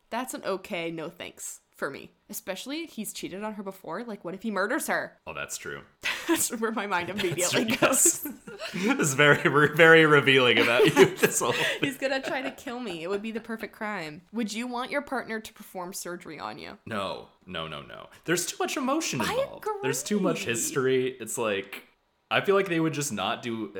That's 0.09 0.33
an 0.33 0.43
okay, 0.45 0.91
no 0.91 1.09
thanks 1.09 1.61
for 1.73 1.89
me. 1.89 2.11
Especially 2.29 2.85
he's 2.87 3.13
cheated 3.13 3.43
on 3.43 3.53
her 3.53 3.63
before. 3.63 4.03
Like, 4.03 4.23
what 4.25 4.33
if 4.33 4.43
he 4.43 4.51
murders 4.51 4.87
her? 4.87 5.17
Oh, 5.25 5.33
that's 5.33 5.57
true. 5.57 5.81
That's 6.27 6.49
where 6.59 6.71
my 6.71 6.87
mind 6.87 7.09
immediately 7.09 7.65
goes. 7.65 7.79
Yes. 7.81 8.27
this 8.73 8.99
is 8.99 9.13
very, 9.13 9.49
very 9.75 10.05
revealing 10.05 10.59
about 10.59 10.85
you. 10.85 11.05
This 11.15 11.39
whole 11.39 11.53
He's 11.81 11.97
gonna 11.97 12.21
try 12.21 12.41
to 12.41 12.51
kill 12.51 12.79
me. 12.79 13.03
It 13.03 13.09
would 13.09 13.21
be 13.21 13.31
the 13.31 13.39
perfect 13.39 13.73
crime. 13.73 14.21
Would 14.33 14.53
you 14.53 14.67
want 14.67 14.91
your 14.91 15.01
partner 15.01 15.39
to 15.39 15.53
perform 15.53 15.93
surgery 15.93 16.39
on 16.39 16.57
you? 16.57 16.77
No, 16.85 17.27
no, 17.45 17.67
no, 17.67 17.81
no. 17.81 18.07
There's 18.25 18.45
too 18.45 18.57
much 18.59 18.77
emotion 18.77 19.21
involved. 19.21 19.65
There's 19.81 20.03
too 20.03 20.19
much 20.19 20.45
history. 20.45 21.15
It's 21.19 21.37
like 21.37 21.83
I 22.31 22.41
feel 22.41 22.55
like 22.55 22.69
they 22.69 22.79
would 22.79 22.93
just 22.93 23.13
not 23.13 23.41
do. 23.41 23.73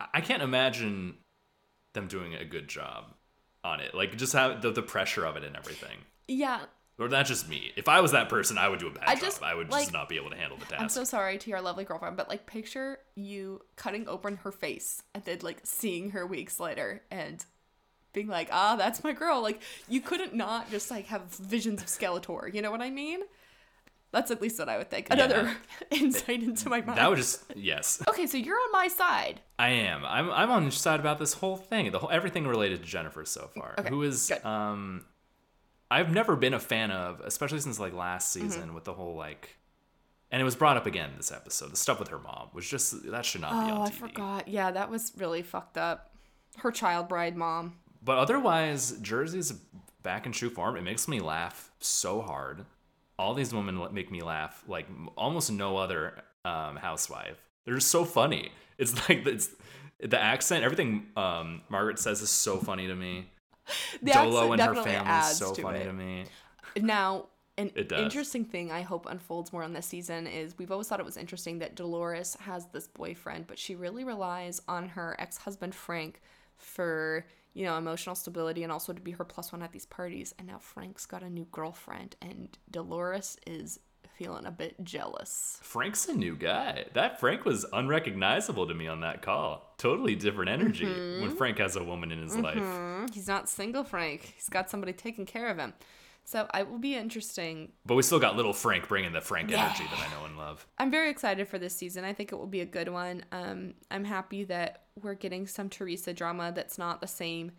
I 0.00 0.20
can't 0.20 0.42
imagine 0.42 1.14
them 1.94 2.08
doing 2.08 2.34
a 2.34 2.44
good 2.44 2.68
job 2.68 3.12
on 3.64 3.80
it. 3.80 3.94
Like 3.94 4.16
just 4.16 4.32
have 4.32 4.62
the, 4.62 4.70
the 4.70 4.82
pressure 4.82 5.24
of 5.24 5.36
it 5.36 5.44
and 5.44 5.56
everything. 5.56 5.98
Yeah, 6.28 6.60
Or 6.98 7.08
that's 7.08 7.28
just 7.28 7.48
me. 7.48 7.72
If 7.76 7.88
I 7.88 8.00
was 8.00 8.12
that 8.12 8.28
person, 8.28 8.58
I 8.58 8.68
would 8.68 8.78
do 8.78 8.86
a 8.86 8.90
bad 8.90 9.04
I 9.06 9.14
job. 9.14 9.22
just, 9.24 9.42
I 9.42 9.54
would 9.54 9.70
like- 9.70 9.82
just 9.84 9.92
not 9.92 10.08
be 10.08 10.16
able 10.16 10.30
to 10.30 10.36
handle 10.36 10.58
the 10.58 10.66
task. 10.66 10.80
I'm 10.80 10.88
so 10.88 11.04
sorry 11.04 11.38
to 11.38 11.50
your 11.50 11.60
lovely 11.60 11.84
girlfriend, 11.84 12.16
but 12.16 12.28
like 12.28 12.46
picture 12.46 12.98
you 13.14 13.62
cutting 13.76 14.06
open 14.08 14.36
her 14.36 14.52
face 14.52 15.02
and 15.14 15.24
then 15.24 15.38
like 15.42 15.60
seeing 15.64 16.10
her 16.10 16.26
weeks 16.26 16.60
later 16.60 17.02
and 17.10 17.44
being 18.12 18.28
like, 18.28 18.48
ah, 18.52 18.76
that's 18.76 19.02
my 19.02 19.12
girl. 19.12 19.42
Like 19.42 19.62
you 19.88 20.00
couldn't 20.00 20.34
not 20.34 20.70
just 20.70 20.90
like 20.90 21.06
have 21.06 21.22
visions 21.34 21.80
of 21.82 21.88
Skeletor. 21.88 22.52
You 22.54 22.60
know 22.62 22.70
what 22.70 22.82
I 22.82 22.90
mean? 22.90 23.20
That's 24.12 24.30
at 24.30 24.42
least 24.42 24.58
what 24.58 24.68
I 24.68 24.76
would 24.76 24.90
think. 24.90 25.06
Another 25.10 25.56
insight 25.90 26.42
into 26.42 26.68
my 26.68 26.82
mind. 26.82 26.98
that 26.98 27.08
would 27.08 27.16
just 27.16 27.42
yes. 27.56 28.02
okay, 28.06 28.26
so 28.26 28.36
you're 28.36 28.54
on 28.54 28.70
my 28.70 28.86
side. 28.88 29.40
I 29.58 29.70
am. 29.70 30.04
I'm 30.04 30.30
I'm 30.30 30.50
on 30.50 30.62
your 30.64 30.70
side 30.72 31.00
about 31.00 31.18
this 31.18 31.32
whole 31.32 31.56
thing. 31.56 31.90
The 31.90 31.98
whole 31.98 32.10
everything 32.10 32.46
related 32.46 32.80
to 32.82 32.86
Jennifer 32.86 33.24
so 33.24 33.48
far. 33.56 33.74
Okay, 33.78 33.88
Who 33.88 34.02
is 34.02 34.28
good. 34.28 34.44
um 34.44 35.06
I've 35.92 36.12
never 36.12 36.36
been 36.36 36.54
a 36.54 36.60
fan 36.60 36.90
of, 36.90 37.20
especially 37.20 37.60
since 37.60 37.78
like 37.78 37.92
last 37.92 38.36
Mm-hmm. 38.36 38.48
season 38.50 38.74
with 38.74 38.84
the 38.84 38.92
whole 38.94 39.14
like 39.16 39.56
and 40.30 40.40
it 40.40 40.44
was 40.44 40.56
brought 40.56 40.76
up 40.78 40.86
again 40.86 41.10
this 41.16 41.30
episode. 41.30 41.72
The 41.72 41.76
stuff 41.76 41.98
with 42.00 42.08
her 42.08 42.18
mom 42.18 42.48
was 42.54 42.66
just 42.68 43.10
that 43.10 43.24
should 43.24 43.42
not 43.42 43.66
be 43.66 43.72
Oh, 43.72 43.76
on 43.76 43.86
I 43.86 43.90
TV. 43.90 43.94
forgot. 43.94 44.48
Yeah, 44.48 44.70
that 44.70 44.90
was 44.90 45.12
really 45.16 45.42
fucked 45.42 45.76
up. 45.76 46.14
Her 46.58 46.70
child 46.70 47.08
bride 47.08 47.36
mom. 47.36 47.74
But 48.02 48.18
otherwise, 48.18 48.92
Jersey's 49.02 49.52
back 50.02 50.26
in 50.26 50.32
true 50.32 50.50
form. 50.50 50.76
It 50.76 50.82
makes 50.82 51.06
me 51.06 51.20
laugh 51.20 51.70
so 51.80 52.20
hard. 52.22 52.64
All 53.18 53.34
these 53.34 53.52
women 53.54 53.78
make 53.92 54.10
me 54.10 54.22
laugh 54.22 54.64
like 54.66 54.86
almost 55.16 55.52
no 55.52 55.76
other 55.76 56.14
um, 56.44 56.76
housewife. 56.76 57.36
They're 57.64 57.74
just 57.74 57.90
so 57.90 58.04
funny. 58.04 58.50
It's 58.78 58.94
like 59.08 59.26
it's 59.26 59.50
the 60.00 60.20
accent, 60.20 60.64
everything 60.64 61.06
um, 61.16 61.60
Margaret 61.68 61.98
says 61.98 62.22
is 62.22 62.30
so 62.30 62.56
funny 62.58 62.86
to 62.88 62.94
me. 62.94 63.30
The 64.02 64.12
Dolo 64.12 64.52
and 64.52 64.60
her 64.60 64.74
family 64.74 64.90
is 64.90 64.96
adds 64.96 65.38
so 65.38 65.54
to 65.54 65.62
funny 65.62 65.80
it. 65.80 65.84
to 65.84 65.92
me. 65.92 66.24
Now, 66.80 67.26
an 67.58 67.68
interesting 67.68 68.44
thing 68.44 68.72
I 68.72 68.80
hope 68.80 69.06
unfolds 69.08 69.52
more 69.52 69.62
on 69.62 69.72
this 69.74 69.86
season 69.86 70.26
is 70.26 70.56
we've 70.58 70.70
always 70.70 70.88
thought 70.88 71.00
it 71.00 71.06
was 71.06 71.16
interesting 71.16 71.58
that 71.58 71.74
Dolores 71.74 72.36
has 72.40 72.66
this 72.72 72.88
boyfriend, 72.88 73.46
but 73.46 73.58
she 73.58 73.74
really 73.74 74.04
relies 74.04 74.60
on 74.68 74.88
her 74.88 75.14
ex 75.18 75.36
husband 75.36 75.74
Frank 75.74 76.20
for, 76.56 77.26
you 77.52 77.64
know, 77.64 77.76
emotional 77.76 78.14
stability 78.14 78.62
and 78.62 78.72
also 78.72 78.92
to 78.92 79.00
be 79.00 79.10
her 79.12 79.24
plus 79.24 79.52
one 79.52 79.62
at 79.62 79.72
these 79.72 79.86
parties. 79.86 80.34
And 80.38 80.48
now 80.48 80.58
Frank's 80.58 81.04
got 81.04 81.22
a 81.22 81.28
new 81.28 81.46
girlfriend, 81.52 82.16
and 82.22 82.56
Dolores 82.70 83.36
is 83.46 83.78
feeling 84.18 84.46
a 84.46 84.50
bit 84.50 84.76
jealous. 84.84 85.58
Frank's 85.62 86.08
a 86.08 86.14
new 86.14 86.36
guy. 86.36 86.84
That 86.94 87.18
Frank 87.20 87.44
was 87.44 87.64
unrecognizable 87.72 88.66
to 88.68 88.74
me 88.74 88.86
on 88.88 89.00
that 89.00 89.22
call. 89.22 89.74
Totally 89.78 90.14
different 90.14 90.50
energy 90.50 90.84
Mm-hmm. 90.84 91.22
when 91.22 91.36
Frank 91.36 91.58
has 91.58 91.76
a 91.76 91.82
woman 91.84 92.12
in 92.12 92.20
his 92.22 92.36
life. 92.36 92.56
Mm, 92.58 93.12
He's 93.14 93.28
not 93.28 93.48
single, 93.48 93.84
Frank. 93.84 94.32
He's 94.36 94.48
got 94.48 94.70
somebody 94.70 94.92
taking 94.92 95.26
care 95.26 95.48
of 95.48 95.58
him. 95.58 95.72
So 96.24 96.46
it 96.54 96.70
will 96.70 96.78
be 96.78 96.94
interesting 96.94 97.72
But 97.84 97.96
we 97.96 98.02
still 98.04 98.20
got 98.20 98.36
little 98.36 98.52
Frank 98.52 98.86
bringing 98.86 99.12
the 99.12 99.20
Frank 99.20 99.50
energy 99.50 99.82
that 99.90 99.98
I 99.98 100.08
know 100.14 100.24
and 100.24 100.38
love. 100.38 100.64
I'm 100.78 100.90
very 100.90 101.10
excited 101.10 101.48
for 101.48 101.58
this 101.58 101.74
season. 101.74 102.04
I 102.04 102.12
think 102.12 102.30
it 102.30 102.36
will 102.36 102.46
be 102.46 102.60
a 102.60 102.64
good 102.66 102.88
one. 102.88 103.24
Um, 103.32 103.74
I'm 103.90 104.04
happy 104.04 104.44
that 104.44 104.82
we're 105.02 105.14
getting 105.14 105.48
some 105.48 105.68
Teresa 105.68 106.12
drama 106.12 106.52
that's 106.54 106.78
not 106.78 107.00
the 107.00 107.08
same 107.08 107.50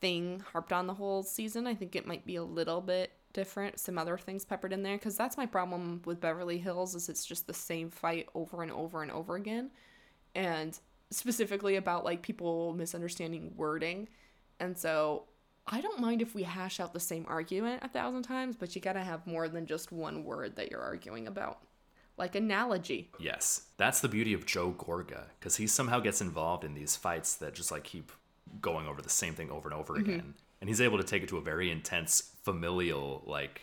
thing 0.00 0.44
harped 0.52 0.72
on 0.72 0.86
the 0.86 0.94
whole 0.94 1.24
season. 1.24 1.66
I 1.66 1.74
think 1.74 1.96
it 1.96 2.06
might 2.06 2.24
be 2.24 2.36
a 2.36 2.44
little 2.44 2.80
bit 2.80 3.10
different, 3.40 3.78
some 3.78 3.98
other 3.98 4.18
things 4.18 4.44
peppered 4.44 4.72
in 4.72 4.82
there, 4.82 4.98
because 4.98 5.16
that's 5.16 5.36
my 5.36 5.46
problem 5.46 6.02
with 6.04 6.20
Beverly 6.20 6.58
Hills 6.58 6.94
is 6.94 7.08
it's 7.08 7.24
just 7.24 7.46
the 7.46 7.54
same 7.54 7.88
fight 7.90 8.26
over 8.34 8.62
and 8.62 8.72
over 8.72 9.02
and 9.02 9.10
over 9.12 9.36
again, 9.36 9.70
and 10.34 10.78
specifically 11.10 11.76
about 11.76 12.04
like 12.04 12.20
people 12.22 12.74
misunderstanding 12.74 13.52
wording, 13.56 14.08
and 14.60 14.76
so. 14.76 15.24
I 15.70 15.82
don't 15.82 16.00
mind 16.00 16.22
if 16.22 16.34
we 16.34 16.44
hash 16.44 16.80
out 16.80 16.94
the 16.94 17.00
same 17.12 17.26
argument 17.28 17.82
a 17.84 17.88
thousand 17.88 18.22
times, 18.22 18.56
but 18.56 18.74
you 18.74 18.80
gotta 18.80 19.04
have 19.04 19.26
more 19.26 19.50
than 19.50 19.66
just 19.66 19.92
one 19.92 20.24
word 20.24 20.56
that 20.56 20.70
you're 20.70 20.80
arguing 20.80 21.26
about 21.26 21.58
like 22.16 22.34
analogy. 22.34 23.10
Yes, 23.18 23.66
that's 23.76 24.00
the 24.00 24.08
beauty 24.08 24.32
of 24.32 24.46
Joe 24.46 24.72
Gorga 24.72 25.24
because 25.38 25.56
he 25.56 25.66
somehow 25.66 26.00
gets 26.00 26.22
involved 26.22 26.64
in 26.64 26.72
these 26.72 26.96
fights 26.96 27.34
that 27.36 27.54
just 27.54 27.70
like 27.70 27.84
keep 27.84 28.12
going 28.62 28.86
over 28.86 29.02
the 29.02 29.10
same 29.10 29.34
thing 29.34 29.50
over 29.50 29.68
and 29.68 29.78
over 29.78 29.92
Mm-hmm. 29.98 30.10
again, 30.10 30.34
and 30.60 30.68
he's 30.68 30.80
able 30.80 30.98
to 30.98 31.04
take 31.04 31.22
it 31.22 31.28
to 31.30 31.36
a 31.38 31.40
very 31.42 31.70
intense 31.70 32.32
familial 32.42 33.22
like 33.26 33.62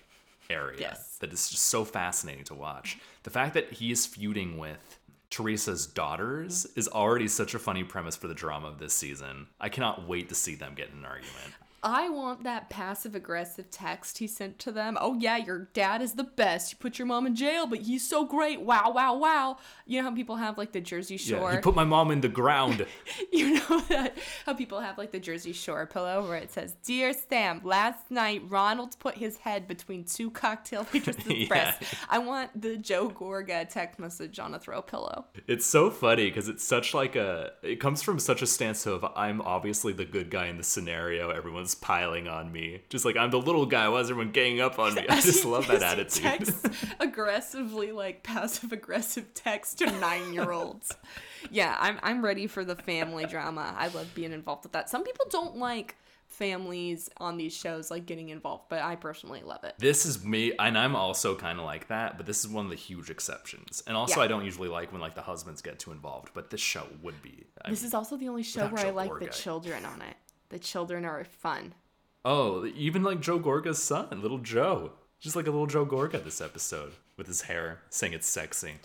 area 0.49 0.77
Yes. 0.79 1.17
that 1.19 1.33
is 1.33 1.49
just 1.49 1.63
so 1.63 1.83
fascinating 1.83 2.43
to 2.45 2.53
watch. 2.53 2.97
The 3.23 3.29
fact 3.31 3.53
that 3.55 3.73
he 3.73 3.91
is 3.91 4.05
feuding 4.05 4.57
with 4.57 4.99
Teresa's 5.31 5.87
daughters 5.87 6.65
is 6.75 6.87
already 6.87 7.27
such 7.27 7.55
a 7.55 7.59
funny 7.59 7.83
premise 7.83 8.15
for 8.15 8.27
the 8.27 8.35
drama 8.35 8.67
of 8.67 8.77
this 8.77 8.93
season. 8.93 9.47
I 9.59 9.69
cannot 9.69 10.07
wait 10.07 10.29
to 10.29 10.35
see 10.35 10.55
them 10.55 10.73
get 10.75 10.89
in 10.91 10.99
an 10.99 11.05
argument. 11.05 11.53
I 11.85 12.09
want 12.09 12.43
that 12.45 12.67
passive 12.71 13.13
aggressive 13.13 13.69
text 13.69 14.17
he 14.17 14.25
sent 14.25 14.57
to 14.59 14.71
them. 14.71 14.97
Oh 14.99 15.13
yeah, 15.19 15.37
your 15.37 15.69
dad 15.73 16.01
is 16.01 16.13
the 16.13 16.23
best. 16.23 16.71
You 16.73 16.79
put 16.79 16.97
your 16.97 17.05
mom 17.05 17.27
in 17.27 17.35
jail, 17.35 17.67
but 17.67 17.79
he's 17.81 18.05
so 18.07 18.25
great. 18.25 18.59
Wow, 18.59 18.91
wow, 18.91 19.15
wow. 19.15 19.57
You 19.85 20.01
know 20.01 20.09
how 20.09 20.15
people 20.15 20.37
have 20.37 20.57
like 20.57 20.71
the 20.71 20.81
Jersey 20.81 21.17
Shore. 21.17 21.51
Yeah, 21.51 21.55
he 21.57 21.61
put 21.61 21.75
my 21.75 21.83
mom 21.83 22.09
in 22.09 22.21
the 22.21 22.27
ground. 22.27 22.87
you 23.31 23.53
know 23.53 23.79
that 23.89 24.17
how 24.47 24.55
people 24.55 24.79
have 24.79 24.97
like 24.97 25.11
the 25.11 25.19
Jersey 25.19 25.53
Shore 25.53 25.85
pillow 25.85 26.27
where 26.27 26.37
it 26.37 26.51
says, 26.51 26.75
"Dear 26.83 27.13
Sam, 27.13 27.61
last 27.63 28.09
night 28.09 28.41
Ronald 28.47 28.97
put 28.97 29.15
his 29.15 29.37
head 29.37 29.67
between 29.67 30.05
two 30.05 30.31
cocktail 30.31 30.87
waitresses' 30.93 31.23
Yeah. 31.27 31.47
breasts." 31.47 31.95
I 32.09 32.17
want 32.17 32.59
the 32.59 32.77
Joe 32.77 33.09
Gorga 33.09 33.69
text 33.69 33.99
message 33.99 34.39
on 34.39 34.55
a 34.55 34.59
throw 34.59 34.81
pillow. 34.81 35.25
It's 35.47 35.67
so 35.67 35.91
funny 35.91 36.25
because 36.29 36.47
it's 36.47 36.63
such 36.63 36.95
like 36.95 37.15
a. 37.15 37.51
It 37.61 37.79
comes 37.79 38.01
from 38.01 38.17
such 38.17 38.41
a 38.41 38.47
stance 38.47 38.87
of 38.87 39.05
I'm 39.15 39.39
obviously 39.41 39.93
the 39.93 40.05
good 40.05 40.31
guy 40.31 40.47
in 40.47 40.57
the 40.57 40.63
scenario. 40.63 41.29
Everyone's 41.29 41.74
piling 41.75 42.27
on 42.27 42.51
me. 42.51 42.81
Just 42.89 43.05
like 43.05 43.15
I'm 43.17 43.29
the 43.31 43.39
little 43.39 43.65
guy. 43.65 43.87
Why 43.89 43.99
is 43.99 44.09
everyone 44.09 44.31
ganging 44.31 44.61
up 44.61 44.79
on 44.79 44.95
me? 44.95 45.05
I 45.09 45.21
just 45.21 45.45
love 45.45 45.67
that 45.67 45.83
attitude. 45.83 46.23
texts 46.23 46.67
aggressively, 46.99 47.91
like 47.91 48.23
passive 48.23 48.71
aggressive 48.71 49.33
text 49.33 49.77
to 49.79 49.85
nine 49.99 50.33
year 50.33 50.51
olds. 50.51 50.95
yeah, 51.51 51.75
I'm 51.79 51.99
I'm 52.03 52.23
ready 52.23 52.47
for 52.47 52.65
the 52.65 52.75
family 52.75 53.25
drama. 53.25 53.73
I 53.77 53.87
love 53.89 54.13
being 54.15 54.31
involved 54.33 54.63
with 54.63 54.71
that. 54.73 54.89
Some 54.89 55.03
people 55.03 55.25
don't 55.29 55.57
like 55.57 55.95
families 56.27 57.09
on 57.17 57.37
these 57.37 57.55
shows 57.55 57.89
like 57.91 58.05
getting 58.05 58.29
involved, 58.29 58.65
but 58.67 58.81
I 58.81 58.95
personally 58.95 59.41
love 59.45 59.63
it. 59.63 59.75
This 59.77 60.05
is 60.05 60.23
me, 60.25 60.53
and 60.59 60.77
I'm 60.77 60.95
also 60.95 61.35
kind 61.35 61.59
of 61.59 61.65
like 61.65 61.87
that, 61.87 62.17
but 62.17 62.25
this 62.25 62.39
is 62.43 62.47
one 62.49 62.65
of 62.65 62.71
the 62.71 62.75
huge 62.75 63.09
exceptions. 63.09 63.83
And 63.87 63.95
also, 63.95 64.17
Yeah. 64.19 64.25
I 64.25 64.27
don't 64.27 64.43
usually 64.43 64.67
like 64.67 64.91
when 64.91 64.99
like 65.01 65.15
the 65.15 65.21
husbands 65.21 65.61
get 65.61 65.79
too 65.79 65.91
involved, 65.91 66.31
but 66.33 66.49
this 66.49 66.59
show 66.59 66.87
would 67.03 67.21
be. 67.21 67.45
I 67.63 67.69
This 67.69 67.81
mean- 67.81 67.87
is 67.87 67.93
also 67.93 68.17
the 68.17 68.27
only 68.27 68.43
show 68.43 68.67
where 68.67 68.85
I 68.85 68.89
like 68.89 69.17
the 69.19 69.27
children 69.27 69.85
on 69.85 70.01
it. 70.01 70.17
The 70.55 70.59
children 70.59 71.03
are 71.03 71.25
fun. 71.25 71.73
oh, 72.23 72.65
even 72.77 73.03
like 73.03 73.19
Joe 73.19 73.37
Gorga's 73.37 73.83
son, 73.83 74.21
little 74.21 74.37
Joe, 74.37 74.93
just 75.19 75.35
like 75.35 75.47
a 75.47 75.51
little 75.51 75.67
Joe 75.67 75.85
Gorga 75.85 76.23
this 76.23 76.39
episode 76.39 76.93
with 77.17 77.27
his 77.27 77.41
hair, 77.41 77.81
saying 77.89 78.13
it's 78.13 78.25
sexy. 78.25 78.75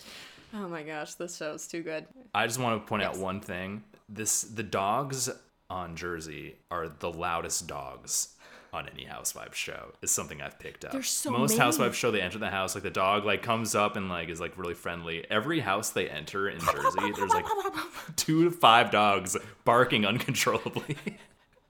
Oh 0.53 0.67
my 0.67 0.83
gosh, 0.83 1.13
this 1.13 1.37
show 1.37 1.53
is 1.53 1.67
too 1.69 1.81
good. 1.81 2.07
I 2.35 2.45
just 2.45 2.59
want 2.59 2.83
to 2.83 2.89
point 2.89 3.03
out 3.03 3.17
one 3.17 3.39
thing. 3.39 3.85
This 4.09 4.41
the 4.41 4.63
dogs 4.63 5.29
on 5.69 5.95
Jersey 5.95 6.55
are 6.69 6.89
the 6.89 7.09
loudest 7.09 7.67
dogs 7.67 8.35
on 8.73 8.89
any 8.89 9.05
housewives 9.05 9.55
show. 9.55 9.93
Is 10.01 10.11
something 10.11 10.41
I've 10.41 10.59
picked 10.59 10.83
up. 10.83 10.91
There's 10.91 11.07
so 11.07 11.31
Most 11.31 11.51
many. 11.51 11.61
housewives 11.61 11.95
show 11.95 12.11
they 12.11 12.19
enter 12.19 12.37
the 12.37 12.49
house 12.49 12.75
like 12.75 12.83
the 12.83 12.89
dog 12.89 13.23
like 13.23 13.43
comes 13.43 13.75
up 13.75 13.95
and 13.95 14.09
like 14.09 14.27
is 14.27 14.41
like 14.41 14.57
really 14.57 14.73
friendly. 14.73 15.25
Every 15.31 15.61
house 15.61 15.91
they 15.91 16.09
enter 16.09 16.49
in 16.49 16.59
Jersey, 16.59 17.13
there's 17.15 17.31
like 17.31 17.45
two 18.17 18.43
to 18.43 18.51
five 18.51 18.91
dogs 18.91 19.37
barking 19.63 20.05
uncontrollably. 20.05 20.97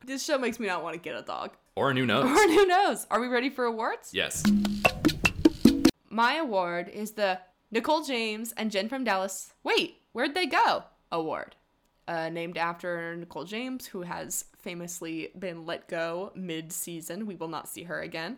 This 0.04 0.24
show 0.24 0.38
makes 0.38 0.60
me 0.60 0.68
not 0.68 0.84
want 0.84 0.94
to 0.96 1.00
get 1.00 1.16
a 1.18 1.22
dog. 1.22 1.52
or 1.76 1.92
a 1.92 1.94
new 1.94 2.06
nose. 2.06 2.26
Or 2.30 2.44
a 2.44 2.48
new 2.48 2.68
nose. 2.68 3.06
Are 3.12 3.20
we 3.20 3.28
ready 3.28 3.50
for 3.50 3.66
awards? 3.66 4.14
Yes. 4.14 4.44
My 6.10 6.36
award 6.36 6.90
is 6.90 7.12
the 7.12 7.40
Nicole 7.72 8.04
James 8.04 8.52
and 8.58 8.72
Jen 8.72 8.90
from 8.90 9.04
Dallas. 9.04 9.54
Wait, 9.64 10.02
where'd 10.12 10.34
they 10.36 10.46
go? 10.46 10.84
Award. 11.12 11.56
Uh, 12.08 12.30
named 12.30 12.58
after 12.58 13.16
Nicole 13.16 13.46
James, 13.46 13.86
who 13.88 14.02
has 14.02 14.46
famously 14.58 15.30
been 15.38 15.66
let 15.66 15.88
go 15.88 16.32
mid 16.36 16.74
season. 16.74 17.26
We 17.26 17.36
will 17.36 17.48
not 17.48 17.70
see 17.70 17.84
her 17.84 18.02
again. 18.02 18.38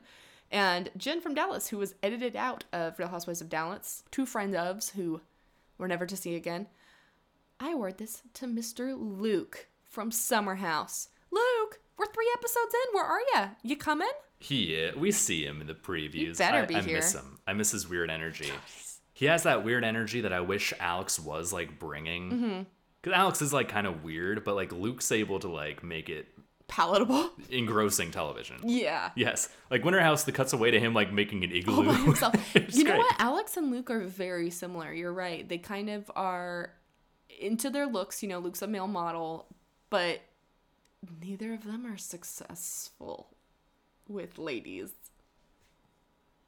And 0.51 0.89
Jen 0.97 1.22
from 1.22 1.34
Dallas, 1.34 1.70
who 1.70 1.78
was 1.80 1.95
edited 2.03 2.36
out 2.36 2.66
of 2.72 2.99
Real 2.99 3.07
Housewives 3.07 3.41
of 3.41 3.49
Dallas. 3.49 4.03
Two 4.11 4.28
friends 4.28 4.55
ofs 4.55 4.91
who 4.91 5.22
we're 5.80 5.88
never 5.88 6.05
to 6.05 6.16
see 6.18 6.36
again. 6.36 6.68
I 7.59 7.72
award 7.72 7.97
this 7.97 8.22
to 8.36 8.45
Mr. 8.45 8.93
Luke 8.95 9.68
from 9.84 10.11
Summer 10.11 10.55
House. 10.55 11.09
We're 11.97 12.05
three 12.07 12.29
episodes 12.37 12.73
in. 12.73 12.95
Where 12.95 13.05
are 13.05 13.19
ya? 13.33 13.47
You 13.63 13.77
coming? 13.77 14.09
He 14.39 14.89
we 14.97 15.11
see 15.11 15.45
him 15.45 15.61
in 15.61 15.67
the 15.67 15.73
previews. 15.73 16.37
better 16.37 16.63
I, 16.63 16.65
be 16.65 16.75
I 16.75 16.81
miss 16.81 17.13
him. 17.13 17.39
I 17.47 17.53
miss 17.53 17.71
his 17.71 17.87
weird 17.87 18.09
energy. 18.09 18.51
He 19.13 19.25
has 19.27 19.43
that 19.43 19.63
weird 19.63 19.83
energy 19.83 20.21
that 20.21 20.33
I 20.33 20.41
wish 20.41 20.73
Alex 20.79 21.19
was 21.19 21.53
like 21.53 21.79
bringing. 21.79 22.31
Mm-hmm. 22.31 22.61
Because 23.01 23.17
Alex 23.17 23.41
is 23.41 23.53
like 23.53 23.69
kind 23.69 23.85
of 23.87 24.03
weird, 24.03 24.43
but 24.43 24.55
like 24.55 24.71
Luke's 24.71 25.11
able 25.11 25.39
to 25.39 25.47
like 25.49 25.83
make 25.83 26.09
it 26.09 26.27
Palatable? 26.67 27.29
engrossing 27.51 28.11
television. 28.11 28.57
Yeah. 28.63 29.11
Yes, 29.15 29.49
like 29.69 29.83
Winter 29.85 30.01
House, 30.01 30.23
the 30.23 30.31
cuts 30.31 30.53
away 30.53 30.71
to 30.71 30.79
him 30.79 30.93
like 30.93 31.11
making 31.13 31.43
an 31.43 31.51
igloo. 31.51 31.87
all 31.87 31.93
himself. 31.93 32.33
You 32.55 32.83
know 32.83 32.91
great. 32.91 32.97
what? 32.99 33.15
Alex 33.19 33.57
and 33.57 33.69
Luke 33.71 33.91
are 33.91 33.99
very 34.01 34.49
similar. 34.49 34.91
You're 34.91 35.13
right. 35.13 35.47
They 35.47 35.57
kind 35.59 35.89
of 35.89 36.09
are 36.15 36.73
into 37.39 37.69
their 37.69 37.85
looks. 37.85 38.23
You 38.23 38.29
know, 38.29 38.39
Luke's 38.39 38.61
a 38.61 38.67
male 38.67 38.87
model, 38.87 39.47
but 39.89 40.21
neither 41.21 41.53
of 41.53 41.63
them 41.65 41.85
are 41.85 41.97
successful 41.97 43.29
with 44.07 44.37
ladies. 44.37 44.91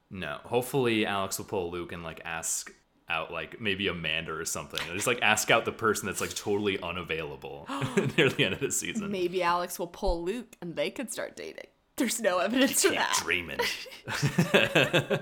No, 0.10 0.40
hopefully 0.44 1.06
Alex 1.06 1.38
will 1.38 1.46
pull 1.46 1.72
Luke 1.72 1.92
and 1.92 2.04
like 2.04 2.22
ask 2.26 2.72
out 3.10 3.32
like 3.32 3.60
maybe 3.62 3.88
Amanda 3.88 4.34
or 4.34 4.46
something. 4.46 4.80
Just 4.94 5.08
like 5.08 5.22
ask 5.22 5.52
out 5.52 5.66
the 5.66 5.72
person 5.72 6.06
that's 6.08 6.22
like 6.22 6.34
totally 6.34 6.80
unavailable 6.82 7.68
near 8.18 8.30
the 8.30 8.46
end 8.46 8.54
of 8.54 8.60
the 8.60 8.72
season. 8.72 9.12
Maybe 9.12 9.44
Alex 9.44 9.78
will 9.78 9.88
pull 9.88 10.24
Luke 10.24 10.56
and 10.62 10.76
they 10.76 10.90
could 10.90 11.12
start 11.12 11.36
dating. 11.36 11.68
There's 11.98 12.20
no 12.20 12.40
evidence 12.40 12.84
for 12.84 12.92
that. 12.92 13.18
dreaming. 13.22 13.60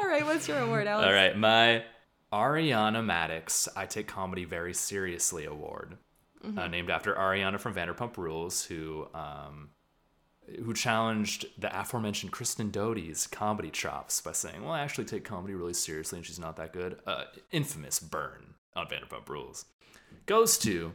All 0.00 0.08
right, 0.08 0.24
what's 0.24 0.48
your 0.48 0.58
award, 0.58 0.86
Alex? 0.86 1.06
All 1.06 1.12
right, 1.12 1.36
my 1.36 1.84
Ariana 2.32 3.04
Madix, 3.04 3.68
I 3.76 3.84
Take 3.86 4.08
Comedy 4.08 4.44
Very 4.44 4.72
Seriously 4.72 5.44
award, 5.44 5.98
uh, 6.56 6.68
named 6.68 6.90
after 6.90 7.14
Ariana 7.14 7.58
from 7.58 7.74
Vanderpump 7.74 8.16
Rules, 8.16 8.64
who 8.64 9.08
um, 9.14 9.70
who 10.62 10.74
challenged 10.74 11.46
the 11.58 11.78
aforementioned 11.78 12.32
Kristen 12.32 12.70
Doute's 12.70 13.26
comedy 13.26 13.70
chops 13.70 14.20
by 14.20 14.32
saying, 14.32 14.62
"Well, 14.62 14.72
I 14.72 14.80
actually 14.80 15.04
take 15.04 15.24
comedy 15.24 15.54
really 15.54 15.74
seriously, 15.74 16.18
and 16.18 16.26
she's 16.26 16.38
not 16.38 16.56
that 16.56 16.72
good." 16.72 17.00
Uh, 17.06 17.24
infamous 17.50 17.98
burn 18.00 18.54
on 18.76 18.86
Vanderpump 18.86 19.28
Rules 19.28 19.66
goes 20.26 20.58
to 20.58 20.92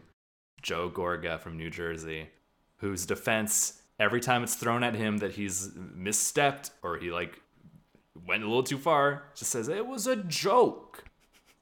Joe 0.62 0.89
Gorga 0.89 1.39
from 1.39 1.58
New 1.58 1.70
Jersey, 1.70 2.30
whose 2.78 3.06
defense 3.06 3.82
every 4.00 4.22
time 4.22 4.43
it's 4.43 4.56
thrown 4.56 4.84
at 4.84 4.95
him 4.95 5.18
that 5.18 5.34
he's 5.34 5.70
misstepped 5.70 6.72
or 6.82 6.97
he 6.97 7.12
like 7.12 7.41
went 8.28 8.43
a 8.43 8.47
little 8.47 8.64
too 8.64 8.78
far, 8.78 9.24
just 9.36 9.52
says 9.52 9.68
it 9.68 9.86
was 9.86 10.08
a 10.08 10.16
joke. 10.16 11.06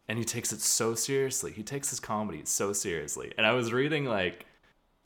And 0.07 0.17
he 0.17 0.23
takes 0.25 0.53
it 0.53 0.61
so 0.61 0.95
seriously. 0.95 1.51
He 1.51 1.63
takes 1.63 1.89
his 1.89 1.99
comedy 1.99 2.41
so 2.45 2.71
seriously. 2.73 3.33
And 3.37 3.45
I 3.45 3.51
was 3.51 3.73
reading 3.73 4.05
like 4.05 4.45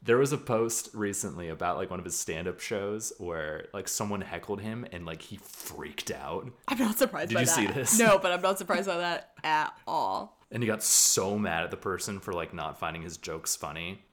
there 0.03 0.17
was 0.17 0.31
a 0.31 0.37
post 0.37 0.89
recently 0.93 1.49
about 1.49 1.77
like 1.77 1.89
one 1.89 1.99
of 1.99 2.05
his 2.05 2.17
stand-up 2.17 2.59
shows 2.59 3.13
where 3.19 3.67
like 3.73 3.87
someone 3.87 4.21
heckled 4.21 4.61
him 4.61 4.85
and 4.91 5.05
like 5.05 5.21
he 5.21 5.37
freaked 5.37 6.09
out 6.11 6.49
I'm 6.67 6.79
not 6.79 6.97
surprised 6.97 7.29
Did 7.29 7.35
by 7.35 7.41
you 7.41 7.45
that. 7.45 7.55
see 7.55 7.67
this? 7.67 7.99
No, 7.99 8.17
but 8.17 8.31
I'm 8.31 8.41
not 8.41 8.57
surprised 8.57 8.87
by 8.87 8.97
that 8.97 9.31
at 9.43 9.73
all. 9.87 10.37
and 10.51 10.61
he 10.63 10.67
got 10.67 10.83
so 10.83 11.37
mad 11.37 11.63
at 11.63 11.71
the 11.71 11.77
person 11.77 12.19
for 12.19 12.33
like 12.33 12.51
not 12.53 12.79
finding 12.79 13.01
his 13.03 13.17
jokes 13.17 13.55
funny. 13.55 14.03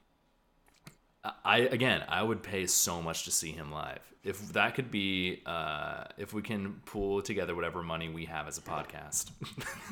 I 1.43 1.57
again, 1.59 2.03
I 2.07 2.23
would 2.23 2.41
pay 2.43 2.65
so 2.67 3.01
much 3.01 3.25
to 3.25 3.31
see 3.31 3.51
him 3.51 3.71
live. 3.71 3.99
If 4.23 4.53
that 4.53 4.75
could 4.75 4.89
be, 4.91 5.41
uh, 5.45 6.03
if 6.17 6.33
we 6.33 6.41
can 6.41 6.81
pool 6.85 7.21
together 7.21 7.55
whatever 7.55 7.81
money 7.83 8.09
we 8.09 8.25
have 8.25 8.47
as 8.47 8.57
a 8.57 8.61
podcast, 8.61 9.31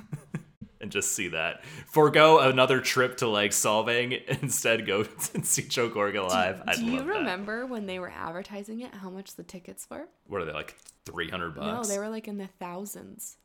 and 0.82 0.92
just 0.92 1.12
see 1.14 1.30
that, 1.30 1.64
forego 1.88 2.40
another 2.40 2.80
trip 2.82 3.18
to 3.18 3.28
like 3.28 3.54
solving, 3.54 4.14
instead 4.28 4.86
go 4.86 5.06
and 5.34 5.46
see 5.46 5.64
Joe 5.64 5.90
Gorga 5.90 6.28
live. 6.28 6.62
I'd 6.68 6.76
Do 6.78 6.86
you 6.86 6.98
love 6.98 7.08
that. 7.08 7.14
remember 7.20 7.66
when 7.66 7.86
they 7.86 8.00
were 8.00 8.10
advertising 8.12 8.82
it, 8.82 8.94
how 8.94 9.10
much 9.10 9.36
the 9.36 9.44
tickets 9.44 9.88
were? 9.90 10.08
What 10.28 10.42
are 10.42 10.46
they 10.46 10.54
like? 10.54 10.76
Three 11.06 11.30
hundred 11.30 11.56
bucks? 11.56 11.88
No, 11.88 11.94
they 11.94 12.00
were 12.00 12.10
like 12.10 12.28
in 12.28 12.38
the 12.38 12.48
thousands. 12.60 13.38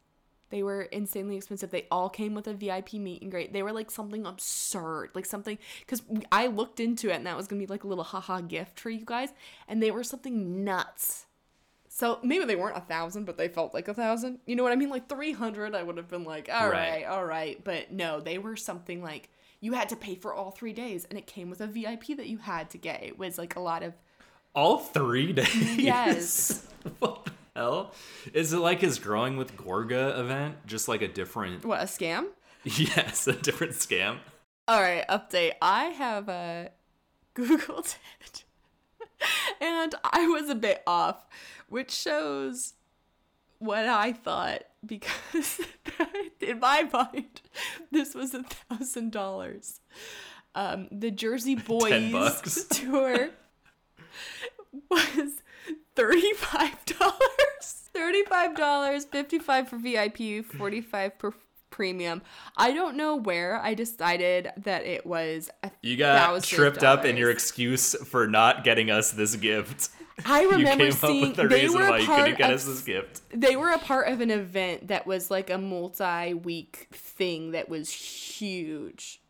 They 0.51 0.63
were 0.63 0.83
insanely 0.83 1.37
expensive. 1.39 1.71
They 1.71 1.87
all 1.91 2.11
came 2.11 2.35
with 2.35 2.47
a 2.47 2.53
VIP 2.53 2.95
meet 2.95 3.23
and 3.23 3.31
greet. 3.31 3.55
They 3.55 3.63
were 3.63 3.73
like 3.73 3.91
something 3.91 4.27
absurd, 4.27 5.11
like 5.15 5.25
something 5.25 5.57
because 5.81 6.03
I 6.31 6.49
looked 6.49 6.79
into 6.79 7.09
it 7.09 7.15
and 7.15 7.27
that 7.27 7.37
was 7.39 7.47
gonna 7.47 7.61
be 7.61 7.67
like 7.67 7.85
a 7.85 7.87
little 7.87 8.05
haha 8.05 8.41
gift 8.43 8.79
for 8.79 8.91
you 8.91 9.05
guys, 9.05 9.31
and 9.67 9.83
they 9.83 9.91
were 9.91 10.05
something 10.05 10.63
nuts. 10.65 11.25
So 11.95 12.19
maybe 12.23 12.47
they 12.47 12.57
weren't 12.57 12.77
a 12.77 12.81
thousand, 12.81 13.25
but 13.27 13.37
they 13.37 13.49
felt 13.49 13.75
like 13.75 13.87
a 13.87 13.93
thousand. 13.93 14.39
You 14.47 14.57
know 14.57 14.63
what 14.63 14.73
I 14.73 14.77
mean? 14.77 14.89
Like 14.89 15.09
three 15.11 15.33
hundred, 15.33 15.75
I 15.75 15.83
would 15.83 15.99
have 15.99 16.09
been 16.09 16.25
like, 16.25 16.49
all 16.51 16.69
right, 16.71 17.03
Right. 17.03 17.05
all 17.05 17.25
right. 17.25 17.63
But 17.63 17.93
no, 17.93 18.19
they 18.21 18.39
were 18.39 18.57
something 18.57 19.03
like 19.03 19.29
you 19.61 19.75
had 19.75 19.91
to 19.91 19.97
pay 19.97 20.15
for 20.15 20.33
all 20.33 20.51
three 20.51 20.73
days, 20.73 21.05
and 21.11 21.19
it 21.19 21.27
came 21.27 21.51
with 21.51 21.61
a 21.61 21.67
VIP 21.67 22.17
that 22.17 22.29
you 22.29 22.39
had 22.39 22.71
to 22.71 22.79
get. 22.79 23.03
It 23.03 23.19
was 23.19 23.37
like 23.37 23.57
a 23.57 23.61
lot 23.61 23.83
of 23.83 23.93
All 24.55 24.79
three 24.79 25.33
days. 25.35 25.77
Yes. 25.77 26.67
what 26.99 27.27
the 27.27 27.33
hell? 27.55 27.93
Is 28.33 28.53
it 28.55 28.59
like 28.59 28.81
his 28.81 28.99
growing 28.99 29.37
with 29.37 29.55
Gorga 29.57 30.19
event? 30.19 30.57
Just 30.67 30.89
like 30.89 31.03
a 31.03 31.09
different 31.09 31.63
what 31.65 31.81
a 31.81 31.85
scam. 31.85 32.29
Yes, 32.65 33.27
a 33.27 33.33
different 33.35 33.75
scam. 33.75 34.19
All 34.67 34.81
right, 34.81 35.05
update. 35.09 35.53
I 35.61 35.85
have 35.87 36.29
uh, 36.31 36.69
Googled 37.37 37.97
it, 38.21 38.45
and 39.61 39.95
I 40.05 40.27
was 40.29 40.49
a 40.49 40.55
bit 40.55 40.83
off, 40.87 41.27
which 41.73 41.91
shows 41.91 42.75
what 43.59 43.89
I 43.89 44.13
thought 44.13 44.65
because 44.85 45.61
in 46.41 46.61
my 46.61 46.83
mind, 46.93 47.41
this 47.91 48.15
was 48.15 48.35
a 48.35 48.43
thousand 48.43 49.13
dollars. 49.13 49.81
Um, 50.55 50.89
the 50.91 51.11
Jersey 51.11 51.55
Boys 51.69 52.67
tour 52.71 53.31
was 54.91 55.43
thirty-five 55.97 56.85
dollars. 56.85 57.89
Thirty-five 57.95 58.55
dollars, 58.55 59.07
fifty-five 59.07 59.69
for 59.69 59.79
VIP, 59.79 60.45
forty-five 60.45 61.19
per 61.19 61.33
premium. 61.71 62.21
I 62.55 62.73
don't 62.73 62.97
know 62.99 63.17
where 63.17 63.59
I 63.63 63.73
decided 63.73 64.51
that 64.59 64.85
it 64.85 65.07
was. 65.07 65.49
You 65.81 65.97
got 65.97 66.43
tripped 66.43 66.83
up 66.83 67.07
in 67.07 67.17
your 67.17 67.31
excuse 67.31 67.95
for 67.95 68.27
not 68.27 68.63
getting 68.63 68.91
us 68.91 69.13
this 69.13 69.37
gift. 69.37 69.89
I 70.27 70.43
remember 70.51 70.91
seeing 70.91 71.25
up 71.33 71.37
with 71.39 71.47
a 71.47 71.49
they 71.49 71.69
were 71.69 71.83
a 71.87 72.05
part 72.05 72.37
get 72.39 72.51
of 72.51 72.57
us 72.57 72.65
this 72.65 72.83
gift. 72.83 73.21
they 73.31 73.57
were 73.57 73.71
a 73.71 73.79
part 73.79 74.09
of 74.09 74.21
an 74.21 74.31
event 74.31 74.89
that 74.89 75.07
was 75.07 75.31
like 75.31 75.51
a 75.51 75.59
multi-week 75.59 76.89
thing 76.93 77.53
that 77.53 77.69
was 77.69 77.91
huge 77.91 79.21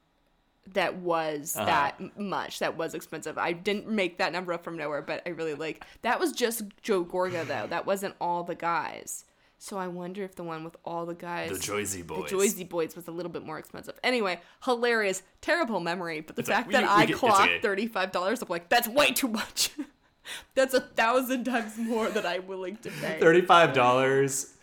that 0.74 0.96
was 0.96 1.56
Uh-huh. 1.56 1.66
that 1.66 2.18
much 2.18 2.60
that 2.60 2.76
was 2.76 2.94
expensive 2.94 3.36
i 3.36 3.52
didn't 3.52 3.88
make 3.88 4.18
that 4.18 4.32
number 4.32 4.52
up 4.52 4.62
from 4.62 4.76
nowhere 4.76 5.02
but 5.02 5.20
i 5.26 5.30
really 5.30 5.54
like 5.54 5.84
that 6.02 6.20
was 6.20 6.30
just 6.32 6.62
joe 6.82 7.04
gorga 7.04 7.44
though 7.46 7.66
that 7.68 7.84
wasn't 7.84 8.14
all 8.20 8.44
the 8.44 8.54
guys 8.54 9.24
so 9.58 9.76
i 9.76 9.88
wonder 9.88 10.22
if 10.22 10.36
the 10.36 10.44
one 10.44 10.62
with 10.62 10.76
all 10.84 11.04
the 11.04 11.14
guys 11.16 11.50
The 11.50 11.56
Joyzy 11.72 12.06
Boys. 12.06 12.30
the 12.30 12.36
Joyzy 12.36 12.68
Boys 12.68 12.94
was 12.94 13.08
a 13.08 13.12
little 13.12 13.30
bit 13.30 13.44
more 13.46 13.58
expensive. 13.60 13.94
Anyway, 14.02 14.40
hilarious, 14.64 15.22
terrible 15.40 15.78
memory, 15.78 16.20
but 16.20 16.34
the 16.34 16.40
It's 16.40 16.48
like, 16.48 16.56
fact 16.58 16.68
we- 16.68 16.72
that 16.74 16.82
we 16.82 16.88
I 16.88 17.00
get- 17.06 17.10
it's 17.10 17.20
clocked 17.20 17.42
okay. 17.42 17.60
thirty-five 17.60 18.10
dollars, 18.10 18.42
I'm 18.42 18.48
like, 18.48 18.68
that's 18.68 18.88
way 18.88 19.12
too 19.12 19.28
much. 19.28 19.70
that's 20.54 20.74
a 20.74 20.80
thousand 20.80 21.44
times 21.44 21.76
more 21.78 22.08
than 22.08 22.24
I'm 22.26 22.46
willing 22.46 22.76
to 22.78 22.90
pay. 22.90 23.18
Thirty-five 23.20 23.72
dollars. 23.72 24.54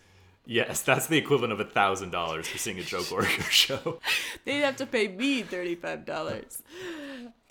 Yes, 0.45 0.82
that's 0.82 1.05
the 1.05 1.18
equivalent 1.18 1.53
of 1.53 1.60
a 1.60 1.66
thousand 1.66 2.10
dollars 2.12 2.47
for 2.47 2.57
seeing 2.57 2.80
a 2.80 2.84
Joe 2.84 2.99
Gorga 3.01 3.49
show. 3.49 3.99
They'd 4.45 4.62
have 4.62 4.78
to 4.78 4.86
pay 4.86 5.07
me 5.07 5.43
thirty-five 5.43 6.05
dollars. 6.05 6.64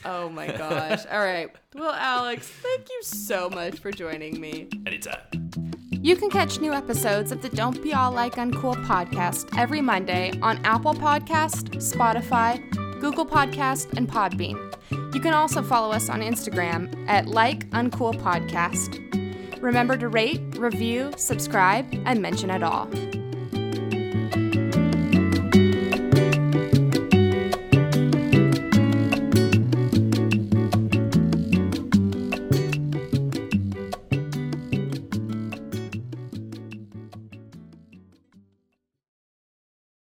Oh 0.04 0.28
my 0.28 0.46
gosh. 0.48 1.06
All 1.10 1.20
right. 1.20 1.50
Well, 1.74 1.92
Alex, 1.92 2.48
thank 2.48 2.88
you 2.88 3.02
so 3.02 3.50
much 3.50 3.78
for 3.80 3.90
joining 3.92 4.40
me. 4.40 4.68
Anytime. 4.86 5.20
You 5.90 6.14
can 6.16 6.30
catch 6.30 6.60
new 6.60 6.72
episodes 6.72 7.32
of 7.32 7.42
the 7.42 7.48
Don't 7.48 7.82
Be 7.82 7.92
All 7.92 8.12
Like 8.12 8.36
Uncool 8.36 8.76
podcast 8.86 9.56
every 9.58 9.80
Monday 9.80 10.32
on 10.40 10.64
Apple 10.64 10.94
Podcast, 10.94 11.70
Spotify, 11.76 12.62
Google 13.00 13.26
Podcast, 13.26 13.96
and 13.96 14.08
Podbean. 14.08 14.74
You 15.14 15.20
can 15.20 15.34
also 15.34 15.62
follow 15.62 15.92
us 15.92 16.08
on 16.08 16.20
Instagram 16.20 17.08
at 17.08 17.26
Like 17.26 17.68
Uncool 17.70 18.14
Podcast. 18.20 19.04
Remember 19.62 19.96
to 19.96 20.08
rate, 20.08 20.40
review, 20.56 21.12
subscribe, 21.16 21.86
and 22.04 22.22
mention 22.22 22.50
it 22.50 22.62
all. 22.62 22.88